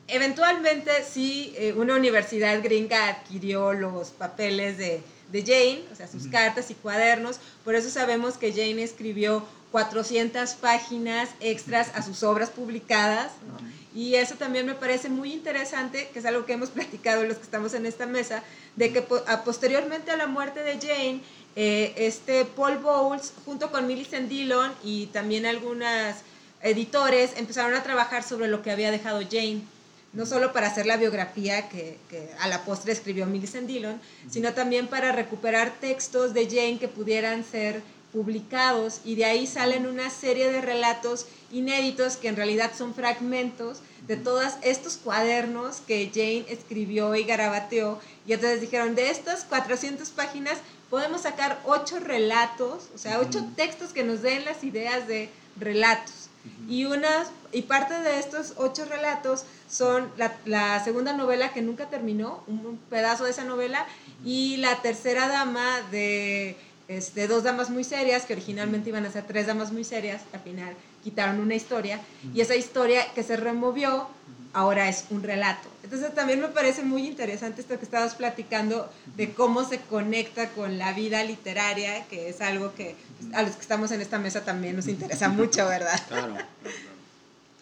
Eventualmente 0.08 0.90
sí, 1.04 1.52
eh, 1.58 1.74
una 1.76 1.94
universidad 1.94 2.62
gringa 2.62 3.08
adquirió 3.08 3.74
los 3.74 4.08
papeles 4.08 4.78
de, 4.78 5.02
de 5.30 5.42
Jane, 5.42 5.82
o 5.92 5.94
sea, 5.94 6.08
sus 6.08 6.26
cartas 6.26 6.70
y 6.70 6.74
cuadernos, 6.74 7.38
por 7.64 7.74
eso 7.74 7.90
sabemos 7.90 8.38
que 8.38 8.50
Jane 8.50 8.82
escribió 8.82 9.44
400 9.72 10.54
páginas 10.54 11.28
extras 11.40 11.92
a 11.94 12.02
sus 12.02 12.22
obras 12.22 12.48
publicadas, 12.48 13.30
y 13.94 14.14
eso 14.14 14.36
también 14.36 14.66
me 14.66 14.74
parece 14.74 15.08
muy 15.08 15.32
interesante, 15.32 16.08
que 16.12 16.20
es 16.20 16.24
algo 16.24 16.46
que 16.46 16.52
hemos 16.52 16.70
platicado 16.70 17.24
los 17.24 17.36
que 17.36 17.42
estamos 17.42 17.74
en 17.74 17.86
esta 17.86 18.06
mesa, 18.06 18.42
de 18.76 18.92
que 18.92 19.02
posteriormente 19.44 20.10
a 20.10 20.16
la 20.16 20.26
muerte 20.26 20.62
de 20.62 20.78
Jane, 20.78 21.20
eh, 21.56 21.92
este 21.96 22.44
Paul 22.44 22.78
Bowles, 22.78 23.32
junto 23.44 23.70
con 23.70 23.86
Millicent 23.86 24.28
Dillon 24.28 24.72
y 24.84 25.06
también 25.06 25.46
algunos 25.46 26.16
editores, 26.62 27.32
empezaron 27.36 27.74
a 27.74 27.82
trabajar 27.82 28.22
sobre 28.22 28.48
lo 28.48 28.62
que 28.62 28.70
había 28.70 28.90
dejado 28.90 29.20
Jane. 29.28 29.62
No 30.12 30.26
solo 30.26 30.52
para 30.52 30.66
hacer 30.66 30.86
la 30.86 30.96
biografía 30.96 31.68
que, 31.68 31.96
que 32.08 32.30
a 32.40 32.48
la 32.48 32.64
postre 32.64 32.92
escribió 32.92 33.26
Millicent 33.26 33.68
Dillon, 33.68 34.00
sino 34.28 34.54
también 34.54 34.88
para 34.88 35.12
recuperar 35.12 35.72
textos 35.80 36.34
de 36.34 36.46
Jane 36.46 36.78
que 36.78 36.88
pudieran 36.88 37.44
ser 37.44 37.82
publicados 38.12 39.00
y 39.04 39.14
de 39.14 39.24
ahí 39.24 39.46
salen 39.46 39.86
una 39.86 40.10
serie 40.10 40.50
de 40.50 40.60
relatos 40.60 41.26
inéditos 41.52 42.16
que 42.16 42.28
en 42.28 42.36
realidad 42.36 42.72
son 42.76 42.94
fragmentos 42.94 43.80
de 44.06 44.16
todos 44.16 44.54
estos 44.62 44.96
cuadernos 44.96 45.80
que 45.86 46.10
Jane 46.12 46.44
escribió 46.48 47.14
y 47.14 47.24
garabateó. 47.24 48.00
Y 48.26 48.32
entonces 48.32 48.60
dijeron 48.60 48.94
de 48.94 49.10
estas 49.10 49.44
400 49.44 50.10
páginas 50.10 50.58
podemos 50.90 51.22
sacar 51.22 51.60
ocho 51.64 52.00
relatos, 52.00 52.88
o 52.94 52.98
sea, 52.98 53.20
ocho 53.20 53.46
textos 53.56 53.92
que 53.92 54.02
nos 54.02 54.22
den 54.22 54.44
las 54.44 54.64
ideas 54.64 55.06
de 55.06 55.30
relatos. 55.58 56.28
Y, 56.68 56.86
unas, 56.86 57.30
y 57.52 57.62
parte 57.62 57.94
de 58.00 58.18
estos 58.18 58.54
ocho 58.56 58.86
relatos 58.86 59.44
son 59.68 60.10
la, 60.16 60.36
la, 60.46 60.82
segunda 60.82 61.12
novela 61.12 61.52
que 61.52 61.60
nunca 61.60 61.90
terminó, 61.90 62.42
un 62.46 62.80
pedazo 62.88 63.24
de 63.24 63.30
esa 63.30 63.44
novela, 63.44 63.86
y 64.24 64.56
la 64.56 64.80
tercera 64.80 65.28
dama 65.28 65.82
de 65.90 66.56
este, 66.90 67.28
dos 67.28 67.44
damas 67.44 67.70
muy 67.70 67.84
serias, 67.84 68.24
que 68.24 68.32
originalmente 68.32 68.88
iban 68.88 69.06
a 69.06 69.12
ser 69.12 69.24
tres 69.24 69.46
damas 69.46 69.70
muy 69.70 69.84
serias, 69.84 70.22
al 70.32 70.40
final 70.40 70.74
quitaron 71.04 71.38
una 71.38 71.54
historia, 71.54 72.00
y 72.34 72.40
esa 72.40 72.56
historia 72.56 73.06
que 73.14 73.22
se 73.22 73.36
removió 73.36 74.08
ahora 74.52 74.88
es 74.88 75.04
un 75.10 75.22
relato. 75.22 75.68
Entonces 75.84 76.12
también 76.16 76.40
me 76.40 76.48
parece 76.48 76.82
muy 76.82 77.06
interesante 77.06 77.60
esto 77.60 77.78
que 77.78 77.84
estabas 77.84 78.16
platicando 78.16 78.90
de 79.16 79.32
cómo 79.32 79.64
se 79.64 79.78
conecta 79.78 80.50
con 80.50 80.78
la 80.78 80.92
vida 80.92 81.22
literaria, 81.22 82.04
que 82.06 82.28
es 82.28 82.40
algo 82.40 82.74
que 82.74 82.96
a 83.34 83.42
los 83.42 83.52
que 83.52 83.62
estamos 83.62 83.92
en 83.92 84.00
esta 84.00 84.18
mesa 84.18 84.44
también 84.44 84.74
nos 84.74 84.88
interesa 84.88 85.28
mucho, 85.28 85.66
¿verdad? 85.66 86.00
Claro, 86.08 86.34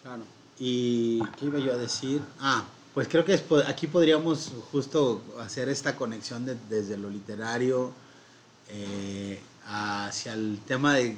claro. 0.01 0.23
¿Y 0.57 1.19
qué 1.37 1.45
iba 1.45 1.59
yo 1.59 1.73
a 1.73 1.77
decir? 1.77 2.19
Ah, 2.39 2.63
pues 2.95 3.07
creo 3.07 3.23
que 3.23 3.39
aquí 3.67 3.85
podríamos 3.85 4.51
justo 4.71 5.21
hacer 5.39 5.69
esta 5.69 5.95
conexión 5.95 6.49
desde 6.67 6.97
lo 6.97 7.11
literario 7.11 7.93
eh, 8.71 9.39
hacia 9.65 10.33
el 10.33 10.59
tema 10.65 10.95
de 10.95 11.15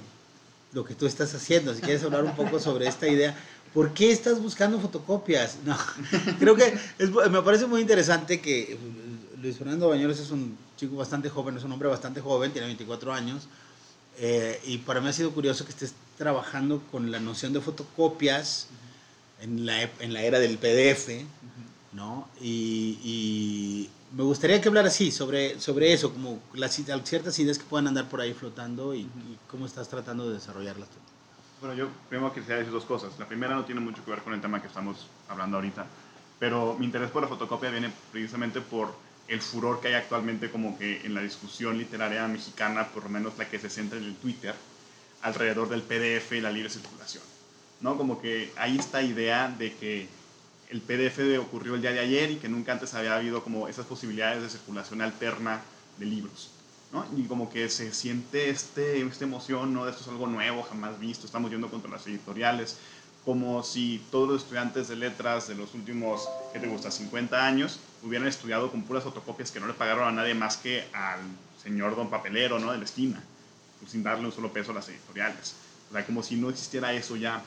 lo 0.74 0.86
que 0.86 0.96
tú 0.96 1.06
estás 1.06 1.34
haciendo. 1.34 1.74
Si 1.74 1.82
quieres 1.82 2.04
hablar 2.04 2.24
un 2.24 2.36
poco 2.36 2.60
sobre 2.60 2.88
esta 2.88 3.08
idea, 3.08 3.36
¿por 3.74 3.94
qué 3.94 4.12
estás 4.12 4.42
buscando 4.42 4.80
fotocopias? 4.80 5.58
No, 5.66 5.78
creo 6.40 6.56
que 6.56 6.78
me 7.30 7.42
parece 7.42 7.66
muy 7.68 7.82
interesante 7.82 8.42
que 8.42 8.78
Luis 9.42 9.58
Fernando 9.58 9.90
Bañuelos 9.90 10.20
es 10.20 10.32
un 10.32 10.58
chico 10.78 10.96
bastante 10.96 11.30
joven, 11.30 11.58
es 11.58 11.64
un 11.64 11.72
hombre 11.72 11.90
bastante 11.90 12.22
joven, 12.22 12.52
tiene 12.52 12.68
24 12.68 13.14
años, 13.14 13.48
eh, 14.18 14.60
y 14.66 14.80
para 14.80 15.02
mí 15.02 15.08
ha 15.08 15.14
sido 15.14 15.32
curioso 15.32 15.66
que 15.66 15.72
estés 15.72 15.94
trabajando 16.18 16.82
con 16.92 17.12
la 17.12 17.20
noción 17.20 17.54
de 17.54 17.62
fotocopias 17.62 18.68
en, 19.42 19.66
la, 19.66 19.82
en 20.00 20.14
la 20.14 20.24
era 20.24 20.40
del 20.40 20.58
PDF, 20.58 21.26
¿no? 21.94 22.28
y 22.40 23.90
me 24.16 24.24
gustaría 24.24 24.60
que 24.60 24.68
hablara 24.68 24.90
así 24.90 25.12
sobre, 25.12 25.60
sobre 25.60 25.94
eso, 25.94 26.12
como 26.12 26.40
las 26.54 26.74
ciertas 26.74 27.40
ideas 27.40 27.58
que 27.58 27.64
puedan 27.64 27.88
andar 27.88 28.10
por 28.10 28.22
ahí 28.22 28.34
flotando 28.34 28.94
y, 28.94 29.08
cómo 29.50 29.66
estás 29.66 29.88
tratando 29.88 30.28
de 30.28 30.34
desarrollarlas. 30.36 30.90
Bueno, 31.60 31.76
yo 31.76 31.88
primero 32.10 32.34
quisiera 32.34 32.58
decir 32.58 32.74
dos 32.74 32.86
cosas. 32.86 33.12
La 33.20 33.28
primera 33.28 33.56
no 33.56 33.66
tiene 33.66 33.82
mucho 33.82 34.04
que 34.04 34.12
ver 34.12 34.22
con 34.22 34.34
el 34.34 34.42
tema 34.42 34.62
que 34.62 34.68
estamos 34.68 35.08
hablando 35.30 35.58
ahorita, 35.58 35.86
pero 36.40 36.76
mi 36.78 36.86
interés 36.86 37.12
por 37.12 37.22
la 37.22 37.28
fotocopia 37.28 37.70
viene 37.70 37.92
precisamente 38.12 38.62
por 38.62 38.94
el 39.28 39.42
furor 39.42 39.80
que 39.80 39.90
hay 39.90 39.94
actualmente 39.94 40.52
como 40.52 40.78
que 40.78 41.06
en 41.06 41.14
la 41.14 41.22
discusión 41.22 41.78
literaria 41.78 42.28
mexicana, 42.28 42.88
por 42.88 43.04
lo 43.04 43.10
menos 43.10 43.38
la 43.38 43.48
que 43.48 43.60
se 43.60 43.70
centra 43.70 43.98
en 43.98 44.06
el 44.06 44.16
Twitter, 44.16 44.56
alrededor 45.22 45.70
del 45.70 45.84
PDF 45.84 46.34
y 46.34 46.42
la 46.42 46.52
libre 46.52 46.70
circulación. 46.70 47.24
¿no? 47.80 47.98
Como 47.98 48.22
que 48.22 48.52
hay 48.58 48.78
esta 48.78 49.02
idea 49.02 49.48
de 49.48 49.74
que 49.76 50.08
el 50.72 50.80
PDF 50.80 51.20
ocurrió 51.38 51.76
el 51.76 51.82
día 51.82 51.92
de 51.92 52.00
ayer 52.00 52.32
y 52.32 52.38
que 52.38 52.48
nunca 52.48 52.72
antes 52.72 52.94
había 52.94 53.16
habido 53.16 53.44
como 53.44 53.68
esas 53.68 53.86
posibilidades 53.86 54.42
de 54.42 54.50
circulación 54.50 55.02
alterna 55.02 55.62
de 55.98 56.06
libros. 56.06 56.50
¿no? 56.94 57.06
Y 57.18 57.24
como 57.24 57.50
que 57.50 57.68
se 57.70 57.94
siente 57.94 58.50
este, 58.50 59.02
esta 59.02 59.26
emoción, 59.26 59.74
¿no? 59.74 59.88
Esto 59.88 60.02
es 60.02 60.08
algo 60.08 60.28
nuevo, 60.28 60.64
jamás 60.64 60.98
visto, 60.98 61.26
estamos 61.26 61.52
yendo 61.52 61.70
contra 61.70 61.92
las 61.92 62.08
editoriales, 62.08 62.78
como 63.26 63.64
si 63.64 64.02
todos 64.12 64.30
los 64.30 64.44
estudiantes 64.44 64.88
de 64.88 64.96
letras 64.96 65.50
de 65.50 65.56
los 65.56 65.74
últimos, 65.74 66.28
¿qué 66.54 66.60
te 66.60 66.68
gusta?, 66.68 66.90
50 66.90 67.46
años, 67.46 67.80
hubieran 68.02 68.28
estudiado 68.28 68.72
con 68.72 68.84
puras 68.84 69.04
fotocopias 69.04 69.52
que 69.52 69.60
no 69.60 69.68
le 69.68 69.74
pagaron 69.74 70.08
a 70.08 70.12
nadie 70.12 70.34
más 70.34 70.56
que 70.56 70.86
al 70.94 71.20
señor 71.62 71.98
don 71.98 72.10
papelero, 72.10 72.60
¿no?, 72.60 72.72
de 72.72 72.78
la 72.78 72.86
esquina, 72.86 73.22
sin 73.88 74.04
darle 74.04 74.26
un 74.26 74.32
solo 74.32 74.52
peso 74.54 74.72
a 74.72 74.76
las 74.76 74.88
editoriales. 74.88 75.54
Como 76.06 76.24
si 76.24 76.38
no 76.38 76.50
existiera 76.50 76.94
eso 76.94 77.18
ya 77.18 77.44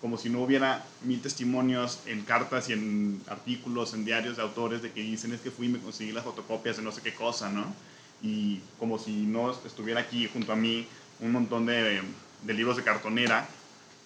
como 0.00 0.16
si 0.16 0.30
no 0.30 0.42
hubiera 0.42 0.84
mil 1.02 1.20
testimonios 1.20 2.00
en 2.06 2.22
cartas 2.22 2.68
y 2.68 2.72
en 2.72 3.20
artículos, 3.26 3.94
en 3.94 4.04
diarios 4.04 4.36
de 4.36 4.42
autores 4.42 4.82
de 4.82 4.92
que 4.92 5.00
dicen 5.00 5.32
es 5.32 5.40
que 5.40 5.50
fui 5.50 5.66
y 5.66 5.70
me 5.70 5.80
conseguí 5.80 6.12
las 6.12 6.24
fotocopias 6.24 6.76
de 6.76 6.82
no 6.82 6.92
sé 6.92 7.00
qué 7.02 7.14
cosa, 7.14 7.50
¿no? 7.50 7.64
Y 8.22 8.60
como 8.78 8.98
si 8.98 9.12
no 9.12 9.50
estuviera 9.50 10.00
aquí 10.00 10.28
junto 10.32 10.52
a 10.52 10.56
mí 10.56 10.86
un 11.20 11.32
montón 11.32 11.66
de, 11.66 12.00
de 12.42 12.54
libros 12.54 12.76
de 12.76 12.84
cartonera 12.84 13.48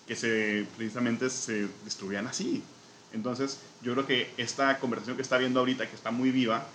que 0.07 0.17
se, 0.17 0.67
precisamente 0.77 1.29
se 1.29 1.69
distribuían 1.85 2.27
así. 2.27 2.63
Entonces, 3.13 3.59
yo 3.83 3.93
creo 3.93 4.07
que 4.07 4.31
esta 4.39 4.79
conversación 4.79 5.17
que 5.17 5.23
está 5.23 5.37
viendo 5.37 5.61
ahorita, 5.61 5.89
que 5.89 5.95
está 5.95 6.11
muy 6.11 6.31
viva, 6.31 6.67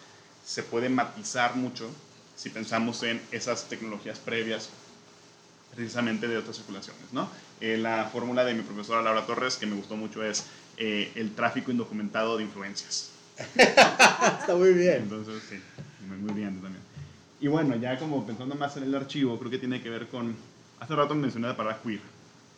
se 0.45 0.63
puede 0.63 0.89
matizar 0.89 1.55
mucho 1.55 1.89
si 2.35 2.49
pensamos 2.49 3.01
en 3.03 3.19
esas 3.31 3.67
tecnologías 3.67 4.19
previas 4.19 4.69
precisamente 5.77 6.27
de 6.27 6.35
otras 6.37 6.55
circulaciones, 6.55 7.13
¿no? 7.13 7.29
Eh, 7.61 7.77
la 7.77 8.05
fórmula 8.05 8.43
de 8.43 8.55
mi 8.55 8.63
profesora 8.63 9.03
Laura 9.03 9.27
Torres, 9.27 9.57
que 9.57 9.67
me 9.67 9.75
gustó 9.75 9.95
mucho, 9.95 10.23
es 10.23 10.47
eh, 10.75 11.11
el 11.13 11.35
tráfico 11.35 11.69
indocumentado 11.69 12.35
de 12.35 12.45
influencias. 12.45 13.11
Está 13.55 14.55
muy 14.55 14.73
bien. 14.73 15.03
Entonces, 15.03 15.43
sí, 15.47 15.57
muy 16.19 16.33
bien 16.33 16.59
también. 16.59 16.81
Y 17.39 17.47
bueno, 17.47 17.75
ya 17.75 17.99
como 17.99 18.25
pensando 18.25 18.55
más 18.55 18.75
en 18.77 18.85
el 18.85 18.95
archivo, 18.95 19.37
creo 19.37 19.51
que 19.51 19.59
tiene 19.59 19.79
que 19.79 19.91
ver 19.91 20.07
con, 20.07 20.35
hace 20.79 20.95
rato 20.95 21.13
mencioné 21.13 21.47
la 21.47 21.55
palabra 21.55 21.79
queer, 21.83 22.01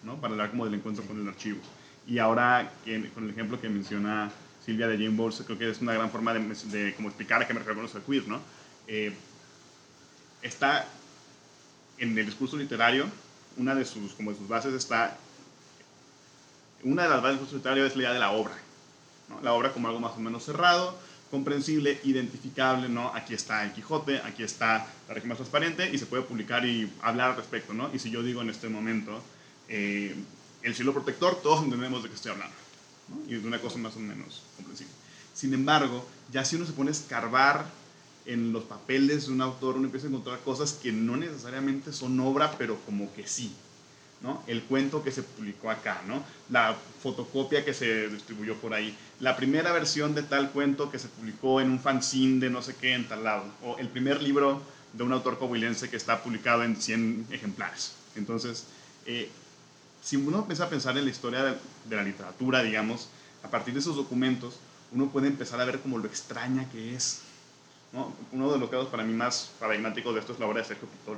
¿no? 0.03 0.15
Para 0.21 0.31
hablar 0.31 0.51
como 0.51 0.63
del 0.63 0.75
encuentro 0.75 1.03
con 1.03 1.19
el 1.19 1.27
archivo. 1.27 1.59
Y 2.07 2.19
ahora, 2.19 2.71
con 3.13 3.25
el 3.25 3.31
ejemplo 3.31 3.59
que 3.59 3.67
menciona 3.67 4.31
Silvia 4.65 4.87
de 4.87 4.95
Jane 4.95 5.09
Bowles, 5.09 5.43
creo 5.45 5.59
que 5.59 5.69
es 5.69 5.81
una 5.81 5.93
gran 5.93 6.09
forma 6.09 6.33
de, 6.33 6.39
de 6.39 6.95
como 6.95 7.09
explicar 7.09 7.41
a 7.41 7.47
qué 7.47 7.53
me 7.53 7.59
refiero 7.59 7.79
con 7.81 7.85
eso 7.85 7.99
de 7.99 8.05
queer, 8.05 8.29
¿no? 8.29 8.39
Eh, 8.87 9.13
está 10.41 10.87
en 11.99 12.17
el 12.17 12.25
discurso 12.25 12.57
literario 12.57 13.05
una 13.57 13.75
de 13.75 13.85
sus, 13.85 14.13
como 14.13 14.31
de 14.31 14.37
sus 14.37 14.47
bases 14.47 14.73
está, 14.73 15.17
una 16.83 17.03
de 17.03 17.09
las 17.09 17.21
bases 17.21 17.37
del 17.37 17.45
discurso 17.45 17.55
literario 17.57 17.85
es 17.85 17.95
la 17.95 18.03
idea 18.03 18.13
de 18.13 18.19
la 18.19 18.31
obra. 18.31 18.53
¿no? 19.29 19.41
La 19.41 19.53
obra 19.53 19.73
como 19.73 19.87
algo 19.87 19.99
más 19.99 20.13
o 20.13 20.19
menos 20.19 20.43
cerrado, 20.43 20.97
comprensible, 21.29 21.99
identificable, 22.03 22.89
¿no? 22.89 23.13
Aquí 23.13 23.33
está 23.33 23.63
el 23.63 23.71
Quijote, 23.71 24.19
aquí 24.19 24.43
está 24.43 24.87
la 25.07 25.13
región 25.13 25.29
más 25.29 25.37
transparente 25.37 25.89
y 25.93 25.97
se 25.97 26.07
puede 26.07 26.23
publicar 26.23 26.65
y 26.65 26.91
hablar 27.01 27.31
al 27.31 27.37
respecto, 27.37 27.73
¿no? 27.73 27.89
Y 27.93 27.99
si 27.99 28.09
yo 28.09 28.23
digo 28.23 28.41
en 28.41 28.49
este 28.49 28.67
momento 28.69 29.21
eh, 29.67 30.15
el 30.63 30.75
cielo 30.75 30.93
protector, 30.93 31.39
todos 31.41 31.63
entendemos 31.63 32.01
de 32.01 32.09
qué 32.09 32.15
estoy 32.15 32.31
hablando, 32.31 32.55
¿no? 33.09 33.31
Y 33.31 33.37
es 33.37 33.43
una 33.43 33.59
cosa 33.59 33.77
más 33.77 33.95
o 33.95 33.99
menos 33.99 34.43
comprensible. 34.55 34.93
Sin 35.35 35.53
embargo, 35.53 36.07
ya 36.31 36.43
si 36.43 36.55
uno 36.55 36.65
se 36.65 36.73
pone 36.73 36.89
a 36.89 36.93
escarbar 36.93 37.65
en 38.25 38.51
los 38.53 38.63
papeles 38.63 39.27
de 39.27 39.33
un 39.33 39.41
autor 39.41 39.75
uno 39.75 39.85
empieza 39.85 40.07
a 40.07 40.09
encontrar 40.09 40.39
cosas 40.39 40.73
que 40.73 40.91
no 40.91 41.17
necesariamente 41.17 41.93
son 41.93 42.19
obra, 42.19 42.55
pero 42.57 42.77
como 42.85 43.13
que 43.13 43.27
sí. 43.27 43.53
¿no? 44.21 44.43
El 44.47 44.63
cuento 44.63 45.01
que 45.01 45.11
se 45.11 45.23
publicó 45.23 45.71
acá, 45.71 46.01
¿no? 46.05 46.21
la 46.49 46.75
fotocopia 47.01 47.63
que 47.63 47.73
se 47.73 48.09
distribuyó 48.09 48.55
por 48.55 48.73
ahí, 48.73 48.95
la 49.21 49.37
primera 49.37 49.71
versión 49.71 50.13
de 50.13 50.23
tal 50.23 50.51
cuento 50.51 50.91
que 50.91 50.99
se 50.99 51.07
publicó 51.07 51.61
en 51.61 51.71
un 51.71 51.79
fanzine 51.79 52.39
de 52.39 52.49
no 52.49 52.61
sé 52.61 52.75
qué 52.75 52.93
en 52.93 53.07
tal 53.07 53.23
lado, 53.23 53.45
o 53.63 53.77
el 53.77 53.87
primer 53.87 54.21
libro 54.21 54.61
de 54.93 55.03
un 55.03 55.13
autor 55.13 55.37
coahuilense 55.37 55.89
que 55.89 55.95
está 55.95 56.21
publicado 56.21 56.63
en 56.63 56.75
100 56.75 57.27
ejemplares. 57.31 57.93
Entonces, 58.15 58.65
eh, 59.05 59.29
si 60.01 60.17
uno 60.17 60.39
empieza 60.39 60.65
a 60.65 60.69
pensar 60.69 60.97
en 60.97 61.05
la 61.05 61.11
historia 61.11 61.43
de, 61.43 61.55
de 61.85 61.95
la 61.95 62.03
literatura, 62.03 62.63
digamos, 62.63 63.07
a 63.43 63.49
partir 63.49 63.73
de 63.73 63.79
esos 63.79 63.95
documentos, 63.95 64.55
uno 64.91 65.09
puede 65.09 65.27
empezar 65.27 65.61
a 65.61 65.65
ver 65.65 65.79
como 65.79 65.97
lo 65.97 66.07
extraña 66.07 66.67
que 66.71 66.95
es 66.95 67.21
uno 68.31 68.51
de 68.51 68.59
los 68.59 68.69
casos 68.69 68.87
para 68.87 69.03
mí 69.03 69.13
más 69.13 69.51
paradigmáticos 69.59 70.13
de 70.13 70.19
esto 70.19 70.33
es 70.33 70.39
la 70.39 70.45
obra 70.45 70.59
de 70.59 70.65
Sergio 70.65 70.87
Pitol. 70.87 71.17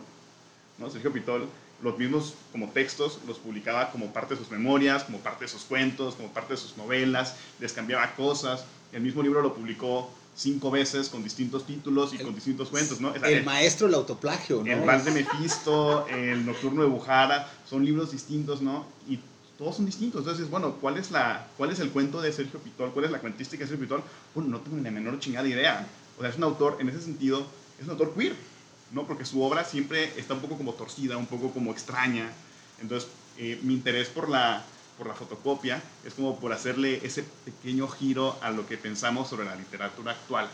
¿no? 0.78 0.89
Sergio 0.89 1.11
Pitol, 1.11 1.47
los 1.82 1.97
mismos 1.97 2.36
como 2.51 2.69
textos 2.69 3.19
los 3.28 3.39
publicaba 3.39 3.91
como 3.91 4.13
parte 4.13 4.36
de 4.36 4.39
sus 4.39 4.51
memorias, 4.51 5.03
como 5.03 5.19
parte 5.19 5.45
de 5.45 5.49
sus 5.49 5.63
cuentos, 5.63 6.15
como 6.15 6.30
parte 6.30 6.53
de 6.53 6.57
sus 6.57 6.78
novelas, 6.78 7.36
les 7.59 7.74
cambiaba 7.74 8.13
cosas. 8.15 8.65
El 8.91 9.01
mismo 9.01 9.22
libro 9.22 9.41
lo 9.41 9.53
publicó 9.53 10.09
cinco 10.36 10.72
veces 10.72 11.09
con 11.09 11.24
distintos 11.24 11.65
títulos 11.65 12.13
y 12.13 12.17
con 12.17 12.34
distintos 12.34 12.69
cuentos, 12.69 13.01
¿no? 13.01 13.13
el, 13.13 13.43
maestro 13.43 13.88
del 13.88 13.95
autoplagio, 13.95 14.63
¿no? 14.63 14.72
El 14.72 14.82
Vals 14.82 15.05
de 15.05 15.11
Mefisto, 15.11 16.07
el 16.07 16.45
Nocturno 16.45 16.84
de 16.84 16.88
Bujara, 16.88 17.51
son 17.69 17.84
libros 17.84 18.11
distintos, 18.11 18.61
¿no? 18.61 18.86
Y 19.09 19.19
todos 19.57 19.76
son 19.76 19.86
distintos. 19.86 20.22
Entonces, 20.22 20.49
bueno, 20.49 20.76
¿cuál 20.80 20.97
es, 20.97 21.11
la, 21.11 21.47
¿cuál 21.57 21.72
es 21.72 21.80
el 21.80 21.91
cuento 21.91 22.22
de 22.22 22.32
Sergio 22.32 22.59
Pitol? 22.59 22.91
¿Cuál 22.91 23.05
es 23.05 23.11
la 23.11 23.19
cuentística 23.19 23.63
de 23.63 23.69
Sergio 23.69 23.86
Pitol? 23.86 24.03
Bueno, 24.34 24.49
no 24.49 24.59
tengo 24.61 24.78
ni 24.78 24.84
la 24.84 24.91
menor 24.91 25.19
chingada 25.19 25.47
idea. 25.47 25.86
O 26.22 26.24
sea, 26.24 26.30
es 26.30 26.38
un 26.38 26.43
autor, 26.43 26.78
en 26.80 26.88
ese 26.88 27.01
sentido, 27.01 27.43
es 27.80 27.86
un 27.86 27.89
autor 27.93 28.13
queer, 28.13 28.36
¿no? 28.91 29.07
Porque 29.07 29.26
su 29.26 29.41
obra 29.41 29.63
siempre 29.63 30.13
está 30.19 30.36
un 30.36 30.41
poco 30.41 30.55
como 30.55 30.76
torcida, 30.76 31.17
un 31.17 31.26
poco 31.26 31.49
como 31.49 31.72
extraña. 31.72 32.32
Entonces, 32.80 33.09
eh, 33.39 33.59
mi 33.63 33.74
interés 33.74 34.07
por 34.09 34.30
la, 34.30 34.63
por 34.99 35.07
la 35.07 35.15
fotocopia 35.15 35.82
es 36.05 36.13
como 36.13 36.39
por 36.39 36.53
hacerle 36.53 37.03
ese 37.03 37.24
pequeño 37.43 37.88
giro 37.88 38.38
a 38.43 38.51
lo 38.51 38.67
que 38.67 38.78
pensamos 38.78 39.30
sobre 39.30 39.45
la 39.45 39.55
literatura 39.55 40.11
actual, 40.11 40.47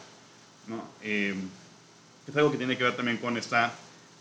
¿no? 0.67 0.81
Eh, 1.01 1.35
es 2.25 2.37
algo 2.37 2.49
que 2.49 2.57
tiene 2.57 2.77
que 2.77 2.85
ver 2.85 2.95
también 2.95 3.17
con 3.17 3.35
esta 3.35 3.73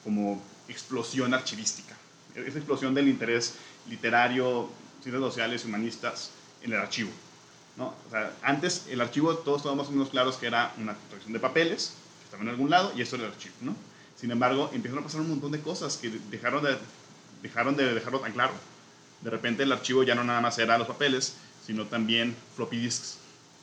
como 0.02 0.42
explosión 0.66 1.32
archivística, 1.32 1.94
esa 2.34 2.58
explosión 2.58 2.92
del 2.92 3.06
interés 3.06 3.54
literario, 3.88 4.68
ciencias 5.00 5.22
sociales, 5.22 5.64
humanistas 5.64 6.32
en 6.62 6.72
el 6.72 6.80
archivo. 6.80 7.10
¿No? 7.76 7.94
O 8.06 8.10
sea, 8.10 8.32
antes 8.42 8.86
el 8.88 9.00
archivo 9.00 9.34
todos 9.36 9.58
estábamos 9.58 9.90
más 9.90 10.08
claros 10.08 10.36
que 10.36 10.46
era 10.46 10.72
una 10.78 10.94
colección 11.08 11.32
de 11.32 11.40
papeles 11.40 11.94
que 12.18 12.24
estaban 12.24 12.46
en 12.46 12.52
algún 12.52 12.70
lado 12.70 12.92
y 12.96 13.02
esto 13.02 13.16
era 13.16 13.26
el 13.26 13.32
archivo. 13.32 13.54
¿no? 13.60 13.76
Sin 14.16 14.30
embargo, 14.30 14.70
empezaron 14.72 15.04
a 15.04 15.06
pasar 15.06 15.20
un 15.20 15.28
montón 15.28 15.52
de 15.52 15.60
cosas 15.60 15.96
que 15.96 16.10
dejaron 16.30 16.64
de, 16.64 16.76
dejaron 17.42 17.76
de 17.76 17.94
dejarlo 17.94 18.20
tan 18.20 18.32
claro. 18.32 18.54
De 19.20 19.30
repente 19.30 19.62
el 19.62 19.72
archivo 19.72 20.02
ya 20.02 20.14
no 20.14 20.24
nada 20.24 20.40
más 20.40 20.58
era 20.58 20.78
los 20.78 20.88
papeles, 20.88 21.36
sino 21.66 21.86
también 21.86 22.34
floppy 22.54 22.78
disks. 22.78 23.18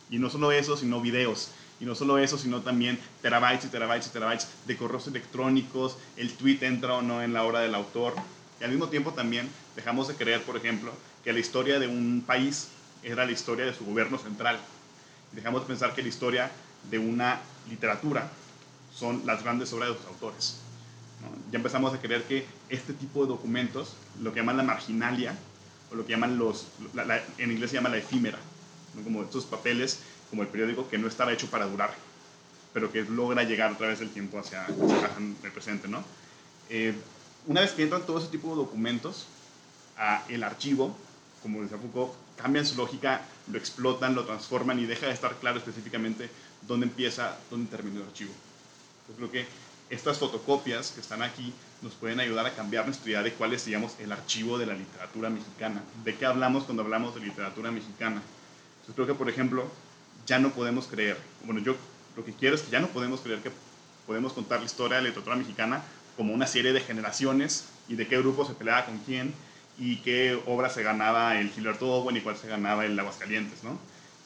Y 0.10 0.20
no 0.20 0.30
solo 0.30 0.52
eso, 0.52 0.78
sino 0.78 1.02
videos. 1.02 1.50
Y 1.80 1.86
no 1.86 1.96
solo 1.96 2.18
eso, 2.18 2.38
sino 2.38 2.62
también 2.62 3.00
terabytes 3.22 3.66
y 3.66 3.68
terabytes 3.70 4.08
y 4.08 4.10
terabytes 4.12 4.48
de 4.68 4.78
correos 4.78 5.08
electrónicos, 5.08 5.98
el 6.18 6.32
tweet 6.34 6.60
entra 6.62 6.94
o 6.94 7.02
no 7.02 7.24
en 7.24 7.34
la 7.34 7.44
obra 7.44 7.62
del 7.62 7.74
autor. 7.74 8.14
Y 8.62 8.64
al 8.64 8.72
mismo 8.72 8.90
tiempo 8.90 9.14
también 9.14 9.50
dejamos 9.76 10.08
de 10.08 10.16
creer, 10.16 10.44
por 10.44 10.56
ejemplo, 10.56 10.94
que 11.24 11.34
la 11.34 11.40
historia 11.40 11.80
de 11.80 11.88
un 11.88 12.24
país 12.26 12.68
era 13.04 13.26
la 13.26 13.32
historia 13.32 13.66
de 13.66 13.74
su 13.74 13.86
gobierno 13.86 14.18
central. 14.18 14.60
Dejamos 15.32 15.62
de 15.62 15.68
pensar 15.68 15.94
que 15.94 16.02
la 16.02 16.10
historia 16.10 16.52
de 16.90 17.00
una 17.00 17.40
literatura 17.70 18.30
son 18.94 19.26
las 19.26 19.44
grandes 19.44 19.72
obras 19.74 19.90
de 19.90 19.96
sus 19.96 20.06
autores. 20.08 20.60
Ya 21.52 21.58
empezamos 21.58 21.94
a 21.94 22.02
creer 22.02 22.24
que 22.24 22.46
este 22.70 22.94
tipo 22.94 23.22
de 23.22 23.30
documentos, 23.30 23.96
lo 24.22 24.34
que 24.34 24.40
llaman 24.40 24.58
la 24.58 24.64
marginalia, 24.64 25.36
o 25.92 25.96
lo 25.96 26.06
que 26.06 26.12
llaman 26.12 26.38
los, 26.38 26.68
en 27.38 27.52
inglés 27.52 27.70
se 27.72 27.78
llama 27.78 27.90
la 27.90 27.98
efímera, 27.98 28.38
como 29.04 29.24
estos 29.24 29.46
papeles, 29.46 30.00
como 30.30 30.42
el 30.42 30.50
periódico, 30.50 30.90
que 30.90 30.98
no 30.98 31.08
estaba 31.08 31.32
hecho 31.32 31.48
para 31.48 31.66
durar, 31.66 31.94
pero 32.74 32.92
que 32.92 33.04
logra 33.04 33.44
llegar 33.44 33.72
a 33.72 33.78
través 33.78 34.00
del 34.00 34.10
tiempo 34.10 34.40
hacia, 34.40 34.66
el 34.66 35.52
presente. 35.52 35.88
¿no? 35.88 36.04
Eh, 36.70 36.94
una 37.48 37.62
vez 37.62 37.72
que 37.72 37.84
entran 37.84 38.06
todo 38.06 38.20
ese 38.20 38.28
tipo 38.28 38.50
de 38.50 38.56
documentos 38.56 39.28
a 39.98 40.24
el 40.30 40.44
archivo, 40.44 40.96
como 41.42 41.62
decía 41.62 41.78
Foucault, 41.78 42.14
cambian 42.38 42.66
su 42.66 42.76
lógica, 42.76 43.22
lo 43.52 43.58
explotan, 43.58 44.16
lo 44.16 44.26
transforman 44.26 44.80
y 44.80 44.86
deja 44.86 45.08
de 45.08 45.14
estar 45.14 45.36
claro 45.40 45.58
específicamente 45.58 46.30
dónde 46.68 46.88
empieza, 46.88 47.38
dónde 47.50 47.70
termina 47.70 48.02
el 48.02 48.08
archivo. 48.08 48.32
Yo 49.10 49.16
creo 49.16 49.32
que 49.32 49.46
estas 49.90 50.18
fotocopias 50.18 50.92
que 50.92 51.02
están 51.02 51.22
aquí 51.22 51.54
nos 51.82 51.94
pueden 51.94 52.20
ayudar 52.20 52.46
a 52.46 52.54
cambiar 52.54 52.86
nuestra 52.86 53.10
idea 53.10 53.24
de 53.24 53.34
cuál 53.34 53.54
es, 53.54 53.66
digamos, 53.66 53.94
el 54.00 54.12
archivo 54.12 54.58
de 54.58 54.66
la 54.66 54.74
literatura 54.74 55.30
mexicana. 55.30 55.84
¿De 56.04 56.16
qué 56.16 56.26
hablamos 56.26 56.64
cuando 56.64 56.84
hablamos 56.84 57.14
de 57.16 57.22
literatura 57.22 57.70
mexicana? 57.72 58.22
Yo 58.88 58.94
creo 58.94 59.08
que, 59.08 59.14
por 59.14 59.30
ejemplo, 59.30 59.70
ya 60.26 60.40
no 60.40 60.52
podemos 60.52 60.88
creer, 60.88 61.18
bueno, 61.46 61.62
yo 61.62 61.76
lo 62.16 62.24
que 62.24 62.34
quiero 62.34 62.56
es 62.56 62.62
que 62.62 62.72
ya 62.72 62.80
no 62.80 62.88
podemos 62.88 63.20
creer 63.22 63.40
que 63.42 63.52
podemos 64.08 64.34
contar 64.34 64.60
la 64.60 64.66
historia 64.66 64.98
de 64.98 65.04
la 65.04 65.10
literatura 65.10 65.36
mexicana 65.36 65.84
como 66.16 66.34
una 66.34 66.48
serie 66.48 66.74
de 66.74 66.80
generaciones 66.80 67.66
y 67.88 67.96
de 67.96 68.08
qué 68.08 68.18
grupo 68.20 68.46
se 68.46 68.54
peleaba 68.54 68.86
con 68.86 68.98
quién 69.00 69.34
y 69.78 69.98
qué 69.98 70.40
obra 70.46 70.70
se 70.70 70.84
ganaba 70.84 71.40
el 71.40 71.50
Gilberto 71.50 71.92
Owen 71.92 72.18
y 72.18 72.22
cuál 72.22 72.38
se 72.38 72.48
ganaba 72.48 72.86
el 72.86 72.98
Aguascalientes, 73.00 73.64
¿no? 73.64 73.78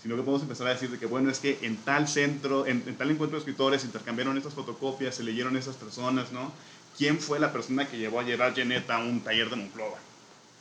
Sino 0.02 0.16
que 0.16 0.22
podemos 0.22 0.44
empezar 0.44 0.68
a 0.68 0.72
decir 0.72 0.90
de 0.90 1.00
que, 1.00 1.06
bueno, 1.06 1.32
es 1.32 1.40
que 1.40 1.58
en 1.62 1.78
tal 1.78 2.08
centro, 2.08 2.66
en, 2.68 2.82
tal 2.96 3.10
encuentro 3.10 3.38
de 3.38 3.40
escritores 3.40 3.84
intercambiaron 3.84 4.38
estas 4.38 4.54
fotocopias, 4.54 5.16
se 5.16 5.24
leyeron 5.24 5.58
esas 5.58 5.76
personas, 5.76 6.32
¿no? 6.32 6.52
¿Quién 6.98 7.20
fue 7.20 7.40
la 7.40 7.54
persona 7.54 7.88
que 7.88 7.98
llevó 7.98 8.20
a 8.20 8.24
Gerard 8.24 8.56
Genet 8.56 8.90
a 8.90 9.00
un 9.00 9.22
taller 9.22 9.50
de 9.50 9.56
Monclova? 9.56 9.98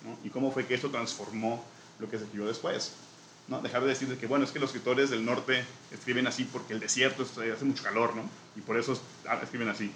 ¿no? 0.04 0.18
¿Y 0.24 0.30
cómo 0.30 0.52
fue 0.52 0.66
que 0.66 0.74
eso 0.74 0.90
transformó 0.90 1.64
lo 1.98 2.10
que 2.10 2.18
se 2.18 2.24
escribió 2.24 2.46
después? 2.46 2.92
¿no? 3.48 3.60
Dejar 3.60 3.82
de 3.82 3.88
decir 3.88 4.08
de 4.08 4.18
que, 4.18 4.26
bueno, 4.26 4.44
es 4.44 4.50
que 4.50 4.58
los 4.58 4.70
escritores 4.70 5.10
del 5.10 5.24
norte 5.24 5.64
escriben 5.90 6.26
así 6.26 6.44
porque 6.44 6.74
el 6.74 6.80
desierto 6.80 7.22
hace 7.22 7.64
mucho 7.64 7.82
calor, 7.82 8.14
¿no? 8.14 8.22
Y 8.54 8.60
por 8.60 8.76
eso 8.76 9.00
escriben 9.42 9.68
así. 9.68 9.90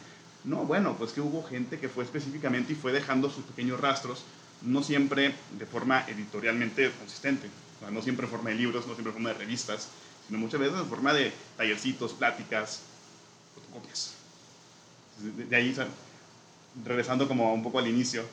No, 0.45 0.65
bueno, 0.65 0.97
pues 0.97 1.13
que 1.13 1.21
hubo 1.21 1.43
gente 1.43 1.79
que 1.79 1.89
fue 1.89 2.05
específicamente 2.05 2.73
y 2.73 2.77
fue 2.77 2.93
dejando 2.93 3.29
sus 3.29 3.45
pequeños 3.45 3.81
rastros 3.81 4.25
no 4.63 4.83
siempre 4.83 5.35
de 5.59 5.67
forma 5.67 6.05
editorialmente 6.09 6.91
consistente, 6.99 7.49
no 7.91 8.03
siempre 8.03 8.27
en 8.27 8.31
forma 8.31 8.51
de 8.51 8.57
libros, 8.57 8.87
no 8.87 8.95
siempre 8.95 9.11
en 9.11 9.15
forma 9.15 9.31
de 9.31 9.39
revistas, 9.39 9.89
sino 10.27 10.39
muchas 10.39 10.61
veces 10.61 10.79
en 10.79 10.89
forma 10.89 11.13
de 11.13 11.33
tallercitos, 11.57 12.13
pláticas, 12.13 12.83
fotocopias. 13.55 14.15
De, 15.19 15.57
ahí, 15.57 15.75
regresando 16.85 17.27
como 17.27 17.53
un 17.53 17.63
poco 17.63 17.79
al 17.79 17.89
inicio, 17.89 18.25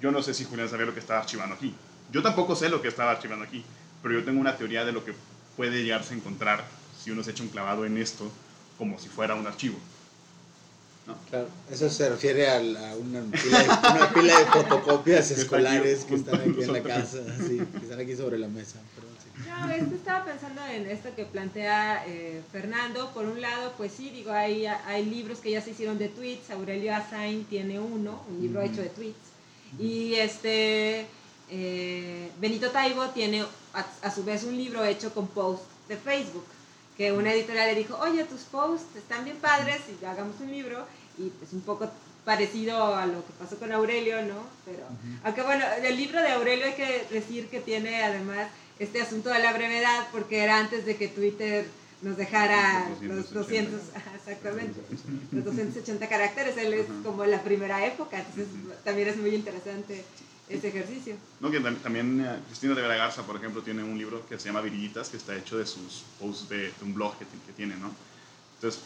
yo 0.00 0.10
no 0.10 0.22
sé 0.22 0.34
si 0.34 0.44
Julián 0.44 0.68
sabía 0.68 0.86
lo 0.86 0.94
que 0.94 1.00
estaba 1.00 1.20
archivando 1.20 1.54
aquí. 1.54 1.74
Yo 2.12 2.22
tampoco 2.22 2.54
sé 2.56 2.68
lo 2.68 2.82
que 2.82 2.88
estaba 2.88 3.12
archivando 3.12 3.44
aquí, 3.44 3.64
pero 4.02 4.14
yo 4.14 4.24
tengo 4.24 4.40
una 4.40 4.56
teoría 4.56 4.84
de 4.84 4.92
lo 4.92 5.04
que 5.04 5.14
puede 5.56 5.82
llegarse 5.82 6.14
a 6.14 6.16
encontrar 6.16 6.64
si 7.02 7.10
uno 7.10 7.22
se 7.22 7.32
echa 7.32 7.42
un 7.42 7.48
clavado 7.48 7.84
en 7.84 7.96
esto 7.98 8.30
como 8.78 8.98
si 8.98 9.08
fuera 9.08 9.34
un 9.34 9.46
archivo. 9.46 9.78
Claro, 11.28 11.48
eso 11.70 11.90
se 11.90 12.08
refiere 12.08 12.48
a, 12.48 12.60
una, 12.96 13.22
pila 13.32 14.38
de, 14.38 14.46
fotocopias 14.46 15.30
escolares 15.32 16.04
que 16.04 16.14
están 16.14 16.40
aquí 16.40 16.62
en 16.62 16.72
la 16.72 16.82
casa, 16.82 17.18
que 17.46 17.78
están 17.82 18.00
aquí 18.00 18.16
sobre 18.16 18.38
la 18.38 18.48
mesa. 18.48 18.78
No, 19.48 19.70
es 19.70 19.88
que 19.88 19.94
estaba 19.94 20.24
pensando 20.24 20.60
en 20.66 20.86
esto 20.86 21.08
que 21.16 21.24
plantea 21.24 22.04
eh, 22.06 22.42
Fernando. 22.52 23.10
Por 23.12 23.24
un 23.24 23.40
lado, 23.40 23.72
pues 23.76 23.92
sí, 23.92 24.10
digo, 24.10 24.32
hay, 24.32 24.66
hay 24.66 25.06
libros 25.06 25.38
que 25.38 25.50
ya 25.50 25.62
se 25.62 25.70
hicieron 25.70 25.98
de 25.98 26.08
tweets. 26.08 26.50
Aurelio 26.50 26.94
Azain 26.94 27.44
tiene 27.44 27.80
uno, 27.80 28.22
un 28.28 28.40
libro 28.40 28.60
hecho 28.60 28.82
de 28.82 28.90
tweets. 28.90 29.30
Y 29.78 30.14
este 30.14 31.06
eh, 31.50 32.30
Benito 32.40 32.70
Taibo 32.70 33.08
tiene 33.10 33.42
a, 33.72 33.86
a, 34.02 34.10
su 34.10 34.24
vez 34.24 34.44
un 34.44 34.56
libro 34.56 34.84
hecho 34.84 35.12
con 35.12 35.26
posts 35.28 35.66
de 35.88 35.96
Facebook. 35.96 36.44
Que 37.00 37.12
una 37.12 37.32
editorial 37.32 37.68
le 37.68 37.76
dijo, 37.76 37.96
oye, 37.96 38.24
tus 38.24 38.42
posts 38.42 38.94
están 38.94 39.24
bien 39.24 39.38
padres 39.38 39.80
y 39.88 40.04
hagamos 40.04 40.38
un 40.38 40.50
libro 40.50 40.84
y 41.16 41.30
pues 41.30 41.54
un 41.54 41.62
poco 41.62 41.88
parecido 42.26 42.94
a 42.94 43.06
lo 43.06 43.24
que 43.24 43.32
pasó 43.38 43.56
con 43.58 43.72
Aurelio, 43.72 44.20
¿no? 44.20 44.44
Pero, 44.66 44.84
aunque 45.24 45.40
bueno, 45.40 45.64
el 45.82 45.96
libro 45.96 46.20
de 46.20 46.28
Aurelio 46.28 46.66
hay 46.66 46.74
que 46.74 47.06
decir 47.10 47.48
que 47.48 47.60
tiene 47.60 48.02
además 48.02 48.48
este 48.78 49.00
asunto 49.00 49.30
de 49.30 49.38
la 49.38 49.54
brevedad, 49.54 50.08
porque 50.12 50.44
era 50.44 50.58
antes 50.58 50.84
de 50.84 50.96
que 50.96 51.08
Twitter 51.08 51.64
nos 52.02 52.18
dejara 52.18 52.90
los 53.00 53.32
200, 53.32 53.80
exactamente, 54.16 54.78
los 55.32 55.44
280 55.46 56.06
caracteres, 56.06 56.58
él 56.58 56.74
es 56.74 56.86
como 57.02 57.24
la 57.24 57.40
primera 57.42 57.82
época, 57.86 58.18
entonces 58.18 58.46
también 58.84 59.08
es 59.08 59.16
muy 59.16 59.34
interesante 59.34 60.04
ese 60.50 60.68
ejercicio. 60.68 61.16
No, 61.38 61.50
que 61.50 61.60
también 61.60 62.20
eh, 62.20 62.40
Cristina 62.46 62.74
Rivera 62.74 62.96
Garza, 62.96 63.22
por 63.22 63.36
ejemplo, 63.36 63.62
tiene 63.62 63.84
un 63.84 63.96
libro 63.96 64.26
que 64.28 64.38
se 64.38 64.46
llama 64.46 64.60
Virillitas, 64.60 65.08
que 65.08 65.16
está 65.16 65.36
hecho 65.36 65.56
de 65.56 65.66
sus 65.66 66.04
posts 66.18 66.48
de, 66.48 66.72
un 66.82 66.92
blog 66.92 67.16
que, 67.18 67.52
tiene, 67.52 67.76
¿no? 67.76 67.90
Entonces, 68.56 68.82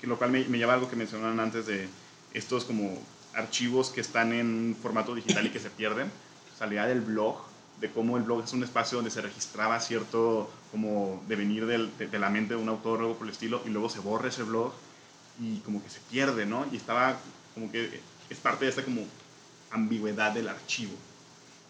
que 0.00 0.06
lo 0.06 0.18
cual 0.18 0.30
me, 0.30 0.44
lleva 0.44 0.72
a 0.72 0.76
algo 0.76 0.90
que 0.90 0.96
mencionaron 0.96 1.40
antes 1.40 1.66
de 1.66 1.88
estos 2.34 2.64
como 2.64 3.02
archivos 3.34 3.90
que 3.90 4.00
están 4.00 4.32
en 4.32 4.76
formato 4.80 5.14
digital 5.14 5.46
y 5.46 5.50
que 5.50 5.58
se 5.58 5.70
pierden. 5.70 6.10
Salía 6.58 6.86
del 6.86 7.00
blog, 7.00 7.38
de 7.80 7.90
cómo 7.90 8.16
el 8.16 8.22
blog 8.22 8.44
es 8.44 8.52
un 8.52 8.62
espacio 8.62 8.96
donde 8.96 9.10
se 9.10 9.20
registraba 9.22 9.80
cierto 9.80 10.50
como 10.70 11.22
devenir 11.28 11.66
de, 11.66 12.18
la 12.18 12.30
mente 12.30 12.54
de 12.54 12.60
un 12.60 12.68
autor 12.68 13.00
o 13.00 13.02
algo 13.02 13.18
por 13.18 13.26
el 13.26 13.32
estilo, 13.32 13.62
y 13.64 13.70
luego 13.70 13.88
se 13.88 14.00
borra 14.00 14.28
ese 14.28 14.42
blog 14.42 14.72
y 15.40 15.58
como 15.60 15.82
que 15.82 15.88
se 15.88 16.00
pierde, 16.10 16.44
¿no? 16.46 16.66
Y 16.72 16.76
estaba 16.76 17.18
como 17.54 17.70
que 17.70 18.00
es 18.28 18.38
parte 18.38 18.64
de 18.64 18.70
esta 18.70 18.84
como 18.84 19.02
ambigüedad 19.70 20.32
del 20.32 20.48
archivo. 20.48 20.94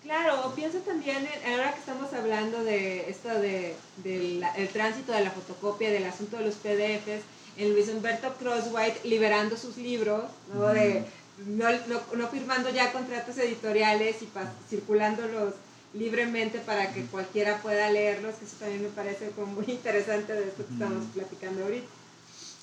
Claro, 0.06 0.52
pienso 0.54 0.78
también, 0.78 1.28
ahora 1.44 1.72
que 1.72 1.80
estamos 1.80 2.12
hablando 2.12 2.62
de 2.62 3.10
esto 3.10 3.28
de, 3.28 3.74
del 4.04 4.40
el 4.56 4.68
tránsito 4.68 5.10
de 5.10 5.24
la 5.24 5.32
fotocopia, 5.32 5.90
del 5.90 6.04
asunto 6.04 6.36
de 6.36 6.44
los 6.44 6.54
PDFs, 6.54 7.24
en 7.56 7.72
Luis 7.72 7.88
Humberto 7.88 8.32
Crosswhite 8.38 9.00
liberando 9.02 9.56
sus 9.56 9.76
libros, 9.76 10.22
¿no? 10.54 10.68
De, 10.68 11.04
no, 11.44 11.66
no, 12.14 12.28
firmando 12.28 12.70
ya 12.70 12.92
contratos 12.92 13.36
editoriales 13.38 14.22
y 14.22 14.28
circulándolos 14.70 15.54
libremente 15.92 16.60
para 16.60 16.92
que 16.92 17.04
cualquiera 17.06 17.60
pueda 17.60 17.90
leerlos, 17.90 18.36
que 18.36 18.44
eso 18.44 18.56
también 18.60 18.82
me 18.82 18.88
parece 18.90 19.30
como 19.30 19.54
muy 19.54 19.64
interesante 19.66 20.32
de 20.34 20.48
esto 20.48 20.64
que 20.66 20.72
estamos 20.72 21.04
platicando 21.14 21.64
ahorita. 21.64 21.86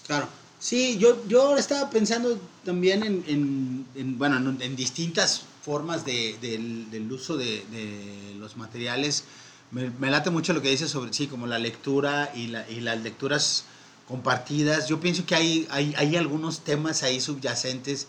Claro, 0.08 0.28
sí, 0.60 0.98
yo, 0.98 1.26
yo 1.28 1.58
estaba 1.58 1.89
pensando 1.89 2.39
también 2.64 3.04
en, 3.04 3.86
en, 3.96 4.18
bueno, 4.18 4.38
en, 4.38 4.76
distintas 4.78 5.44
formas 5.64 6.05
de, 6.05 6.38
del, 6.41 7.11
uso 7.11 7.38
de, 7.38 7.66
de, 7.72 8.36
los 8.38 8.57
materiales. 8.57 9.24
Me, 9.72 9.89
me, 9.91 10.11
late 10.11 10.30
mucho 10.30 10.53
lo 10.53 10.61
que 10.61 10.70
dice 10.70 10.88
sobre, 10.88 11.14
sí, 11.14 11.28
como 11.28 11.47
la 11.47 11.57
lectura 11.57 12.32
y, 12.36 12.47
la, 12.47 12.70
y 12.70 12.82
las 12.82 13.01
lecturas 13.01 13.66
compartidas. 14.07 14.88
Yo 14.89 14.99
pienso 14.99 15.26
que 15.26 15.36
hay, 15.36 15.68
hay, 15.72 15.95
hay 15.97 16.18
algunos 16.18 16.59
temas 16.59 17.03
ahí 17.03 17.22
subyacentes 17.22 18.07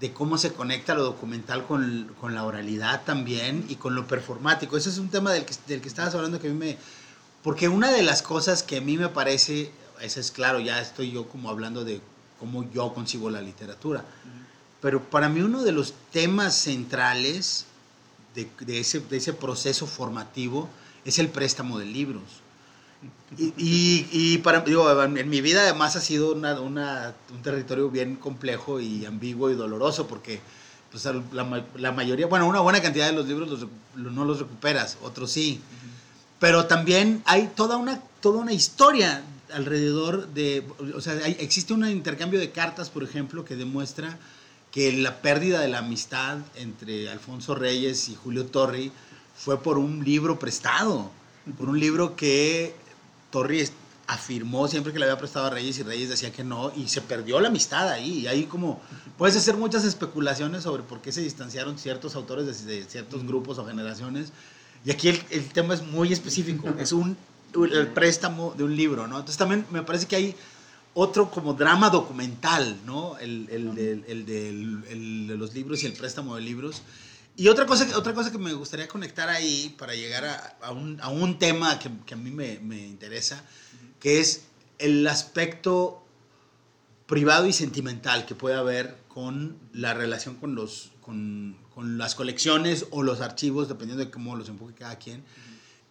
de 0.00 0.12
cómo 0.12 0.38
se 0.38 0.52
conecta 0.52 0.94
lo 0.94 1.04
documental 1.04 1.66
con, 1.66 2.14
con, 2.20 2.34
la 2.34 2.44
oralidad 2.44 3.04
también 3.04 3.64
y 3.68 3.76
con 3.76 3.94
lo 3.94 4.06
performático. 4.06 4.76
Ese 4.76 4.88
es 4.88 4.98
un 4.98 5.08
tema 5.08 5.32
del 5.32 5.44
que, 5.44 5.54
del 5.66 5.80
que 5.80 5.88
estabas 5.88 6.14
hablando 6.14 6.40
que 6.40 6.48
a 6.48 6.50
mí 6.50 6.56
me... 6.56 6.78
Porque 7.42 7.68
una 7.68 7.90
de 7.92 8.02
las 8.02 8.22
cosas 8.22 8.62
que 8.62 8.78
a 8.78 8.80
mí 8.80 8.98
me 8.98 9.08
parece, 9.08 9.70
eso 10.00 10.20
es 10.20 10.30
claro, 10.30 10.60
ya 10.60 10.80
estoy 10.80 11.12
yo 11.12 11.28
como 11.28 11.48
hablando 11.48 11.84
de 11.84 12.00
cómo 12.40 12.68
yo 12.72 12.92
concibo 12.92 13.30
la 13.30 13.40
literatura, 13.40 14.04
pero 14.80 15.02
para 15.02 15.28
mí 15.28 15.40
uno 15.40 15.62
de 15.62 15.72
los 15.72 15.94
temas 16.12 16.54
centrales 16.54 17.66
de, 18.34 18.48
de, 18.60 18.80
ese, 18.80 19.00
de 19.00 19.16
ese 19.16 19.32
proceso 19.32 19.86
formativo 19.86 20.68
es 21.04 21.18
el 21.18 21.28
préstamo 21.28 21.78
de 21.78 21.86
libros 21.86 22.24
Y, 23.38 24.06
y, 24.10 24.38
para, 24.38 24.60
digo, 24.60 24.90
en 25.02 25.28
mi 25.28 25.40
vida 25.40 25.62
además 25.62 25.96
ha 25.96 26.00
sido 26.00 26.34
una, 26.34 26.60
una, 26.60 27.14
un 27.32 27.42
territorio 27.42 27.90
bien 27.90 28.16
complejo 28.16 28.80
y 28.80 29.04
ambiguo 29.04 29.50
y 29.50 29.54
doloroso 29.54 30.06
porque 30.06 30.40
pues, 30.90 31.04
la, 31.32 31.64
la, 31.76 31.92
mayoría, 31.92 32.26
bueno, 32.26 32.46
una 32.46 32.60
buena 32.60 32.80
cantidad 32.80 33.06
de 33.06 33.12
los 33.12 33.26
libros 33.26 33.48
los, 33.50 34.12
no 34.12 34.24
los 34.24 34.38
recuperas, 34.38 34.96
otros 35.02 35.30
sí. 35.30 35.60
Pero 36.38 36.66
también 36.66 37.22
hay 37.26 37.50
toda 37.54 37.76
una, 37.76 38.00
toda 38.20 38.40
una 38.40 38.52
historia 38.52 39.22
alrededor 39.52 40.28
de, 40.28 40.64
o 40.94 41.00
sea, 41.00 41.14
existe 41.26 41.72
un 41.72 41.88
intercambio 41.88 42.38
de 42.40 42.50
cartas, 42.50 42.90
por 42.90 43.02
ejemplo, 43.02 43.44
que 43.44 43.56
demuestra 43.56 44.18
que 44.76 44.92
la 44.92 45.22
pérdida 45.22 45.62
de 45.62 45.68
la 45.68 45.78
amistad 45.78 46.36
entre 46.54 47.08
Alfonso 47.08 47.54
Reyes 47.54 48.10
y 48.10 48.14
Julio 48.14 48.44
Torri 48.44 48.92
fue 49.34 49.62
por 49.62 49.78
un 49.78 50.04
libro 50.04 50.38
prestado, 50.38 51.10
por 51.56 51.70
un 51.70 51.80
libro 51.80 52.14
que 52.14 52.74
Torri 53.30 53.66
afirmó 54.06 54.68
siempre 54.68 54.92
que 54.92 54.98
le 54.98 55.06
había 55.06 55.16
prestado 55.16 55.46
a 55.46 55.50
Reyes 55.50 55.78
y 55.78 55.82
Reyes 55.82 56.10
decía 56.10 56.30
que 56.30 56.44
no 56.44 56.74
y 56.76 56.88
se 56.88 57.00
perdió 57.00 57.40
la 57.40 57.48
amistad 57.48 57.88
ahí. 57.88 58.18
Y 58.18 58.26
ahí 58.26 58.44
como 58.44 58.78
puedes 59.16 59.34
hacer 59.34 59.56
muchas 59.56 59.82
especulaciones 59.86 60.64
sobre 60.64 60.82
por 60.82 61.00
qué 61.00 61.10
se 61.10 61.22
distanciaron 61.22 61.78
ciertos 61.78 62.14
autores 62.14 62.66
de, 62.66 62.84
ciertos 62.84 63.26
grupos 63.26 63.56
o 63.56 63.64
generaciones. 63.64 64.30
Y 64.84 64.90
aquí 64.90 65.08
el, 65.08 65.22
el 65.30 65.48
tema 65.54 65.72
es 65.72 65.86
muy 65.86 66.12
específico, 66.12 66.68
es 66.78 66.92
un 66.92 67.16
el 67.54 67.86
préstamo 67.86 68.52
de 68.54 68.64
un 68.64 68.76
libro, 68.76 69.06
¿no? 69.06 69.14
Entonces 69.14 69.38
también 69.38 69.64
me 69.70 69.80
parece 69.80 70.04
que 70.04 70.16
hay 70.16 70.36
otro 70.98 71.30
como 71.30 71.52
drama 71.52 71.90
documental, 71.90 72.80
¿no? 72.86 73.18
El, 73.18 73.46
el, 73.50 73.74
de, 73.74 73.92
el, 73.92 74.24
de, 74.24 74.48
el, 74.48 75.26
de, 75.28 75.36
los 75.36 75.52
libros 75.52 75.82
y 75.82 75.86
el 75.86 75.92
préstamo 75.92 76.36
de 76.36 76.40
libros. 76.40 76.80
Y 77.36 77.48
otra 77.48 77.66
cosa, 77.66 77.86
otra 77.98 78.14
cosa 78.14 78.32
que 78.32 78.38
me 78.38 78.54
gustaría 78.54 78.88
conectar 78.88 79.28
ahí 79.28 79.74
para 79.78 79.94
llegar 79.94 80.24
a, 80.24 80.56
a, 80.62 80.72
un, 80.72 80.98
a 81.02 81.10
un, 81.10 81.38
tema 81.38 81.78
que, 81.78 81.90
que 82.06 82.14
a 82.14 82.16
mí 82.16 82.30
me, 82.30 82.60
me, 82.60 82.78
interesa, 82.78 83.44
que 84.00 84.20
es 84.20 84.44
el 84.78 85.06
aspecto 85.06 86.02
privado 87.04 87.46
y 87.46 87.52
sentimental 87.52 88.24
que 88.24 88.34
puede 88.34 88.56
haber 88.56 88.96
con 89.08 89.58
la 89.74 89.92
relación 89.92 90.36
con, 90.36 90.54
los, 90.54 90.92
con, 91.02 91.58
con 91.74 91.98
las 91.98 92.14
colecciones 92.14 92.86
o 92.88 93.02
los 93.02 93.20
archivos, 93.20 93.68
dependiendo 93.68 94.02
de 94.02 94.10
cómo 94.10 94.34
los 94.34 94.48
enfoque 94.48 94.72
cada 94.72 94.96
quien 94.96 95.22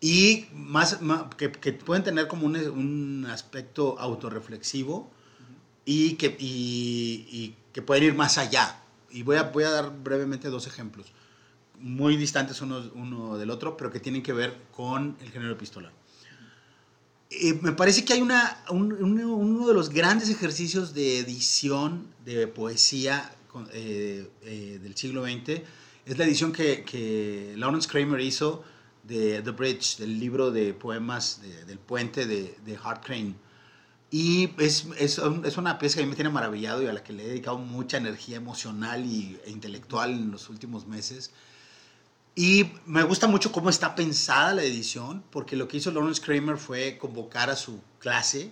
y 0.06 0.46
más, 0.54 1.00
que, 1.36 1.52
que, 1.52 1.74
pueden 1.74 2.04
tener 2.04 2.28
como 2.28 2.46
un, 2.46 2.56
un 2.56 3.26
aspecto 3.28 3.98
autorreflexivo 3.98 5.10
y 5.84 6.14
que, 6.14 6.28
y, 6.38 7.26
y 7.32 7.56
que 7.74 7.82
pueden 7.82 8.04
ir 8.04 8.14
más 8.14 8.38
allá. 8.38 8.84
Y 9.10 9.24
voy 9.24 9.38
a, 9.38 9.44
voy 9.46 9.64
a 9.64 9.72
dar 9.72 9.92
brevemente 10.04 10.50
dos 10.50 10.68
ejemplos, 10.68 11.08
muy 11.80 12.18
distantes 12.18 12.62
uno, 12.62 12.84
uno 12.94 13.40
del 13.40 13.50
otro, 13.50 13.78
pero 13.78 13.92
que 13.92 14.00
tienen 14.00 14.22
que 14.22 14.32
ver 14.32 14.56
con 14.76 15.18
el 15.22 15.32
género 15.32 15.54
epistolar. 15.54 15.92
Eh, 17.32 17.58
me 17.64 17.72
parece 17.72 18.06
que 18.06 18.14
hay 18.14 18.22
una, 18.22 18.64
un, 18.70 18.94
uno 18.94 19.68
de 19.68 19.74
los 19.74 19.90
grandes 19.90 20.30
ejercicios 20.30 20.94
de 20.94 21.18
edición 21.18 22.06
de 22.24 22.46
poesía 22.46 23.34
eh, 23.74 24.30
eh, 24.44 24.80
del 24.84 24.96
siglo 24.96 25.24
XX 25.24 25.64
es 26.06 26.18
la 26.20 26.26
edición 26.26 26.52
que, 26.52 26.84
que 26.84 27.56
Lawrence 27.58 27.90
Kramer 27.90 28.22
hizo 28.22 28.64
de 29.08 29.42
The 29.42 29.52
Bridge, 29.52 29.98
del 29.98 30.20
libro 30.20 30.52
de 30.52 30.74
poemas 30.74 31.42
del 31.68 31.80
puente 31.80 32.26
de, 32.26 32.58
de 32.66 32.80
Hart 32.84 33.06
Crane. 33.06 33.36
Y 34.12 34.52
es, 34.60 34.86
es, 34.98 35.20
es, 35.44 35.58
una 35.58 35.78
pieza 35.78 35.96
que 35.96 36.04
a 36.04 36.06
mí 36.06 36.10
me 36.10 36.16
tiene 36.16 36.30
maravillado 36.30 36.82
y 36.84 36.88
a 36.88 36.94
la 36.94 37.04
que 37.04 37.12
le 37.12 37.24
he 37.24 37.28
dedicado 37.28 37.58
mucha 37.58 37.98
energía 37.98 38.38
emocional 38.38 39.06
y, 39.06 39.40
e 39.46 39.52
intelectual 39.52 40.12
en 40.12 40.32
los 40.32 40.50
últimos 40.50 40.88
meses. 40.88 41.32
Y 42.36 42.72
me 42.86 43.04
gusta 43.04 43.28
mucho 43.28 43.52
cómo 43.52 43.70
está 43.70 43.96
pensada 43.96 44.54
la 44.54 44.64
edición, 44.64 45.24
porque 45.32 45.56
lo 45.56 45.68
que 45.68 45.78
hizo 45.78 45.92
Lawrence 45.92 46.22
Kramer 46.22 46.58
fue 46.58 46.98
convocar 46.98 47.50
a 47.50 47.56
su 47.56 47.82
clase 48.00 48.52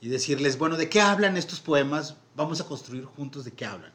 y 0.00 0.08
decirles, 0.08 0.58
bueno, 0.58 0.76
¿de 0.76 0.88
qué 0.88 1.00
hablan 1.00 1.36
estos 1.36 1.60
poemas? 1.60 2.16
Vamos 2.36 2.60
a 2.60 2.66
construir 2.66 3.04
juntos 3.04 3.44
de 3.44 3.52
qué 3.52 3.64
hablan. 3.66 3.92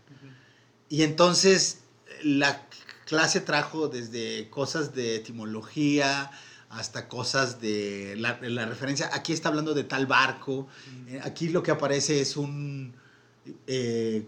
Y 0.88 1.04
entonces 1.04 1.84
la 2.24 2.66
clase 3.10 3.42
trajo 3.42 3.88
desde 3.88 4.50
cosas 4.52 4.94
de 4.94 5.16
etimología 5.16 6.30
hasta 6.70 7.08
cosas 7.08 7.60
de 7.60 8.16
la, 8.18 8.36
referencia. 8.68 9.10
Aquí 9.12 9.34
está 9.34 9.50
hablando 9.50 9.74
de 9.74 9.84
tal 9.84 10.06
barco. 10.06 10.68
Eh, 11.08 11.20
aquí 11.24 11.50
lo 11.50 11.64
que 11.64 11.72
aparece 11.72 12.22
es 12.22 12.38
un 12.38 12.94
eh, 13.66 14.28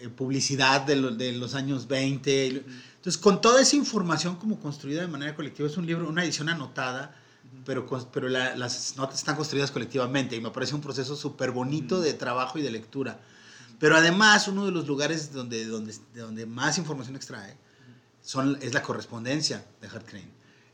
eh, 0.00 0.08
publicidad 0.08 0.80
de, 0.80 0.98
de, 1.12 1.32
los 1.32 1.54
años 1.54 1.86
20. 1.86 2.46
Entonces, 2.46 3.18
con 3.20 3.42
toda 3.42 3.60
esa 3.60 3.76
información 3.76 4.36
como 4.36 4.58
construida 4.58 5.02
de 5.02 5.08
manera 5.08 5.34
colectiva, 5.34 5.68
es 5.68 5.76
un 5.76 5.84
libro, 5.84 6.08
una 6.08 6.24
edición 6.24 6.48
anotada, 6.48 7.14
pero, 7.66 7.86
pero 8.10 8.30
las 8.30 8.96
notas 8.96 9.18
están 9.18 9.36
construidas 9.36 9.70
colectivamente 9.70 10.34
y 10.34 10.40
me 10.40 10.50
parece 10.50 10.74
un 10.74 10.80
proceso 10.80 11.14
súper 11.14 11.50
bonito 11.50 12.00
de 12.00 12.14
trabajo 12.14 12.58
y 12.58 12.62
de 12.62 12.70
lectura. 12.70 13.20
Pero 13.78 13.96
además, 13.96 14.48
uno 14.48 14.64
de 14.64 14.72
los 14.72 14.86
lugares 14.86 15.30
donde, 15.30 15.66
donde, 15.66 15.94
donde 16.14 16.46
más 16.46 16.78
información 16.78 17.16
extrae 17.16 17.62
son, 18.24 18.58
es 18.62 18.74
la 18.74 18.82
correspondencia 18.82 19.64
de 19.80 19.86
Hart 19.86 20.08
Crane. 20.08 20.30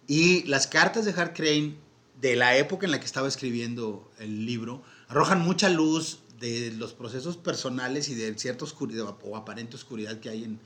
Y 0.07 0.45
las 0.45 0.67
cartas 0.67 1.05
de 1.05 1.13
Hart 1.13 1.37
Crane, 1.37 1.77
de 2.21 2.37
la 2.37 2.57
época 2.57 2.87
en 2.87 2.93
la 2.93 3.01
que 3.01 3.07
estaba 3.07 3.29
escribiendo 3.29 4.11
el 4.19 4.47
libro, 4.47 4.83
arrojan 5.09 5.41
mucha 5.41 5.69
luz 5.69 6.21
de 6.39 6.73
los 6.73 6.95
procesos 6.95 7.37
personales 7.37 8.09
y 8.09 8.15
de 8.15 8.39
cierta 8.39 8.65
oscuridad 8.65 9.15
o 9.23 9.37
aparente 9.37 9.77
oscuridad 9.77 10.21
que 10.21 10.31
hay 10.31 10.45
en, 10.45 10.61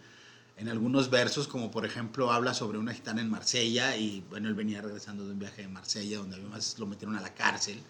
en 0.57 0.69
algunos 0.69 1.11
versos, 1.11 1.49
como 1.49 1.71
por 1.71 1.85
ejemplo 1.85 2.31
habla 2.31 2.55
sobre 2.55 2.79
una 2.79 2.93
gitana 2.93 3.23
en 3.23 3.31
Marsella 3.31 3.97
y 3.97 4.23
bueno, 4.29 4.49
él 4.49 4.55
venía 4.55 4.81
regresando 4.83 5.25
de 5.25 5.33
un 5.33 5.39
viaje 5.39 5.63
de 5.63 5.69
Marsella 5.69 6.19
donde 6.19 6.37
además 6.37 6.77
lo 6.79 6.87
metieron 6.87 7.17
a 7.17 7.21
la 7.21 7.35
cárcel, 7.35 7.81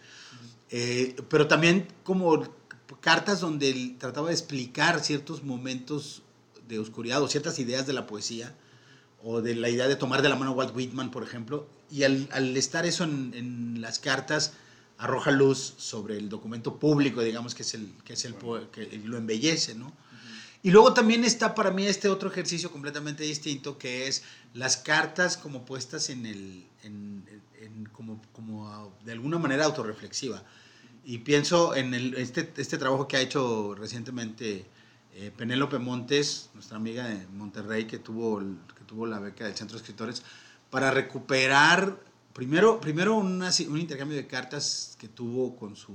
eh, 0.70 1.14
pero 1.28 1.46
también 1.46 1.86
como 2.04 2.42
cartas 3.00 3.40
donde 3.40 3.70
él 3.70 3.96
trataba 3.98 4.28
de 4.28 4.34
explicar 4.34 5.00
ciertos 5.00 5.42
momentos 5.42 6.22
de 6.66 6.78
oscuridad 6.78 7.22
o 7.22 7.28
ciertas 7.28 7.58
ideas 7.58 7.86
de 7.86 7.92
la 7.92 8.06
poesía 8.06 8.54
o 9.24 9.40
de 9.40 9.54
la 9.56 9.70
idea 9.70 9.88
de 9.88 9.96
tomar 9.96 10.20
de 10.20 10.28
la 10.28 10.36
mano 10.36 10.50
a 10.50 10.54
Walt 10.54 10.76
Whitman, 10.76 11.10
por 11.10 11.22
ejemplo, 11.22 11.66
y 11.90 12.02
al, 12.02 12.28
al 12.30 12.54
estar 12.56 12.84
eso 12.84 13.04
en, 13.04 13.32
en, 13.34 13.80
las 13.80 13.98
cartas, 13.98 14.52
arroja 14.98 15.30
luz 15.30 15.74
sobre 15.78 16.18
el 16.18 16.28
documento 16.28 16.78
público, 16.78 17.22
digamos, 17.22 17.54
que 17.54 17.62
es 17.62 17.74
el 17.74 17.90
que, 18.04 18.12
es 18.12 18.24
el, 18.26 18.34
que 18.70 19.00
lo 19.04 19.16
embellece, 19.16 19.74
¿no? 19.74 19.92
Y 20.62 20.70
luego 20.70 20.94
también 20.94 21.24
está 21.24 21.54
para 21.54 21.70
mí 21.70 21.86
este 21.86 22.08
otro 22.08 22.30
ejercicio 22.30 22.70
completamente 22.70 23.22
distinto, 23.22 23.76
que 23.76 24.08
es 24.08 24.22
las 24.52 24.76
cartas 24.76 25.36
como 25.36 25.64
puestas 25.64 26.08
en 26.10 26.24
el, 26.26 26.66
en, 26.82 27.24
en, 27.60 27.86
como, 27.86 28.20
como 28.32 28.94
de 29.04 29.12
alguna 29.12 29.38
manera 29.38 29.64
autorreflexiva. 29.64 30.42
Y 31.04 31.18
pienso 31.18 31.74
en 31.74 31.92
el, 31.92 32.14
este, 32.14 32.50
este 32.56 32.78
trabajo 32.78 33.08
que 33.08 33.18
ha 33.18 33.20
hecho 33.20 33.74
recientemente 33.74 34.64
eh, 35.14 35.30
Penélope 35.36 35.78
Montes, 35.78 36.50
nuestra 36.54 36.76
amiga 36.76 37.06
de 37.06 37.26
Monterrey, 37.28 37.86
que 37.86 37.98
tuvo, 37.98 38.40
que 38.40 38.84
tuvo 38.84 39.06
la 39.06 39.20
beca 39.20 39.44
del 39.44 39.54
Centro 39.54 39.76
de 39.76 39.82
Escritores, 39.82 40.22
para 40.70 40.90
recuperar 40.90 42.00
primero, 42.32 42.80
primero 42.80 43.14
una, 43.14 43.50
un 43.68 43.78
intercambio 43.78 44.16
de 44.16 44.26
cartas 44.26 44.96
que 44.98 45.08
tuvo 45.08 45.56
con 45.56 45.76
su 45.76 45.94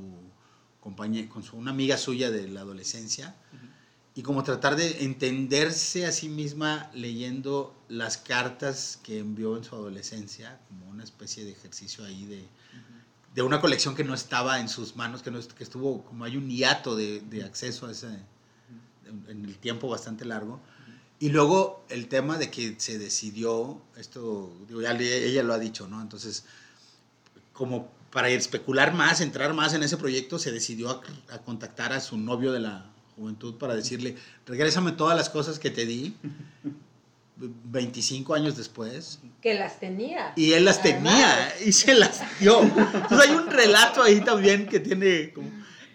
compañía, 0.79 1.27
con 1.27 1.43
su, 1.43 1.57
una 1.57 1.71
amiga 1.71 1.97
suya 1.97 2.31
de 2.31 2.47
la 2.47 2.61
adolescencia, 2.61 3.35
y 4.15 4.23
como 4.23 4.43
tratar 4.43 4.75
de 4.75 5.03
entenderse 5.03 6.05
a 6.05 6.11
sí 6.11 6.29
misma 6.29 6.89
leyendo 6.93 7.75
las 7.89 8.17
cartas 8.17 8.99
que 9.03 9.19
envió 9.19 9.57
en 9.57 9.63
su 9.65 9.75
adolescencia, 9.75 10.59
como 10.67 10.89
una 10.89 11.03
especie 11.03 11.43
de 11.43 11.51
ejercicio 11.51 12.05
ahí 12.05 12.25
de, 12.25 12.47
de 13.35 13.41
una 13.41 13.59
colección 13.59 13.95
que 13.95 14.03
no 14.05 14.13
estaba 14.13 14.59
en 14.61 14.69
sus 14.69 14.95
manos, 14.95 15.21
que, 15.21 15.31
no, 15.31 15.39
que 15.41 15.63
estuvo, 15.63 16.03
como 16.05 16.23
hay 16.23 16.37
un 16.37 16.49
hiato 16.49 16.95
de, 16.95 17.19
de 17.21 17.43
acceso 17.43 17.85
a 17.85 17.91
ese 17.91 18.07
en 19.27 19.45
el 19.45 19.57
tiempo 19.57 19.87
bastante 19.87 20.25
largo. 20.25 20.59
Y 21.19 21.29
luego 21.29 21.83
el 21.89 22.07
tema 22.07 22.37
de 22.37 22.49
que 22.49 22.75
se 22.77 22.97
decidió, 22.97 23.81
esto, 23.97 24.53
digo, 24.67 24.81
ya 24.81 24.91
ella 24.91 25.43
lo 25.43 25.53
ha 25.53 25.59
dicho, 25.59 25.87
¿no? 25.87 26.01
Entonces, 26.01 26.45
como 27.51 27.89
para 28.11 28.29
especular 28.29 28.93
más, 28.93 29.19
entrar 29.19 29.53
más 29.53 29.73
en 29.73 29.83
ese 29.83 29.97
proyecto, 29.97 30.39
se 30.39 30.51
decidió 30.51 30.89
a, 30.89 31.01
a 31.33 31.39
contactar 31.39 31.91
a 31.91 31.99
su 31.99 32.17
novio 32.17 32.53
de 32.53 32.61
la 32.61 32.89
juventud 33.17 33.55
para 33.55 33.75
decirle, 33.75 34.15
regrésame 34.45 34.93
todas 34.93 35.17
las 35.17 35.29
cosas 35.29 35.59
que 35.59 35.69
te 35.69 35.85
di 35.85 36.15
25 37.35 38.33
años 38.33 38.57
después. 38.57 39.19
Que 39.41 39.53
las 39.53 39.79
tenía. 39.79 40.33
Y 40.35 40.53
él 40.53 40.65
las 40.65 40.81
tenía 40.81 41.53
y 41.65 41.71
se 41.71 41.95
las 41.95 42.21
dio. 42.39 42.61
Entonces 42.61 43.29
hay 43.29 43.35
un 43.35 43.49
relato 43.49 44.03
ahí 44.03 44.21
también 44.21 44.67
que 44.67 44.79
tiene 44.79 45.31
como 45.33 45.49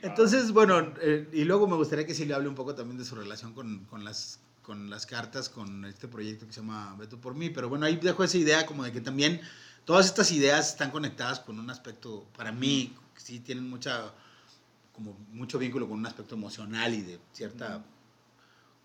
entonces, 0.05 0.53
bueno, 0.53 0.93
eh, 1.01 1.29
y 1.33 1.45
luego 1.45 1.67
me 1.67 1.77
gustaría 1.77 2.07
que 2.07 2.15
sí 2.15 2.27
le 2.27 2.35
hable 2.35 2.49
un 2.49 2.55
poco 2.55 2.75
también 2.75 2.99
de 2.99 3.07
su 3.07 3.15
relación 3.15 3.55
con, 3.55 3.87
con, 3.87 4.05
las, 4.05 4.39
con 4.63 4.91
las 4.91 5.07
cartas, 5.07 5.49
con 5.49 5.87
este 5.87 6.09
proyecto 6.09 6.47
que 6.47 6.53
se 6.53 6.61
llama 6.61 6.95
Beto 6.99 7.19
por 7.19 7.35
mí. 7.35 7.49
Pero 7.49 7.71
bueno, 7.71 7.87
ahí 7.87 7.97
dejo 7.97 8.23
esa 8.23 8.37
idea 8.37 8.67
como 8.67 8.85
de 8.85 8.93
que 8.93 9.01
también 9.01 9.41
todas 9.87 10.05
estas 10.05 10.31
ideas 10.31 10.69
están 10.71 10.91
conectadas 10.91 11.41
con 11.41 11.59
un 11.59 11.71
aspecto, 11.71 12.27
para 12.37 12.53
mí, 12.53 12.95
sí 13.17 13.41
tienen 13.41 13.69
mucha, 13.69 14.13
como 14.93 15.17
mucho 15.33 15.59
vínculo 15.59 15.89
con 15.89 15.99
un 15.99 16.07
aspecto 16.07 16.35
emocional 16.35 16.93
y 16.95 17.03
de 17.03 17.19
cierta... 17.33 17.83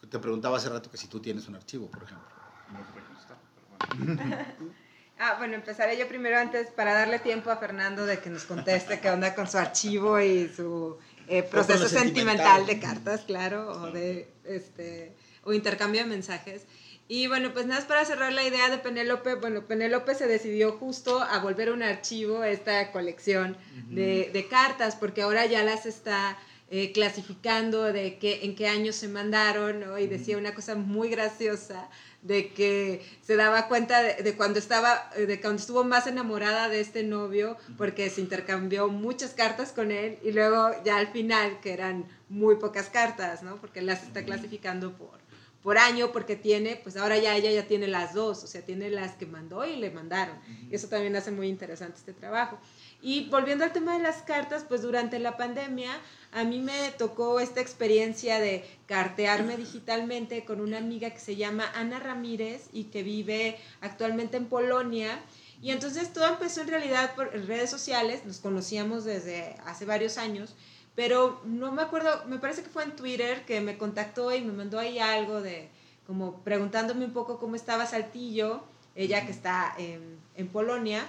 Te 0.09 0.17
preguntaba 0.17 0.55
hace 0.55 0.69
rato 0.69 0.89
que 0.89 0.95
si 0.95 1.07
tú 1.07 1.19
tienes 1.19 1.49
un 1.49 1.55
archivo, 1.55 1.91
por 1.91 2.03
ejemplo. 2.03 2.29
No 2.71 2.79
te 2.79 2.93
pero 2.93 4.05
bueno. 4.07 4.45
Ah, 5.21 5.35
bueno, 5.37 5.55
empezaré 5.55 5.97
yo 5.97 6.07
primero 6.07 6.39
antes 6.39 6.71
para 6.71 6.93
darle 6.93 7.19
tiempo 7.19 7.51
a 7.51 7.57
Fernando 7.57 8.05
de 8.05 8.19
que 8.21 8.29
nos 8.29 8.45
conteste 8.45 9.01
qué 9.01 9.09
onda 9.09 9.35
con 9.35 9.49
su 9.49 9.57
archivo 9.57 10.17
y 10.21 10.47
su 10.47 10.97
eh, 11.29 11.43
proceso 11.43 11.87
sentimental 11.87 12.65
de 12.65 12.79
cartas, 12.79 13.21
claro, 13.21 13.71
o 13.83 13.91
de 13.91 14.27
este 14.45 15.13
o 15.43 15.53
intercambio 15.53 16.01
de 16.01 16.07
mensajes. 16.07 16.63
Y 17.07 17.27
bueno, 17.27 17.53
pues 17.53 17.65
nada, 17.65 17.87
para 17.87 18.05
cerrar 18.05 18.33
la 18.33 18.43
idea 18.43 18.69
de 18.69 18.77
Penélope, 18.77 19.35
bueno, 19.35 19.65
Penélope 19.65 20.13
se 20.13 20.27
decidió 20.27 20.73
justo 20.73 21.21
a 21.21 21.39
volver 21.39 21.71
un 21.71 21.81
archivo 21.81 22.43
esta 22.43 22.91
colección 22.91 23.57
de, 23.89 24.29
de, 24.31 24.47
cartas, 24.47 24.95
porque 24.95 25.23
ahora 25.23 25.47
ya 25.47 25.63
las 25.63 25.87
está 25.87 26.37
eh, 26.69 26.91
clasificando 26.91 27.91
de 27.91 28.19
qué, 28.19 28.41
en 28.43 28.55
qué 28.55 28.67
años 28.67 28.95
se 28.95 29.07
mandaron, 29.07 29.79
¿no? 29.79 29.97
Y 29.97 30.05
decía 30.05 30.37
una 30.37 30.53
cosa 30.53 30.75
muy 30.75 31.09
graciosa, 31.09 31.89
de 32.21 32.53
que 32.53 33.01
se 33.21 33.35
daba 33.35 33.67
cuenta 33.67 34.01
de, 34.01 34.35
cuando 34.35 34.59
estaba, 34.59 35.09
de 35.15 35.39
cuando 35.39 35.59
estuvo 35.59 35.83
más 35.83 36.07
enamorada 36.07 36.69
de 36.69 36.81
este 36.81 37.03
novio, 37.03 37.57
porque 37.77 38.09
se 38.09 38.21
intercambió 38.21 38.87
muchas 38.89 39.31
cartas 39.31 39.71
con 39.71 39.91
él, 39.91 40.17
y 40.23 40.31
luego 40.31 40.71
ya 40.83 40.97
al 40.97 41.07
final, 41.07 41.59
que 41.61 41.73
eran 41.73 42.05
muy 42.27 42.55
pocas 42.55 42.89
cartas, 42.89 43.43
¿no? 43.43 43.57
Porque 43.57 43.81
las 43.81 44.03
está 44.03 44.23
clasificando 44.23 44.93
por 44.97 45.19
por 45.63 45.77
año 45.77 46.11
porque 46.11 46.35
tiene, 46.35 46.79
pues 46.81 46.95
ahora 46.95 47.17
ya 47.17 47.35
ella 47.35 47.51
ya 47.51 47.67
tiene 47.67 47.87
las 47.87 48.13
dos, 48.13 48.43
o 48.43 48.47
sea, 48.47 48.61
tiene 48.61 48.89
las 48.89 49.13
que 49.13 49.25
mandó 49.25 49.65
y 49.65 49.75
le 49.75 49.91
mandaron. 49.91 50.37
Y 50.69 50.75
eso 50.75 50.87
también 50.87 51.15
hace 51.15 51.31
muy 51.31 51.47
interesante 51.47 51.97
este 51.97 52.13
trabajo. 52.13 52.59
Y 53.01 53.29
volviendo 53.29 53.63
al 53.63 53.71
tema 53.71 53.97
de 53.97 54.03
las 54.03 54.21
cartas, 54.23 54.65
pues 54.67 54.81
durante 54.81 55.19
la 55.19 55.37
pandemia 55.37 55.91
a 56.31 56.43
mí 56.43 56.59
me 56.59 56.91
tocó 56.97 57.39
esta 57.39 57.61
experiencia 57.61 58.39
de 58.39 58.65
cartearme 58.87 59.57
digitalmente 59.57 60.43
con 60.45 60.59
una 60.61 60.77
amiga 60.77 61.09
que 61.09 61.19
se 61.19 61.35
llama 61.35 61.71
Ana 61.75 61.99
Ramírez 61.99 62.69
y 62.73 62.85
que 62.85 63.03
vive 63.03 63.57
actualmente 63.81 64.37
en 64.37 64.45
Polonia. 64.45 65.19
Y 65.61 65.71
entonces 65.71 66.11
todo 66.13 66.27
empezó 66.27 66.61
en 66.61 66.67
realidad 66.67 67.15
por 67.15 67.31
redes 67.31 67.69
sociales, 67.69 68.25
nos 68.25 68.39
conocíamos 68.39 69.05
desde 69.05 69.55
hace 69.65 69.85
varios 69.85 70.17
años 70.17 70.55
pero 70.99 71.39
no 71.45 71.71
me 71.71 71.81
acuerdo, 71.81 72.25
me 72.25 72.39
parece 72.39 72.61
que 72.61 72.67
fue 72.67 72.83
en 72.83 72.93
Twitter 72.93 73.45
que 73.45 73.61
me 73.61 73.77
contactó 73.77 74.35
y 74.35 74.41
me 74.41 74.51
mandó 74.51 74.79
ahí 74.79 74.99
algo 74.99 75.41
de, 75.41 75.69
como 76.05 76.43
preguntándome 76.43 77.05
un 77.05 77.13
poco 77.13 77.39
cómo 77.39 77.55
estaba 77.55 77.85
Saltillo, 77.85 78.63
ella 78.95 79.25
que 79.25 79.31
está 79.31 79.73
en, 79.77 80.19
en 80.35 80.49
Polonia. 80.49 81.07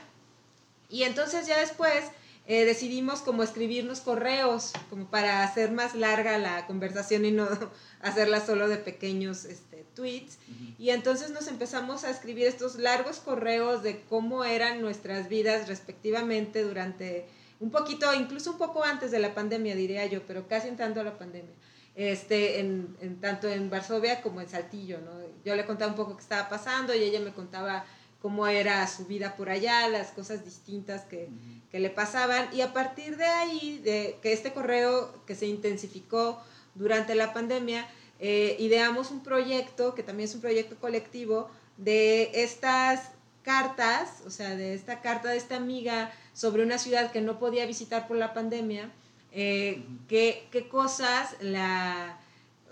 Y 0.90 1.04
entonces 1.04 1.46
ya 1.46 1.58
después 1.58 2.04
eh, 2.46 2.64
decidimos 2.64 3.20
como 3.20 3.44
escribirnos 3.44 4.00
correos, 4.00 4.72
como 4.88 5.08
para 5.08 5.44
hacer 5.44 5.70
más 5.70 5.94
larga 5.94 6.36
la 6.38 6.66
conversación 6.66 7.24
y 7.24 7.30
no 7.30 7.46
hacerla 8.00 8.44
solo 8.44 8.66
de 8.66 8.76
pequeños 8.76 9.44
este, 9.44 9.84
tweets. 9.94 10.38
Y 10.76 10.90
entonces 10.90 11.30
nos 11.30 11.46
empezamos 11.46 12.02
a 12.02 12.10
escribir 12.10 12.46
estos 12.48 12.76
largos 12.76 13.20
correos 13.20 13.84
de 13.84 14.02
cómo 14.08 14.44
eran 14.44 14.80
nuestras 14.80 15.28
vidas 15.28 15.68
respectivamente 15.68 16.64
durante 16.64 17.26
un 17.60 17.70
poquito, 17.70 18.12
incluso 18.14 18.52
un 18.52 18.58
poco 18.58 18.82
antes 18.82 19.10
de 19.10 19.20
la 19.20 19.34
pandemia, 19.34 19.76
diría 19.76 20.06
yo, 20.06 20.26
pero 20.26 20.48
casi 20.48 20.66
entrando 20.66 21.02
a 21.02 21.04
la 21.04 21.18
pandemia, 21.18 21.54
este, 21.94 22.58
en, 22.58 22.96
en, 23.00 23.20
tanto 23.20 23.48
en 23.48 23.68
Varsovia 23.68 24.22
como 24.22 24.40
en 24.40 24.48
Saltillo, 24.48 24.98
¿no? 25.02 25.12
Yo 25.44 25.54
le 25.54 25.66
contaba 25.66 25.90
un 25.90 25.96
poco 25.96 26.16
qué 26.16 26.22
estaba 26.22 26.48
pasando 26.48 26.94
y 26.94 27.02
ella 27.02 27.20
me 27.20 27.32
contaba 27.32 27.84
cómo 28.20 28.46
era 28.46 28.86
su 28.86 29.06
vida 29.06 29.36
por 29.36 29.48
allá, 29.50 29.88
las 29.88 30.08
cosas 30.10 30.44
distintas 30.44 31.02
que, 31.02 31.28
que 31.70 31.80
le 31.80 31.90
pasaban. 31.90 32.48
Y 32.54 32.60
a 32.60 32.72
partir 32.72 33.16
de 33.16 33.24
ahí, 33.24 33.78
de 33.78 34.18
que 34.22 34.32
este 34.32 34.52
correo 34.52 35.24
que 35.26 35.34
se 35.34 35.46
intensificó 35.46 36.40
durante 36.74 37.14
la 37.14 37.32
pandemia, 37.32 37.86
eh, 38.18 38.56
ideamos 38.58 39.10
un 39.10 39.22
proyecto, 39.22 39.94
que 39.94 40.02
también 40.02 40.28
es 40.28 40.34
un 40.34 40.42
proyecto 40.42 40.76
colectivo, 40.76 41.50
de 41.78 42.30
estas 42.34 43.10
cartas, 43.42 44.22
o 44.26 44.30
sea, 44.30 44.54
de 44.54 44.74
esta 44.74 45.00
carta 45.00 45.30
de 45.30 45.38
esta 45.38 45.56
amiga 45.56 46.12
sobre 46.34 46.62
una 46.62 46.78
ciudad 46.78 47.10
que 47.10 47.22
no 47.22 47.38
podía 47.38 47.64
visitar 47.64 48.06
por 48.06 48.18
la 48.18 48.34
pandemia, 48.34 48.90
eh, 49.32 49.84
qué, 50.08 50.68
cosas 50.70 51.36
la, 51.40 52.18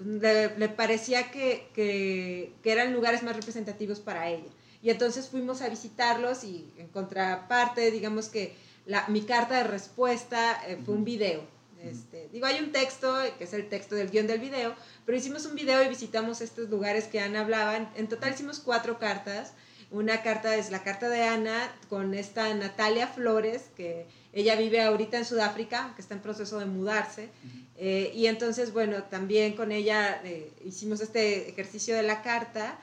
le, 0.00 0.68
parecía 0.68 1.30
que, 1.30 1.68
que, 1.74 2.52
eran 2.64 2.92
lugares 2.92 3.22
más 3.22 3.34
representativos 3.34 4.00
para 4.00 4.28
ella. 4.28 4.50
Y 4.82 4.90
entonces 4.90 5.28
fuimos 5.28 5.62
a 5.62 5.68
visitarlos 5.68 6.44
y 6.44 6.72
en 6.76 6.88
contraparte, 6.88 7.90
digamos 7.90 8.28
que 8.28 8.54
la, 8.86 9.06
mi 9.08 9.22
carta 9.22 9.56
de 9.56 9.64
respuesta 9.64 10.62
eh, 10.66 10.78
fue 10.84 10.94
un 10.94 11.04
video. 11.04 11.42
Este, 11.82 12.28
digo, 12.32 12.46
hay 12.46 12.60
un 12.60 12.72
texto, 12.72 13.14
que 13.38 13.44
es 13.44 13.52
el 13.52 13.68
texto 13.68 13.94
del 13.94 14.10
guion 14.10 14.26
del 14.26 14.40
video, 14.40 14.74
pero 15.06 15.16
hicimos 15.16 15.46
un 15.46 15.54
video 15.54 15.82
y 15.82 15.88
visitamos 15.88 16.40
estos 16.40 16.68
lugares 16.70 17.04
que 17.06 17.20
Ana 17.20 17.40
hablaba. 17.40 17.92
En 17.94 18.08
total 18.08 18.34
hicimos 18.34 18.60
cuatro 18.60 18.98
cartas. 18.98 19.52
Una 19.90 20.22
carta 20.22 20.54
es 20.56 20.70
la 20.70 20.82
carta 20.82 21.08
de 21.08 21.22
Ana 21.22 21.72
con 21.88 22.14
esta 22.14 22.52
Natalia 22.54 23.06
Flores, 23.06 23.70
que 23.76 24.06
ella 24.32 24.54
vive 24.56 24.82
ahorita 24.82 25.18
en 25.18 25.24
Sudáfrica, 25.24 25.92
que 25.94 26.02
está 26.02 26.14
en 26.14 26.20
proceso 26.20 26.58
de 26.58 26.66
mudarse. 26.66 27.30
Eh, 27.76 28.12
y 28.14 28.26
entonces, 28.26 28.72
bueno, 28.72 29.04
también 29.04 29.56
con 29.56 29.72
ella 29.72 30.20
eh, 30.24 30.52
hicimos 30.64 31.00
este 31.00 31.48
ejercicio 31.48 31.94
de 31.94 32.02
la 32.02 32.22
carta 32.22 32.78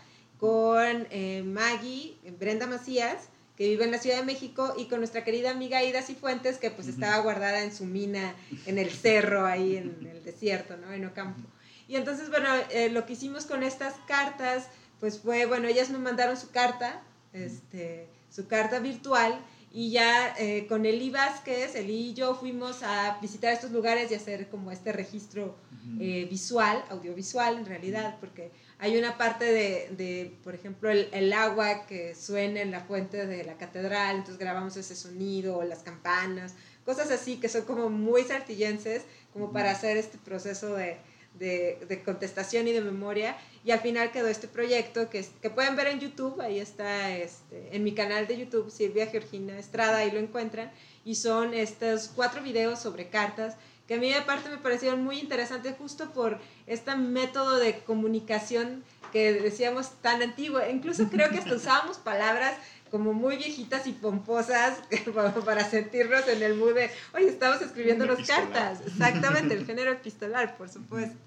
con 0.45 1.07
eh, 1.09 1.43
Maggie, 1.43 2.17
Brenda 2.39 2.67
Macías, 2.67 3.29
que 3.57 3.67
vive 3.69 3.85
en 3.85 3.91
la 3.91 3.99
Ciudad 3.99 4.17
de 4.17 4.25
México, 4.25 4.73
y 4.77 4.85
con 4.85 4.99
nuestra 4.99 5.23
querida 5.23 5.51
amiga 5.51 5.83
Ida 5.83 6.01
Cifuentes, 6.01 6.57
que 6.57 6.69
pues 6.71 6.87
estaba 6.87 7.17
guardada 7.19 7.63
en 7.63 7.73
su 7.73 7.85
mina, 7.85 8.35
en 8.65 8.77
el 8.77 8.91
cerro, 8.91 9.45
ahí 9.45 9.77
en 9.77 10.07
el 10.11 10.23
desierto, 10.23 10.77
¿no? 10.77 10.91
En 10.91 11.05
Ocampo. 11.05 11.47
Y 11.87 11.95
entonces, 11.95 12.29
bueno, 12.29 12.49
lo 12.91 13.05
que 13.05 13.13
hicimos 13.13 13.45
con 13.45 13.63
estas 13.63 13.93
cartas 14.07 14.67
pues 14.99 15.19
fue, 15.19 15.45
bueno, 15.45 15.67
ellas 15.67 15.89
me 15.89 15.97
mandaron 15.97 16.37
su 16.37 16.51
carta, 16.51 17.01
este, 17.33 18.07
su 18.29 18.47
carta 18.47 18.79
virtual, 18.79 19.39
y 19.75 19.91
ya 19.91 20.33
eh, 20.39 20.67
con 20.67 20.85
Eli 20.85 21.09
Vázquez, 21.09 21.75
Eli 21.75 22.11
y 22.11 22.13
yo 22.13 22.35
fuimos 22.35 22.81
a 22.81 23.19
visitar 23.21 23.51
estos 23.51 23.71
lugares 23.71 24.09
y 24.09 24.15
hacer 24.15 24.47
como 24.47 24.71
este 24.71 24.93
registro 24.93 25.57
eh, 25.99 26.25
visual, 26.29 26.81
audiovisual 26.89 27.57
en 27.57 27.65
realidad, 27.65 28.15
porque 28.21 28.51
hay 28.79 28.97
una 28.97 29.17
parte 29.17 29.45
de, 29.45 29.89
de 29.91 30.33
por 30.43 30.53
ejemplo, 30.53 30.89
el, 30.89 31.09
el, 31.13 31.31
agua 31.33 31.85
que 31.87 32.13
suena 32.13 32.61
en 32.61 32.71
la 32.71 32.81
fuente 32.81 33.25
de 33.25 33.43
la 33.43 33.57
catedral, 33.57 34.17
entonces 34.17 34.37
grabamos 34.37 34.75
ese 34.77 34.95
sonido, 34.95 35.57
o 35.57 35.63
las 35.63 35.79
campanas, 35.79 36.55
cosas 36.85 37.09
así 37.11 37.37
que 37.37 37.49
son 37.49 37.63
como 37.63 37.89
muy 37.89 38.23
sartillenses, 38.23 39.03
como 39.33 39.51
para 39.51 39.71
hacer 39.71 39.97
este 39.97 40.17
proceso 40.17 40.75
de, 40.75 40.97
de, 41.39 42.01
contestación 42.03 42.67
y 42.67 42.71
de 42.71 42.81
memoria. 42.81 43.37
Y 43.63 43.71
al 43.71 43.79
final 43.79 44.11
quedó 44.11 44.27
este 44.27 44.47
proyecto 44.47 45.09
que, 45.09 45.25
que 45.41 45.49
pueden 45.49 45.75
ver 45.75 45.87
en 45.87 45.99
YouTube, 45.99 46.39
ahí 46.41 46.59
está 46.59 47.15
este, 47.17 47.75
en 47.75 47.83
mi 47.83 47.93
canal 47.93 48.27
de 48.27 48.37
YouTube, 48.37 48.69
Silvia 48.69 49.07
Georgina 49.07 49.57
Estrada, 49.57 49.97
ahí 49.97 50.11
lo 50.11 50.19
encuentran. 50.19 50.71
Y 51.03 51.15
son 51.15 51.53
estos 51.53 52.09
cuatro 52.15 52.41
videos 52.41 52.79
sobre 52.79 53.09
cartas 53.09 53.55
que 53.87 53.95
a 53.95 53.97
mí 53.97 54.13
aparte 54.13 54.49
me 54.49 54.57
parecieron 54.57 55.03
muy 55.03 55.19
interesantes 55.19 55.75
justo 55.77 56.11
por 56.11 56.39
este 56.65 56.95
método 56.95 57.57
de 57.57 57.79
comunicación 57.79 58.83
que 59.11 59.33
decíamos 59.33 60.01
tan 60.01 60.21
antiguo. 60.21 60.59
Incluso 60.69 61.07
creo 61.09 61.29
que 61.29 61.37
hasta 61.37 61.55
usábamos 61.55 61.97
palabras 61.97 62.57
como 62.89 63.13
muy 63.13 63.37
viejitas 63.37 63.87
y 63.87 63.91
pomposas 63.91 64.79
para 65.45 65.69
sentirnos 65.69 66.27
en 66.27 66.41
el 66.43 66.55
mood 66.55 66.73
de, 66.73 66.89
oye, 67.13 67.27
estamos 67.27 67.61
escribiendo 67.61 68.05
las 68.05 68.25
cartas. 68.27 68.79
Exactamente, 68.85 69.53
el 69.53 69.65
género 69.67 69.91
epistolar, 69.91 70.57
por 70.57 70.69
supuesto. 70.69 71.17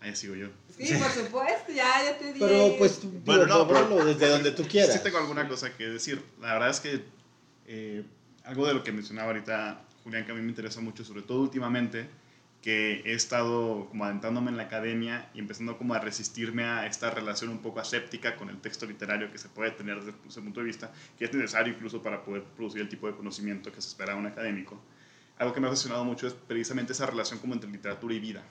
Ahí 0.00 0.16
sigo 0.16 0.34
yo. 0.34 0.48
Sí, 0.78 0.94
por 0.94 1.10
supuesto, 1.10 1.72
ya, 1.72 2.02
ya 2.04 2.18
te 2.18 2.32
dije. 2.32 2.46
Pero 2.46 2.76
pues, 2.78 3.00
bueno, 3.24 3.46
no, 3.46 3.68
pero, 3.68 4.04
desde 4.04 4.28
donde 4.28 4.50
tú 4.52 4.66
quieras. 4.66 4.94
Sí 4.94 5.02
tengo 5.02 5.18
alguna 5.18 5.46
cosa 5.46 5.76
que 5.76 5.88
decir. 5.88 6.24
La 6.40 6.54
verdad 6.54 6.70
es 6.70 6.80
que 6.80 7.04
eh, 7.66 8.02
algo 8.44 8.66
de 8.66 8.72
lo 8.72 8.82
que 8.82 8.92
mencionaba 8.92 9.28
ahorita 9.28 9.82
Julián, 10.04 10.24
que 10.24 10.32
a 10.32 10.34
mí 10.34 10.40
me 10.40 10.48
interesa 10.48 10.80
mucho, 10.80 11.04
sobre 11.04 11.22
todo 11.22 11.42
últimamente, 11.42 12.08
que 12.62 13.02
he 13.06 13.14
estado 13.14 13.86
como 13.88 14.04
adentrándome 14.04 14.50
en 14.50 14.56
la 14.56 14.64
academia 14.64 15.30
y 15.34 15.38
empezando 15.38 15.78
como 15.78 15.94
a 15.94 15.98
resistirme 15.98 16.64
a 16.64 16.86
esta 16.86 17.10
relación 17.10 17.50
un 17.50 17.58
poco 17.58 17.80
aséptica 17.80 18.36
con 18.36 18.50
el 18.50 18.58
texto 18.60 18.86
literario 18.86 19.32
que 19.32 19.38
se 19.38 19.48
puede 19.48 19.70
tener 19.70 19.96
desde 20.02 20.12
ese 20.28 20.42
punto 20.42 20.60
de 20.60 20.66
vista, 20.66 20.92
que 21.18 21.24
es 21.24 21.34
necesario 21.34 21.72
incluso 21.72 22.02
para 22.02 22.22
poder 22.22 22.44
producir 22.44 22.82
el 22.82 22.88
tipo 22.88 23.06
de 23.06 23.14
conocimiento 23.14 23.72
que 23.72 23.80
se 23.80 23.88
espera 23.88 24.12
de 24.12 24.18
un 24.18 24.26
académico. 24.26 24.78
Algo 25.38 25.54
que 25.54 25.60
me 25.60 25.66
ha 25.66 25.70
apasionado 25.70 26.04
mucho 26.04 26.26
es 26.26 26.34
precisamente 26.34 26.92
esa 26.92 27.06
relación 27.06 27.38
como 27.38 27.54
entre 27.54 27.70
literatura 27.70 28.14
y 28.14 28.20
vida. 28.20 28.42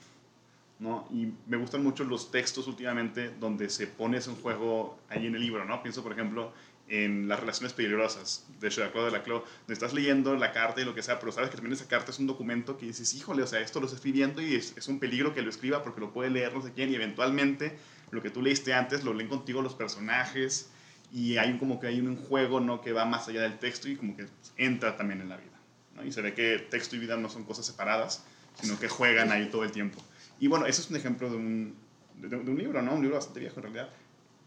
¿no? 0.80 1.06
Y 1.12 1.32
me 1.46 1.58
gustan 1.58 1.84
mucho 1.84 2.04
los 2.04 2.30
textos 2.32 2.66
últimamente 2.66 3.30
donde 3.38 3.68
se 3.68 3.86
pone 3.86 4.16
eso 4.16 4.30
en 4.30 4.38
juego 4.38 4.98
ahí 5.08 5.26
en 5.26 5.34
el 5.34 5.42
libro, 5.42 5.64
¿no? 5.66 5.82
Pienso, 5.82 6.02
por 6.02 6.12
ejemplo, 6.12 6.52
en 6.90 7.28
las 7.28 7.38
relaciones 7.38 7.72
peligrosas 7.72 8.44
de 8.58 8.68
Claude 8.68 9.06
de 9.06 9.10
la 9.12 9.22
Clos, 9.22 9.44
donde 9.60 9.74
estás 9.74 9.94
leyendo 9.94 10.34
la 10.34 10.52
carta 10.52 10.80
y 10.80 10.84
lo 10.84 10.92
que 10.92 11.02
sea, 11.02 11.20
pero 11.20 11.30
sabes 11.30 11.48
que 11.48 11.56
también 11.56 11.72
esa 11.72 11.86
carta 11.86 12.10
es 12.10 12.18
un 12.18 12.26
documento 12.26 12.76
que 12.76 12.86
dices, 12.86 13.14
híjole, 13.14 13.44
o 13.44 13.46
sea, 13.46 13.60
esto 13.60 13.78
lo 13.78 13.86
estoy 13.86 13.98
escribiendo 13.98 14.42
y 14.42 14.56
es, 14.56 14.76
es, 14.76 14.88
un 14.88 14.98
peligro 14.98 15.32
que 15.32 15.40
lo 15.40 15.50
escriba 15.50 15.84
porque 15.84 16.00
lo 16.00 16.12
puede 16.12 16.30
leer 16.30 16.52
no 16.52 16.62
sé 16.62 16.72
quién 16.72 16.90
y 16.90 16.96
eventualmente 16.96 17.78
lo 18.10 18.20
que 18.20 18.30
tú 18.30 18.42
leíste 18.42 18.74
antes 18.74 19.04
lo 19.04 19.14
leen 19.14 19.28
contigo 19.28 19.62
los 19.62 19.74
personajes 19.74 20.70
y 21.12 21.36
hay 21.36 21.56
como 21.58 21.78
que 21.78 21.86
hay 21.86 22.00
un 22.00 22.16
juego, 22.16 22.58
¿no? 22.58 22.80
Que 22.80 22.92
va 22.92 23.04
más 23.04 23.28
allá 23.28 23.42
del 23.42 23.58
texto 23.60 23.88
y 23.88 23.94
como 23.94 24.16
que 24.16 24.26
entra 24.56 24.96
también 24.96 25.20
en 25.20 25.28
la 25.28 25.36
vida, 25.36 25.60
¿no? 25.94 26.04
Y 26.04 26.10
se 26.10 26.22
ve 26.22 26.34
que 26.34 26.58
texto 26.70 26.96
y 26.96 26.98
vida 26.98 27.16
no 27.16 27.28
son 27.28 27.44
cosas 27.44 27.66
separadas, 27.66 28.24
sino 28.60 28.78
que 28.80 28.88
juegan 28.88 29.30
ahí 29.30 29.48
todo 29.48 29.62
el 29.62 29.70
tiempo. 29.70 30.02
Y 30.40 30.48
bueno, 30.48 30.66
eso 30.66 30.82
es 30.82 30.90
un 30.90 30.96
ejemplo 30.96 31.30
de 31.30 31.36
un, 31.36 31.76
de, 32.16 32.28
de 32.28 32.36
un 32.36 32.58
libro, 32.58 32.82
¿no? 32.82 32.94
Un 32.94 33.02
libro 33.02 33.16
bastante 33.16 33.38
viejo 33.38 33.56
en 33.58 33.62
realidad, 33.62 33.90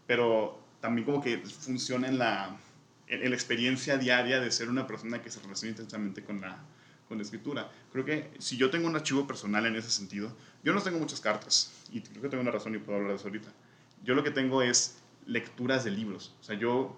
pero 0.06 0.63
también 0.84 1.06
como 1.06 1.22
que 1.22 1.38
funciona 1.38 2.08
en 2.08 2.18
la, 2.18 2.54
en, 3.06 3.30
la 3.30 3.34
experiencia 3.34 3.96
diaria 3.96 4.38
de 4.38 4.50
ser 4.50 4.68
una 4.68 4.86
persona 4.86 5.22
que 5.22 5.30
se 5.30 5.40
relaciona 5.40 5.70
intensamente 5.70 6.22
con 6.22 6.42
la, 6.42 6.62
con 7.08 7.16
la 7.16 7.22
escritura. 7.22 7.70
Creo 7.90 8.04
que 8.04 8.30
si 8.38 8.58
yo 8.58 8.68
tengo 8.68 8.86
un 8.86 8.94
archivo 8.94 9.26
personal 9.26 9.64
en 9.64 9.76
ese 9.76 9.88
sentido, 9.88 10.36
yo 10.62 10.74
no 10.74 10.82
tengo 10.82 10.98
muchas 10.98 11.22
cartas, 11.22 11.72
y 11.90 12.02
creo 12.02 12.20
que 12.20 12.28
tengo 12.28 12.42
una 12.42 12.50
razón 12.50 12.74
y 12.74 12.78
puedo 12.80 12.98
hablar 12.98 13.12
de 13.12 13.16
eso 13.16 13.28
ahorita. 13.28 13.48
Yo 14.04 14.14
lo 14.14 14.22
que 14.22 14.30
tengo 14.30 14.60
es 14.60 14.98
lecturas 15.24 15.84
de 15.84 15.90
libros. 15.90 16.34
O 16.42 16.44
sea, 16.44 16.54
yo, 16.54 16.94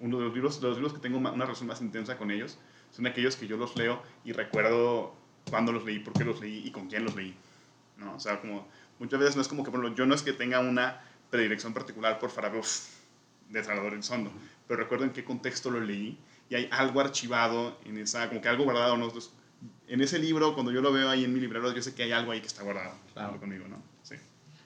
uno 0.00 0.18
de 0.18 0.24
los 0.24 0.34
libros, 0.34 0.60
de 0.60 0.68
los 0.68 0.76
libros 0.76 0.92
que 0.92 1.00
tengo 1.00 1.16
una 1.16 1.30
relación 1.32 1.66
más 1.66 1.80
intensa 1.80 2.18
con 2.18 2.30
ellos, 2.30 2.58
son 2.90 3.06
aquellos 3.06 3.36
que 3.36 3.46
yo 3.46 3.56
los 3.56 3.74
leo 3.74 4.02
y 4.22 4.32
recuerdo 4.32 5.14
cuándo 5.48 5.72
los 5.72 5.86
leí, 5.86 6.00
por 6.00 6.12
qué 6.12 6.26
los 6.26 6.42
leí 6.42 6.66
y 6.66 6.70
con 6.72 6.88
quién 6.88 7.04
los 7.04 7.16
leí. 7.16 7.34
¿no? 7.96 8.16
O 8.16 8.20
sea, 8.20 8.38
como 8.38 8.68
muchas 8.98 9.18
veces 9.18 9.34
no 9.34 9.40
es 9.40 9.48
como 9.48 9.64
que, 9.64 9.70
por 9.70 9.80
ejemplo, 9.80 9.96
yo 9.96 10.04
no 10.04 10.14
es 10.14 10.20
que 10.20 10.34
tenga 10.34 10.60
una 10.60 11.00
predilección 11.30 11.72
particular 11.72 12.18
por 12.18 12.28
Farabios 12.28 12.99
de 13.50 13.62
Salvador 13.64 13.94
el 13.94 14.02
Sondo, 14.02 14.32
pero 14.66 14.80
recuerdo 14.80 15.04
en 15.04 15.10
qué 15.10 15.24
contexto 15.24 15.70
lo 15.70 15.80
leí 15.80 16.18
y 16.48 16.54
hay 16.54 16.68
algo 16.72 17.00
archivado 17.00 17.78
en 17.84 17.98
esa, 17.98 18.28
como 18.28 18.40
que 18.40 18.48
algo 18.48 18.64
guardado, 18.64 18.96
¿no? 18.96 19.12
en 19.88 20.00
ese 20.00 20.18
libro, 20.18 20.54
cuando 20.54 20.72
yo 20.72 20.80
lo 20.80 20.92
veo 20.92 21.08
ahí 21.08 21.24
en 21.24 21.34
mi 21.34 21.40
librero, 21.40 21.72
yo 21.72 21.82
sé 21.82 21.94
que 21.94 22.04
hay 22.04 22.12
algo 22.12 22.32
ahí 22.32 22.40
que 22.40 22.46
está 22.46 22.62
guardado 22.62 22.94
claro. 23.12 23.38
conmigo, 23.38 23.66
¿no? 23.68 23.82
Sí. 24.02 24.14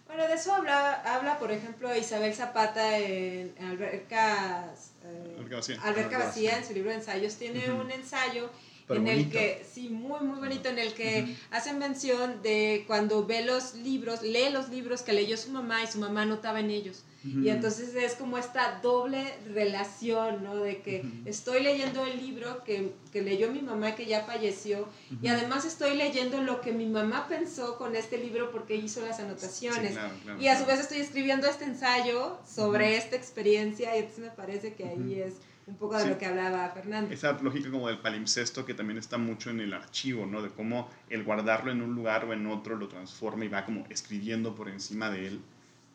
Bueno, 0.07 0.28
de 0.28 0.35
eso 0.35 0.55
habla, 0.55 1.01
habla, 1.03 1.39
por 1.39 1.51
ejemplo, 1.51 1.95
Isabel 1.97 2.35
Zapata 2.35 2.99
en 2.99 3.55
Albercas, 3.61 4.93
eh, 5.05 5.78
Alberca 5.82 6.18
Vacía. 6.18 6.59
en 6.59 6.64
su 6.64 6.74
libro 6.74 6.91
de 6.91 6.97
ensayos. 6.97 7.37
Tiene 7.37 7.72
un 7.72 7.91
ensayo 7.91 8.51
en 8.89 9.09
el 9.09 9.30
que, 9.30 9.66
sí, 9.68 9.89
muy, 9.89 10.20
muy 10.20 10.39
bonito, 10.39 10.68
en 10.68 10.78
el 10.78 10.93
que 10.93 11.35
hacen 11.51 11.78
mención 11.78 12.43
de 12.43 12.85
cuando 12.87 13.24
ve 13.26 13.45
los 13.45 13.74
libros, 13.74 14.22
lee 14.22 14.51
los 14.51 14.68
libros 14.68 15.03
que 15.03 15.12
leyó 15.14 15.37
su 15.37 15.51
mamá 15.51 15.82
y 15.82 15.87
su 15.87 15.99
mamá 15.99 16.26
notaba 16.26 16.61
en 16.61 16.70
ellos. 16.70 17.03
Y 17.25 17.49
entonces 17.49 17.95
es 17.95 18.14
como 18.14 18.37
esta 18.37 18.81
doble 18.83 19.25
relación, 19.53 20.45
¿no? 20.45 20.57
De 20.57 20.83
que 20.83 21.05
estoy 21.25 21.62
leyendo 21.62 22.05
el 22.05 22.18
libro 22.18 22.62
que, 22.64 22.93
que, 23.12 23.22
leyó 23.22 23.51
mi 23.51 23.62
mamá 23.62 23.95
que 23.95 24.05
ya 24.05 24.25
falleció 24.25 24.87
y 25.22 25.29
además 25.29 25.64
estoy 25.64 25.97
leyendo 25.97 26.43
lo 26.43 26.61
que 26.61 26.72
mi 26.72 26.87
mamá 26.87 27.27
pensó 27.27 27.79
con 27.79 27.97
este 27.97 28.18
libro 28.18 28.51
porque 28.51 28.77
hizo 28.77 29.01
las 29.01 29.20
anotaciones. 29.20 29.97
y 30.39 30.49
a 30.49 30.59
su 30.59 30.66
vez 30.66 30.81
estoy 30.81 30.99
escribiendo 30.99 31.47
este 31.47 31.64
ensayo 31.64 32.39
sobre 32.47 32.99
esta 32.99 33.16
experiencia 33.16 33.97
y 33.97 34.01
entonces 34.01 34.25
me 34.25 34.31
parece 34.31 34.75
que 34.75 34.85
ahí 34.85 35.20
es 35.20 35.35
un 35.66 35.77
poco 35.77 35.97
de 35.97 36.07
lo 36.07 36.18
que 36.18 36.27
hablaba 36.27 36.68
Fernando. 36.70 37.12
Esa 37.12 37.33
lógica 37.41 37.70
como 37.70 37.89
del 37.89 37.99
palimpsesto 37.99 38.66
que 38.66 38.75
también 38.75 38.99
está 38.99 39.16
mucho 39.16 39.51
en 39.51 39.61
el 39.61 39.72
archivo, 39.72 40.27
¿no? 40.27 40.43
De 40.43 40.51
cómo 40.51 40.91
el 41.09 41.25
guardarlo 41.25 41.72
en 41.72 41.81
un 41.81 41.95
lugar 41.95 42.25
o 42.27 42.33
en 42.33 42.47
otro 42.47 42.77
lo 42.77 42.89
transforma 42.89 43.45
y 43.45 43.49
va 43.49 43.64
como 43.64 43.87
escribiendo 43.89 44.55
por 44.55 44.68
encima 44.68 45.11
de 45.11 45.29
él. 45.29 45.41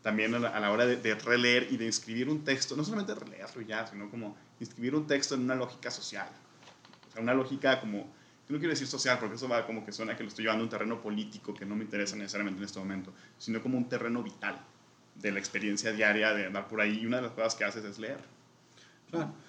También 0.02 0.34
a 0.34 0.60
la, 0.60 0.72
hora 0.72 0.86
de, 0.86 1.16
releer 1.16 1.68
y 1.72 1.78
de 1.78 1.88
escribir 1.88 2.30
un 2.30 2.44
texto, 2.44 2.76
no 2.76 2.86
solamente 2.86 3.14
releerlo 3.16 3.62
ya, 3.62 3.86
sino 3.86 4.10
como 4.10 4.38
escribir 4.60 4.96
un 4.96 5.06
texto 5.06 5.36
en 5.36 5.42
una 5.42 5.56
lógica 5.56 5.92
social. 5.92 6.28
O 7.10 7.12
sea, 7.12 7.22
una 7.22 7.34
lógica 7.34 7.82
como, 7.82 8.10
no 8.48 8.58
quiero 8.58 8.70
decir 8.70 8.88
social 8.88 9.18
porque 9.20 9.36
eso 9.36 9.50
va 9.50 9.66
como 9.66 9.86
que 9.86 9.92
suena 9.92 10.16
que 10.16 10.24
lo 10.24 10.30
estoy 10.30 10.44
llevando 10.46 10.64
a 10.64 10.66
un 10.66 10.70
terreno 10.70 11.02
político 11.02 11.54
que 11.54 11.66
no 11.66 11.76
me 11.76 11.84
interesa 11.84 12.16
necesariamente 12.16 12.60
en 12.60 12.66
este 12.66 12.80
momento, 12.80 13.14
sino 13.38 13.62
como 13.62 13.78
un 13.78 13.90
terreno 13.90 14.24
vital 14.24 14.58
de 15.16 15.32
la 15.32 15.40
experiencia 15.40 15.92
diaria 15.92 16.34
de 16.34 16.46
andar 16.46 16.68
por 16.70 16.80
ahí 16.80 17.00
y 17.02 17.06
una 17.06 17.18
de 17.18 17.24
las 17.24 17.32
cosas 17.34 17.56
que 17.56 17.66
haces 17.66 17.84
es 17.84 18.00
leer. 18.00 18.39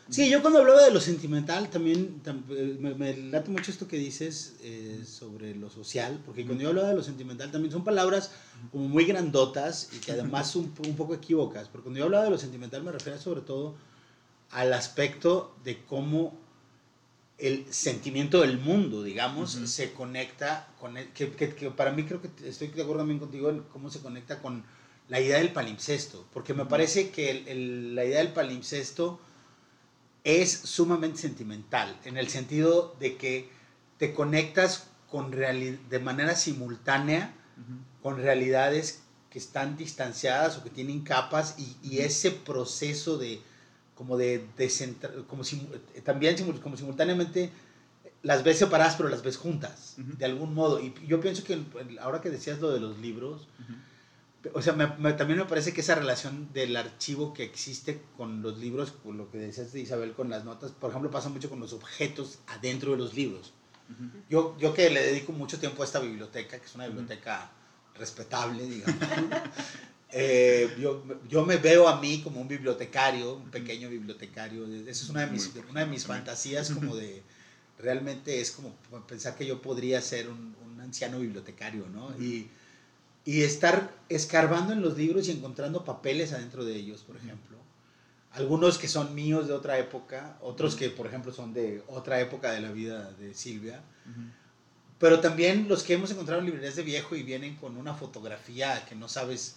Sí, 0.08 0.28
yo 0.28 0.42
cuando 0.42 0.58
hablaba 0.58 0.82
de 0.82 0.90
lo 0.90 1.00
sentimental 1.00 1.70
también 1.70 2.20
eh, 2.26 2.76
me, 2.80 3.16
late 3.16 3.50
mucho 3.50 3.70
esto 3.70 3.86
que 3.86 3.96
dices 3.96 4.56
eh, 4.62 5.04
sobre 5.06 5.54
lo 5.54 5.70
social, 5.70 6.20
porque 6.26 6.44
cuando 6.44 6.62
yo 6.62 6.70
hablaba 6.70 6.88
de 6.88 6.96
lo 6.96 7.02
sentimental 7.04 7.52
también 7.52 7.70
son 7.70 7.84
palabras 7.84 8.32
como 8.72 8.88
muy 8.88 9.04
grandotas 9.04 9.88
y 9.92 9.98
que 9.98 10.10
además 10.10 10.56
un, 10.56 10.74
un 10.84 10.96
poco 10.96 11.14
equívocas, 11.14 11.68
porque 11.68 11.84
cuando 11.84 11.98
yo 11.98 12.06
hablaba 12.06 12.24
de 12.24 12.30
lo 12.30 12.38
sentimental 12.38 12.82
me 12.82 12.90
refiero 12.90 13.20
sobre 13.20 13.42
todo 13.42 13.76
al 14.50 14.72
aspecto 14.72 15.54
de 15.62 15.84
cómo 15.84 16.36
el 17.38 17.72
sentimiento 17.72 18.40
del 18.40 18.58
mundo, 18.58 19.02
digamos, 19.02 19.52
se 19.52 19.92
conecta 19.92 20.68
con, 20.78 20.96
el, 20.96 21.08
que, 21.10 21.30
que, 21.30 21.70
para 21.70 21.92
mí 21.92 22.04
creo 22.04 22.20
que 22.20 22.28
estoy 22.48 22.68
de 22.68 22.82
acuerdo 22.82 23.02
también 23.02 23.18
contigo 23.18 23.48
en 23.48 23.60
cómo 23.72 23.90
se 23.90 24.00
conecta 24.00 24.42
con 24.42 24.64
la 25.08 25.20
idea 25.20 25.38
del 25.38 25.52
palimpsesto, 25.52 26.26
porque 26.32 26.52
me 26.52 26.66
parece 26.66 27.10
que 27.10 27.44
el, 27.46 27.94
la 27.94 28.04
idea 28.04 28.18
del 28.18 28.32
palimpsesto 28.32 29.20
es 30.24 30.50
sumamente 30.52 31.18
sentimental, 31.18 31.98
en 32.04 32.16
el 32.16 32.28
sentido 32.28 32.94
de 33.00 33.16
que 33.16 33.48
te 33.98 34.12
conectas 34.12 34.88
con 35.08 35.30
de 35.30 36.00
manera 36.02 36.34
simultánea 36.34 37.34
con 38.02 38.16
realidades 38.16 39.02
que 39.28 39.38
están 39.38 39.76
distanciadas 39.76 40.56
o 40.56 40.64
que 40.64 40.70
tienen 40.70 41.02
capas 41.02 41.56
y, 41.58 41.98
ese 41.98 42.30
proceso 42.30 43.18
de 43.18 43.40
como 43.94 44.16
de, 44.16 44.46
como 45.26 45.42
también 46.04 46.36
como 46.60 46.76
simultáneamente 46.76 47.50
las 48.22 48.42
ves 48.44 48.58
separadas 48.58 48.96
pero 48.96 49.08
las 49.08 49.22
ves 49.22 49.36
juntas 49.36 49.94
de 49.96 50.24
algún 50.24 50.54
modo. 50.54 50.80
Y 50.80 50.94
yo 51.06 51.20
pienso 51.20 51.44
que 51.44 51.62
ahora 52.00 52.20
que 52.20 52.30
decías 52.30 52.60
lo 52.60 52.70
de 52.70 52.80
los 52.80 52.98
libros 52.98 53.48
o 54.54 54.62
sea, 54.62 54.74
también 55.16 55.38
me 55.38 55.44
parece 55.44 55.72
que 55.72 55.82
esa 55.82 55.94
relación 55.94 56.50
del 56.52 56.74
archivo 56.76 57.34
que 57.34 57.44
existe 57.44 58.00
con 58.16 58.42
los 58.42 58.58
libros, 58.58 58.92
con 58.92 59.18
lo 59.18 59.30
que 59.30 59.38
decías 59.38 59.72
de 59.72 59.80
Isabel 59.80 60.12
con 60.12 60.30
las 60.30 60.44
notas, 60.44 60.70
por 60.70 60.90
ejemplo, 60.90 61.10
pasa 61.10 61.28
mucho 61.28 61.50
con 61.50 61.60
los 61.60 61.72
objetos 61.72 62.38
adentro 62.46 62.92
de 62.92 62.98
los 62.98 63.14
libros. 63.14 63.52
yo, 64.30 64.56
yo 64.58 64.72
que 64.72 64.88
le 64.88 65.02
dedico 65.02 65.32
mucho 65.32 65.58
tiempo 65.58 65.82
a 65.82 65.84
esta 65.84 66.00
biblioteca, 66.00 66.58
que 66.58 66.64
es 66.64 66.74
una 66.74 66.86
biblioteca 66.86 67.50
respetable, 67.96 68.64
digamos, 68.64 68.96
eh, 70.12 70.74
yo, 70.80 71.04
yo, 71.28 71.44
me 71.44 71.58
veo 71.58 71.86
a 71.86 72.00
mí 72.00 72.22
como 72.22 72.40
un 72.40 72.48
bibliotecario, 72.48 73.34
un 73.34 73.50
pequeño 73.50 73.90
bibliotecario. 73.90 74.66
Esa 74.66 75.04
es 75.04 75.10
una 75.10 75.26
de 75.26 75.32
mis, 75.32 75.50
una 75.68 75.80
de 75.80 75.86
mis 75.86 76.06
fantasías 76.06 76.70
como 76.70 76.96
de, 76.96 77.22
realmente 77.78 78.40
es 78.40 78.52
como 78.52 78.74
pensar 79.06 79.36
que 79.36 79.44
yo 79.44 79.60
podría 79.60 80.00
ser 80.00 80.30
un, 80.30 80.56
un 80.64 80.80
anciano 80.80 81.18
bibliotecario, 81.18 81.86
¿no? 81.88 82.18
Y 82.18 82.48
y 83.30 83.44
estar 83.44 83.94
escarbando 84.08 84.72
en 84.72 84.82
los 84.82 84.98
libros 84.98 85.28
y 85.28 85.30
encontrando 85.30 85.84
papeles 85.84 86.32
adentro 86.32 86.64
de 86.64 86.74
ellos, 86.74 87.02
por 87.02 87.16
ejemplo. 87.16 87.58
Algunos 88.32 88.76
que 88.76 88.88
son 88.88 89.14
míos 89.14 89.46
de 89.46 89.54
otra 89.54 89.78
época, 89.78 90.36
otros 90.40 90.74
que, 90.74 90.90
por 90.90 91.06
ejemplo, 91.06 91.32
son 91.32 91.54
de 91.54 91.80
otra 91.86 92.20
época 92.20 92.50
de 92.50 92.60
la 92.60 92.72
vida 92.72 93.12
de 93.20 93.32
Silvia. 93.32 93.84
Pero 94.98 95.20
también 95.20 95.68
los 95.68 95.84
que 95.84 95.94
hemos 95.94 96.10
encontrado 96.10 96.40
en 96.40 96.46
librerías 96.46 96.74
de 96.74 96.82
viejo 96.82 97.14
y 97.14 97.22
vienen 97.22 97.54
con 97.54 97.76
una 97.76 97.94
fotografía 97.94 98.84
que 98.88 98.96
no 98.96 99.08
sabes 99.08 99.54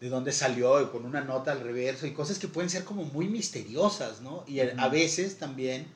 de 0.00 0.08
dónde 0.08 0.32
salió 0.32 0.80
y 0.80 0.86
con 0.86 1.04
una 1.04 1.20
nota 1.20 1.52
al 1.52 1.60
reverso 1.60 2.06
y 2.06 2.14
cosas 2.14 2.38
que 2.38 2.48
pueden 2.48 2.70
ser 2.70 2.84
como 2.84 3.04
muy 3.04 3.28
misteriosas, 3.28 4.22
¿no? 4.22 4.44
Y 4.46 4.60
a 4.60 4.88
veces 4.88 5.36
también 5.36 5.88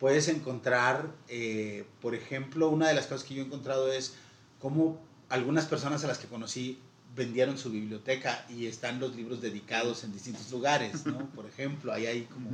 puedes 0.00 0.26
encontrar, 0.26 1.12
eh, 1.28 1.84
por 2.00 2.16
ejemplo, 2.16 2.70
una 2.70 2.88
de 2.88 2.94
las 2.94 3.06
cosas 3.06 3.22
que 3.22 3.36
yo 3.36 3.44
he 3.44 3.46
encontrado 3.46 3.92
es 3.92 4.16
cómo 4.58 5.13
algunas 5.28 5.66
personas 5.66 6.04
a 6.04 6.06
las 6.06 6.18
que 6.18 6.26
conocí 6.26 6.78
vendieron 7.14 7.56
su 7.58 7.70
biblioteca 7.70 8.44
y 8.48 8.66
están 8.66 9.00
los 9.00 9.14
libros 9.14 9.40
dedicados 9.40 10.04
en 10.04 10.12
distintos 10.12 10.50
lugares, 10.50 11.06
¿no? 11.06 11.18
Por 11.34 11.46
ejemplo, 11.46 11.92
ahí 11.92 12.06
hay 12.06 12.22
como... 12.24 12.50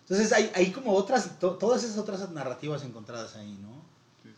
Entonces 0.00 0.32
hay, 0.32 0.50
hay 0.54 0.72
como 0.72 0.92
otras, 0.94 1.38
todas 1.38 1.84
esas 1.84 1.98
otras 1.98 2.28
narrativas 2.30 2.84
encontradas 2.84 3.36
ahí, 3.36 3.56
¿no? 3.62 3.82
Sí, 4.22 4.30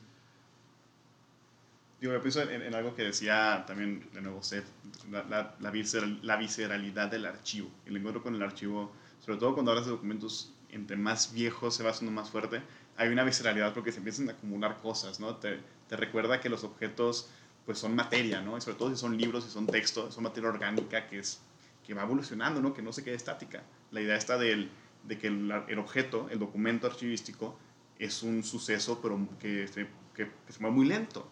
Digo, 2.00 2.12
yo 2.12 2.20
pienso 2.20 2.42
en, 2.42 2.74
algo 2.74 2.94
que 2.94 3.02
decía 3.02 3.64
también, 3.66 4.08
de 4.12 4.20
nuevo, 4.20 4.42
Seth, 4.42 4.66
la, 5.10 5.24
la, 5.24 5.54
la, 5.58 6.36
visceralidad 6.36 7.10
del 7.10 7.24
archivo. 7.24 7.70
El 7.86 7.96
encuentro 7.96 8.22
con 8.22 8.34
el 8.34 8.42
archivo, 8.42 8.92
sobre 9.24 9.38
todo 9.38 9.54
cuando 9.54 9.70
hablas 9.72 9.86
de 9.86 9.92
documentos, 9.92 10.52
entre 10.70 10.96
más 10.96 11.32
viejos 11.32 11.74
se 11.74 11.82
va 11.82 11.90
haciendo 11.90 12.12
más 12.12 12.30
fuerte, 12.30 12.62
hay 12.96 13.08
una 13.08 13.24
visceralidad 13.24 13.72
porque 13.72 13.90
se 13.90 13.98
empiezan 13.98 14.28
a 14.28 14.32
acumular 14.32 14.80
cosas, 14.82 15.18
¿no? 15.18 15.36
Te, 15.36 15.60
te 15.88 15.96
recuerda 15.96 16.40
que 16.40 16.48
los 16.48 16.62
objetos 16.62 17.30
pues 17.64 17.78
son 17.78 17.94
materia, 17.94 18.40
¿no? 18.40 18.56
Y 18.56 18.60
sobre 18.60 18.76
todo 18.76 18.90
si 18.90 18.96
son 18.96 19.16
libros, 19.16 19.44
si 19.44 19.50
son 19.50 19.66
textos, 19.66 20.14
son 20.14 20.24
materia 20.24 20.48
orgánica 20.48 21.06
que, 21.06 21.18
es, 21.18 21.40
que 21.86 21.94
va 21.94 22.02
evolucionando, 22.02 22.60
¿no? 22.60 22.74
Que 22.74 22.82
no 22.82 22.92
se 22.92 23.02
quede 23.02 23.14
estática. 23.14 23.62
La 23.90 24.00
idea 24.00 24.16
está 24.16 24.36
del, 24.36 24.70
de 25.04 25.18
que 25.18 25.28
el, 25.28 25.52
el, 25.68 25.78
objeto, 25.78 26.28
el 26.30 26.38
documento 26.38 26.86
archivístico, 26.86 27.58
es 27.98 28.22
un 28.22 28.42
suceso, 28.42 29.00
pero 29.00 29.18
que, 29.38 29.68
que, 30.14 30.30
que 30.46 30.52
se 30.52 30.60
mueve 30.60 30.76
muy 30.76 30.86
lento, 30.86 31.28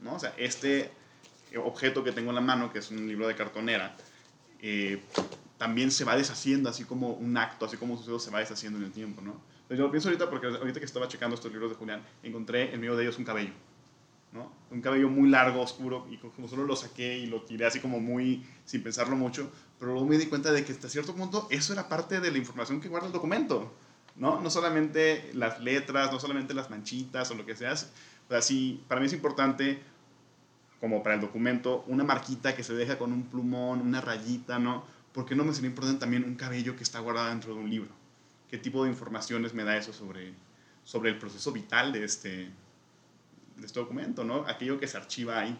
¿no? 0.00 0.14
O 0.14 0.18
sea, 0.18 0.34
este 0.36 0.90
objeto 1.56 2.02
que 2.02 2.12
tengo 2.12 2.30
en 2.30 2.36
la 2.36 2.40
mano, 2.40 2.72
que 2.72 2.80
es 2.80 2.90
un 2.90 3.06
libro 3.06 3.28
de 3.28 3.34
cartonera, 3.34 3.96
eh, 4.60 5.00
también 5.58 5.90
se 5.90 6.04
va 6.04 6.16
deshaciendo, 6.16 6.68
así 6.68 6.84
como 6.84 7.10
un 7.12 7.36
acto, 7.36 7.66
así 7.66 7.76
como 7.76 7.94
un 7.94 7.98
suceso 7.98 8.18
se 8.18 8.30
va 8.30 8.40
deshaciendo 8.40 8.78
en 8.78 8.84
el 8.84 8.92
tiempo, 8.92 9.22
¿no? 9.22 9.40
Entonces 9.62 9.78
yo 9.78 9.84
lo 9.84 9.90
pienso 9.90 10.08
ahorita 10.08 10.30
porque 10.30 10.46
ahorita 10.46 10.78
que 10.78 10.86
estaba 10.86 11.08
checando 11.08 11.34
estos 11.34 11.50
libros 11.50 11.70
de 11.70 11.76
Julián, 11.76 12.02
encontré 12.22 12.72
en 12.72 12.80
medio 12.80 12.96
de 12.96 13.04
ellos 13.04 13.18
un 13.18 13.24
cabello. 13.24 13.52
Un 14.70 14.82
cabello 14.82 15.08
muy 15.08 15.30
largo, 15.30 15.62
oscuro, 15.62 16.06
y 16.10 16.18
como 16.18 16.48
solo 16.48 16.64
lo 16.64 16.76
saqué 16.76 17.18
y 17.18 17.26
lo 17.26 17.42
tiré 17.42 17.64
así 17.64 17.80
como 17.80 18.00
muy 18.00 18.44
sin 18.64 18.82
pensarlo 18.82 19.16
mucho, 19.16 19.50
pero 19.78 19.92
luego 19.92 20.06
me 20.06 20.18
di 20.18 20.26
cuenta 20.26 20.52
de 20.52 20.64
que 20.64 20.72
hasta 20.72 20.88
cierto 20.88 21.14
punto 21.14 21.46
eso 21.50 21.72
era 21.72 21.88
parte 21.88 22.20
de 22.20 22.30
la 22.30 22.36
información 22.36 22.80
que 22.80 22.88
guarda 22.88 23.06
el 23.06 23.12
documento, 23.12 23.72
¿no? 24.16 24.40
No 24.40 24.50
solamente 24.50 25.30
las 25.32 25.60
letras, 25.60 26.12
no 26.12 26.20
solamente 26.20 26.52
las 26.52 26.68
manchitas 26.68 27.30
o 27.30 27.34
lo 27.34 27.46
que 27.46 27.56
sea. 27.56 27.72
O 27.72 28.40
sea, 28.40 28.66
para 28.88 29.00
mí 29.00 29.06
es 29.06 29.12
importante, 29.12 29.80
como 30.80 31.02
para 31.02 31.14
el 31.14 31.20
documento, 31.22 31.84
una 31.86 32.04
marquita 32.04 32.54
que 32.54 32.62
se 32.62 32.74
deja 32.74 32.98
con 32.98 33.12
un 33.12 33.22
plumón, 33.22 33.80
una 33.80 34.00
rayita, 34.02 34.58
¿no? 34.58 34.84
¿por 35.16 35.24
qué 35.24 35.34
no 35.34 35.46
me 35.46 35.54
sería 35.54 35.70
importante 35.70 35.98
también 35.98 36.24
un 36.24 36.34
cabello 36.34 36.76
que 36.76 36.82
está 36.82 36.98
guardado 37.00 37.30
dentro 37.30 37.54
de 37.54 37.60
un 37.60 37.70
libro? 37.70 37.88
¿Qué 38.50 38.58
tipo 38.58 38.84
de 38.84 38.90
informaciones 38.90 39.54
me 39.54 39.64
da 39.64 39.74
eso 39.74 39.94
sobre, 39.94 40.34
sobre 40.84 41.08
el 41.08 41.18
proceso 41.18 41.52
vital 41.52 41.90
de 41.90 42.04
este, 42.04 42.50
de 43.56 43.66
este 43.66 43.80
documento, 43.80 44.24
¿no? 44.24 44.46
Aquello 44.46 44.78
que 44.78 44.86
se 44.86 44.96
archiva 44.96 45.40
ahí. 45.40 45.58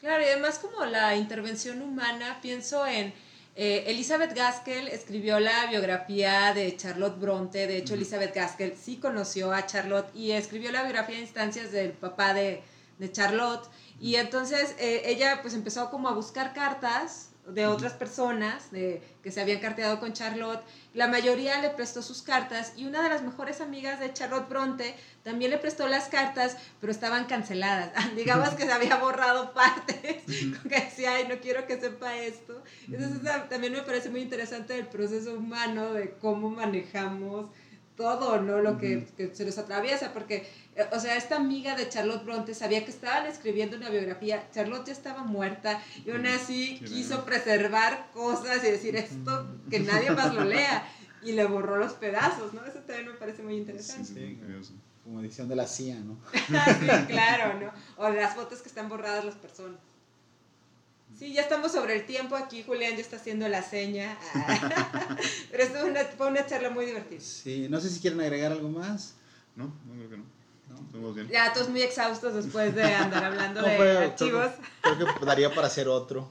Claro, 0.00 0.22
y 0.22 0.26
además 0.26 0.58
como 0.58 0.84
la 0.84 1.16
intervención 1.16 1.80
humana, 1.80 2.38
pienso 2.42 2.86
en 2.86 3.14
eh, 3.56 3.84
Elizabeth 3.86 4.34
Gaskell 4.34 4.88
escribió 4.88 5.38
la 5.38 5.66
biografía 5.66 6.52
de 6.52 6.76
Charlotte 6.76 7.18
Bronte. 7.18 7.66
De 7.66 7.78
hecho, 7.78 7.94
Elizabeth 7.94 8.34
Gaskell 8.34 8.76
sí 8.76 8.96
conoció 8.96 9.52
a 9.52 9.64
Charlotte 9.64 10.14
y 10.14 10.32
escribió 10.32 10.72
la 10.72 10.82
biografía 10.82 11.16
de 11.16 11.22
instancias 11.22 11.70
del 11.70 11.92
papá 11.92 12.34
de, 12.34 12.62
de 12.98 13.12
Charlotte. 13.12 13.68
Y 14.00 14.16
entonces 14.16 14.74
eh, 14.78 15.02
ella 15.06 15.40
pues 15.40 15.54
empezó 15.54 15.88
como 15.90 16.08
a 16.08 16.14
buscar 16.14 16.52
cartas 16.52 17.30
de 17.46 17.66
otras 17.66 17.92
personas 17.92 18.70
de, 18.70 19.02
que 19.22 19.30
se 19.30 19.40
habían 19.40 19.60
carteado 19.60 20.00
con 20.00 20.12
Charlotte. 20.12 20.62
La 20.94 21.08
mayoría 21.08 21.60
le 21.60 21.70
prestó 21.70 22.02
sus 22.02 22.22
cartas 22.22 22.72
y 22.76 22.86
una 22.86 23.02
de 23.02 23.10
las 23.10 23.22
mejores 23.22 23.60
amigas 23.60 24.00
de 24.00 24.12
Charlotte 24.12 24.48
Bronte 24.48 24.94
también 25.22 25.50
le 25.50 25.58
prestó 25.58 25.86
las 25.86 26.08
cartas, 26.08 26.56
pero 26.80 26.90
estaban 26.90 27.26
canceladas. 27.26 27.92
Digamos 28.16 28.50
que 28.50 28.64
se 28.64 28.72
había 28.72 28.96
borrado 28.96 29.52
partes, 29.52 30.22
que 30.68 30.80
decía, 30.80 31.14
ay, 31.14 31.26
no 31.28 31.38
quiero 31.40 31.66
que 31.66 31.78
sepa 31.78 32.16
esto. 32.16 32.62
Entonces 32.88 33.20
también 33.50 33.72
me 33.72 33.82
parece 33.82 34.08
muy 34.10 34.20
interesante 34.20 34.78
el 34.78 34.86
proceso 34.86 35.34
humano 35.34 35.92
de 35.92 36.12
cómo 36.12 36.50
manejamos 36.50 37.50
todo, 37.96 38.40
¿no? 38.40 38.60
Lo 38.60 38.78
que, 38.78 39.06
que 39.16 39.34
se 39.34 39.44
nos 39.44 39.58
atraviesa, 39.58 40.12
porque 40.12 40.46
o 40.92 41.00
sea, 41.00 41.16
esta 41.16 41.36
amiga 41.36 41.76
de 41.76 41.88
Charlotte 41.88 42.24
Bronte 42.24 42.54
sabía 42.54 42.84
que 42.84 42.90
estaban 42.90 43.26
escribiendo 43.26 43.76
una 43.76 43.90
biografía, 43.90 44.48
Charlotte 44.52 44.86
ya 44.86 44.92
estaba 44.92 45.22
muerta 45.22 45.80
y 46.04 46.10
aún 46.10 46.26
así 46.26 46.80
quiso 46.84 47.24
preservar 47.24 48.10
cosas 48.12 48.62
y 48.64 48.70
decir 48.70 48.96
esto, 48.96 49.46
que 49.70 49.80
nadie 49.80 50.10
más 50.10 50.34
lo 50.34 50.44
lea 50.44 50.86
y 51.22 51.32
le 51.32 51.44
borró 51.46 51.76
los 51.76 51.92
pedazos, 51.92 52.52
¿no? 52.52 52.64
Eso 52.64 52.80
también 52.80 53.08
me 53.08 53.14
parece 53.14 53.42
muy 53.42 53.56
interesante. 53.56 54.04
Sí, 54.04 54.38
como 55.04 55.20
edición 55.20 55.48
de 55.48 55.56
la 55.56 55.66
CIA, 55.66 56.00
¿no? 56.00 56.18
sí, 56.32 56.86
claro, 57.08 57.60
¿no? 57.60 57.72
O 57.96 58.08
las 58.10 58.34
fotos 58.34 58.60
que 58.62 58.68
están 58.68 58.88
borradas 58.88 59.24
las 59.24 59.34
personas. 59.34 59.78
Sí, 61.18 61.32
ya 61.32 61.42
estamos 61.42 61.70
sobre 61.70 61.94
el 61.94 62.06
tiempo 62.06 62.34
aquí, 62.34 62.64
Julián 62.64 62.94
ya 62.94 63.00
está 63.00 63.16
haciendo 63.16 63.48
la 63.48 63.62
seña. 63.62 64.18
Pero 65.50 65.62
esto 65.62 65.78
fue 65.78 65.90
una, 65.90 66.04
fue 66.04 66.26
una 66.26 66.44
charla 66.44 66.70
muy 66.70 66.86
divertida. 66.86 67.20
Sí, 67.20 67.68
no 67.68 67.80
sé 67.80 67.90
si 67.90 68.00
quieren 68.00 68.20
agregar 68.20 68.50
algo 68.50 68.68
más. 68.68 69.14
No, 69.54 69.66
no 69.86 69.94
creo 69.94 70.10
que 70.10 70.16
no. 70.16 70.33
Ya 71.30 71.52
todos 71.52 71.68
muy 71.68 71.82
exhaustos 71.82 72.34
después 72.34 72.74
de 72.74 72.84
andar 72.84 73.24
hablando 73.24 73.62
de 73.62 73.98
archivos. 73.98 74.50
Creo, 74.80 75.14
que 75.18 75.24
daría 75.26 75.54
para 75.54 75.66
hacer 75.66 75.88
otro. 75.88 76.28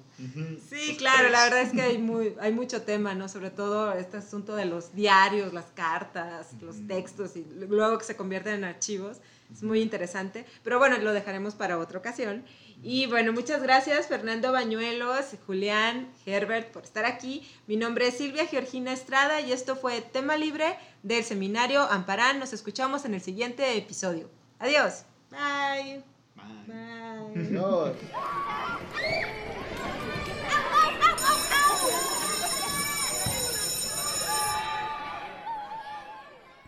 Sí, 0.70 0.96
claro, 0.98 1.30
la 1.30 1.44
verdad 1.44 1.62
es 1.62 1.72
que 1.72 1.82
hay, 1.82 1.98
muy, 1.98 2.36
hay 2.40 2.54
mucho 2.54 2.82
tema, 2.84 3.14
¿no? 3.14 3.28
Sobre 3.28 3.50
todo 3.50 3.94
este 3.94 4.18
asunto 4.18 4.56
de 4.56 4.66
los 4.66 4.94
diarios, 4.94 5.54
las 5.54 5.66
cartas, 5.74 6.54
los 6.62 6.88
textos 6.88 7.36
y 7.36 7.46
luego 7.68 7.98
que 7.98 8.06
se 8.06 8.16
convierten 8.16 8.56
en 8.56 8.64
archivos. 8.64 9.18
Es 9.52 9.62
muy 9.62 9.82
interesante. 9.82 10.46
Pero 10.64 10.80
bueno, 10.80 10.98
lo 10.98 11.14
dejaremos 11.14 11.54
para 11.54 11.78
otra 11.78 12.00
ocasión. 12.00 12.44
Y 12.82 13.06
bueno, 13.06 13.32
muchas 13.32 13.62
gracias 13.64 14.08
Fernando 14.08 14.52
Bañuelos, 14.52 15.26
Julián, 15.46 16.12
Herbert 16.26 16.72
por 16.72 16.84
estar 16.84 17.06
aquí. 17.06 17.48
Mi 17.66 17.78
nombre 17.78 18.08
es 18.08 18.18
Silvia 18.18 18.46
Georgina 18.46 18.92
Estrada 18.92 19.40
y 19.40 19.54
esto 19.54 19.76
fue 19.76 20.02
Tema 20.02 20.36
Libre 20.36 20.76
del 21.04 21.24
Seminario 21.24 21.82
Amparán. 21.82 22.40
Nos 22.40 22.54
escuchamos 22.54 23.06
en 23.06 23.14
el 23.14 23.22
siguiente 23.22 23.78
episodio. 23.78 24.30
Adiós. 24.60 25.06
Bye. 25.30 26.04
Bye. 26.36 27.24
Bye. 27.46 27.94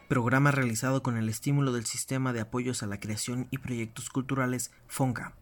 Programa 0.07 0.51
realizado 0.51 1.01
con 1.01 1.17
el 1.17 1.29
estímulo 1.29 1.73
del 1.73 1.85
Sistema 1.85 2.31
de 2.31 2.41
Apoyos 2.41 2.83
a 2.83 2.87
la 2.87 2.99
Creación 2.99 3.47
y 3.49 3.57
Proyectos 3.57 4.09
Culturales 4.09 4.71
FONCA. 4.87 5.33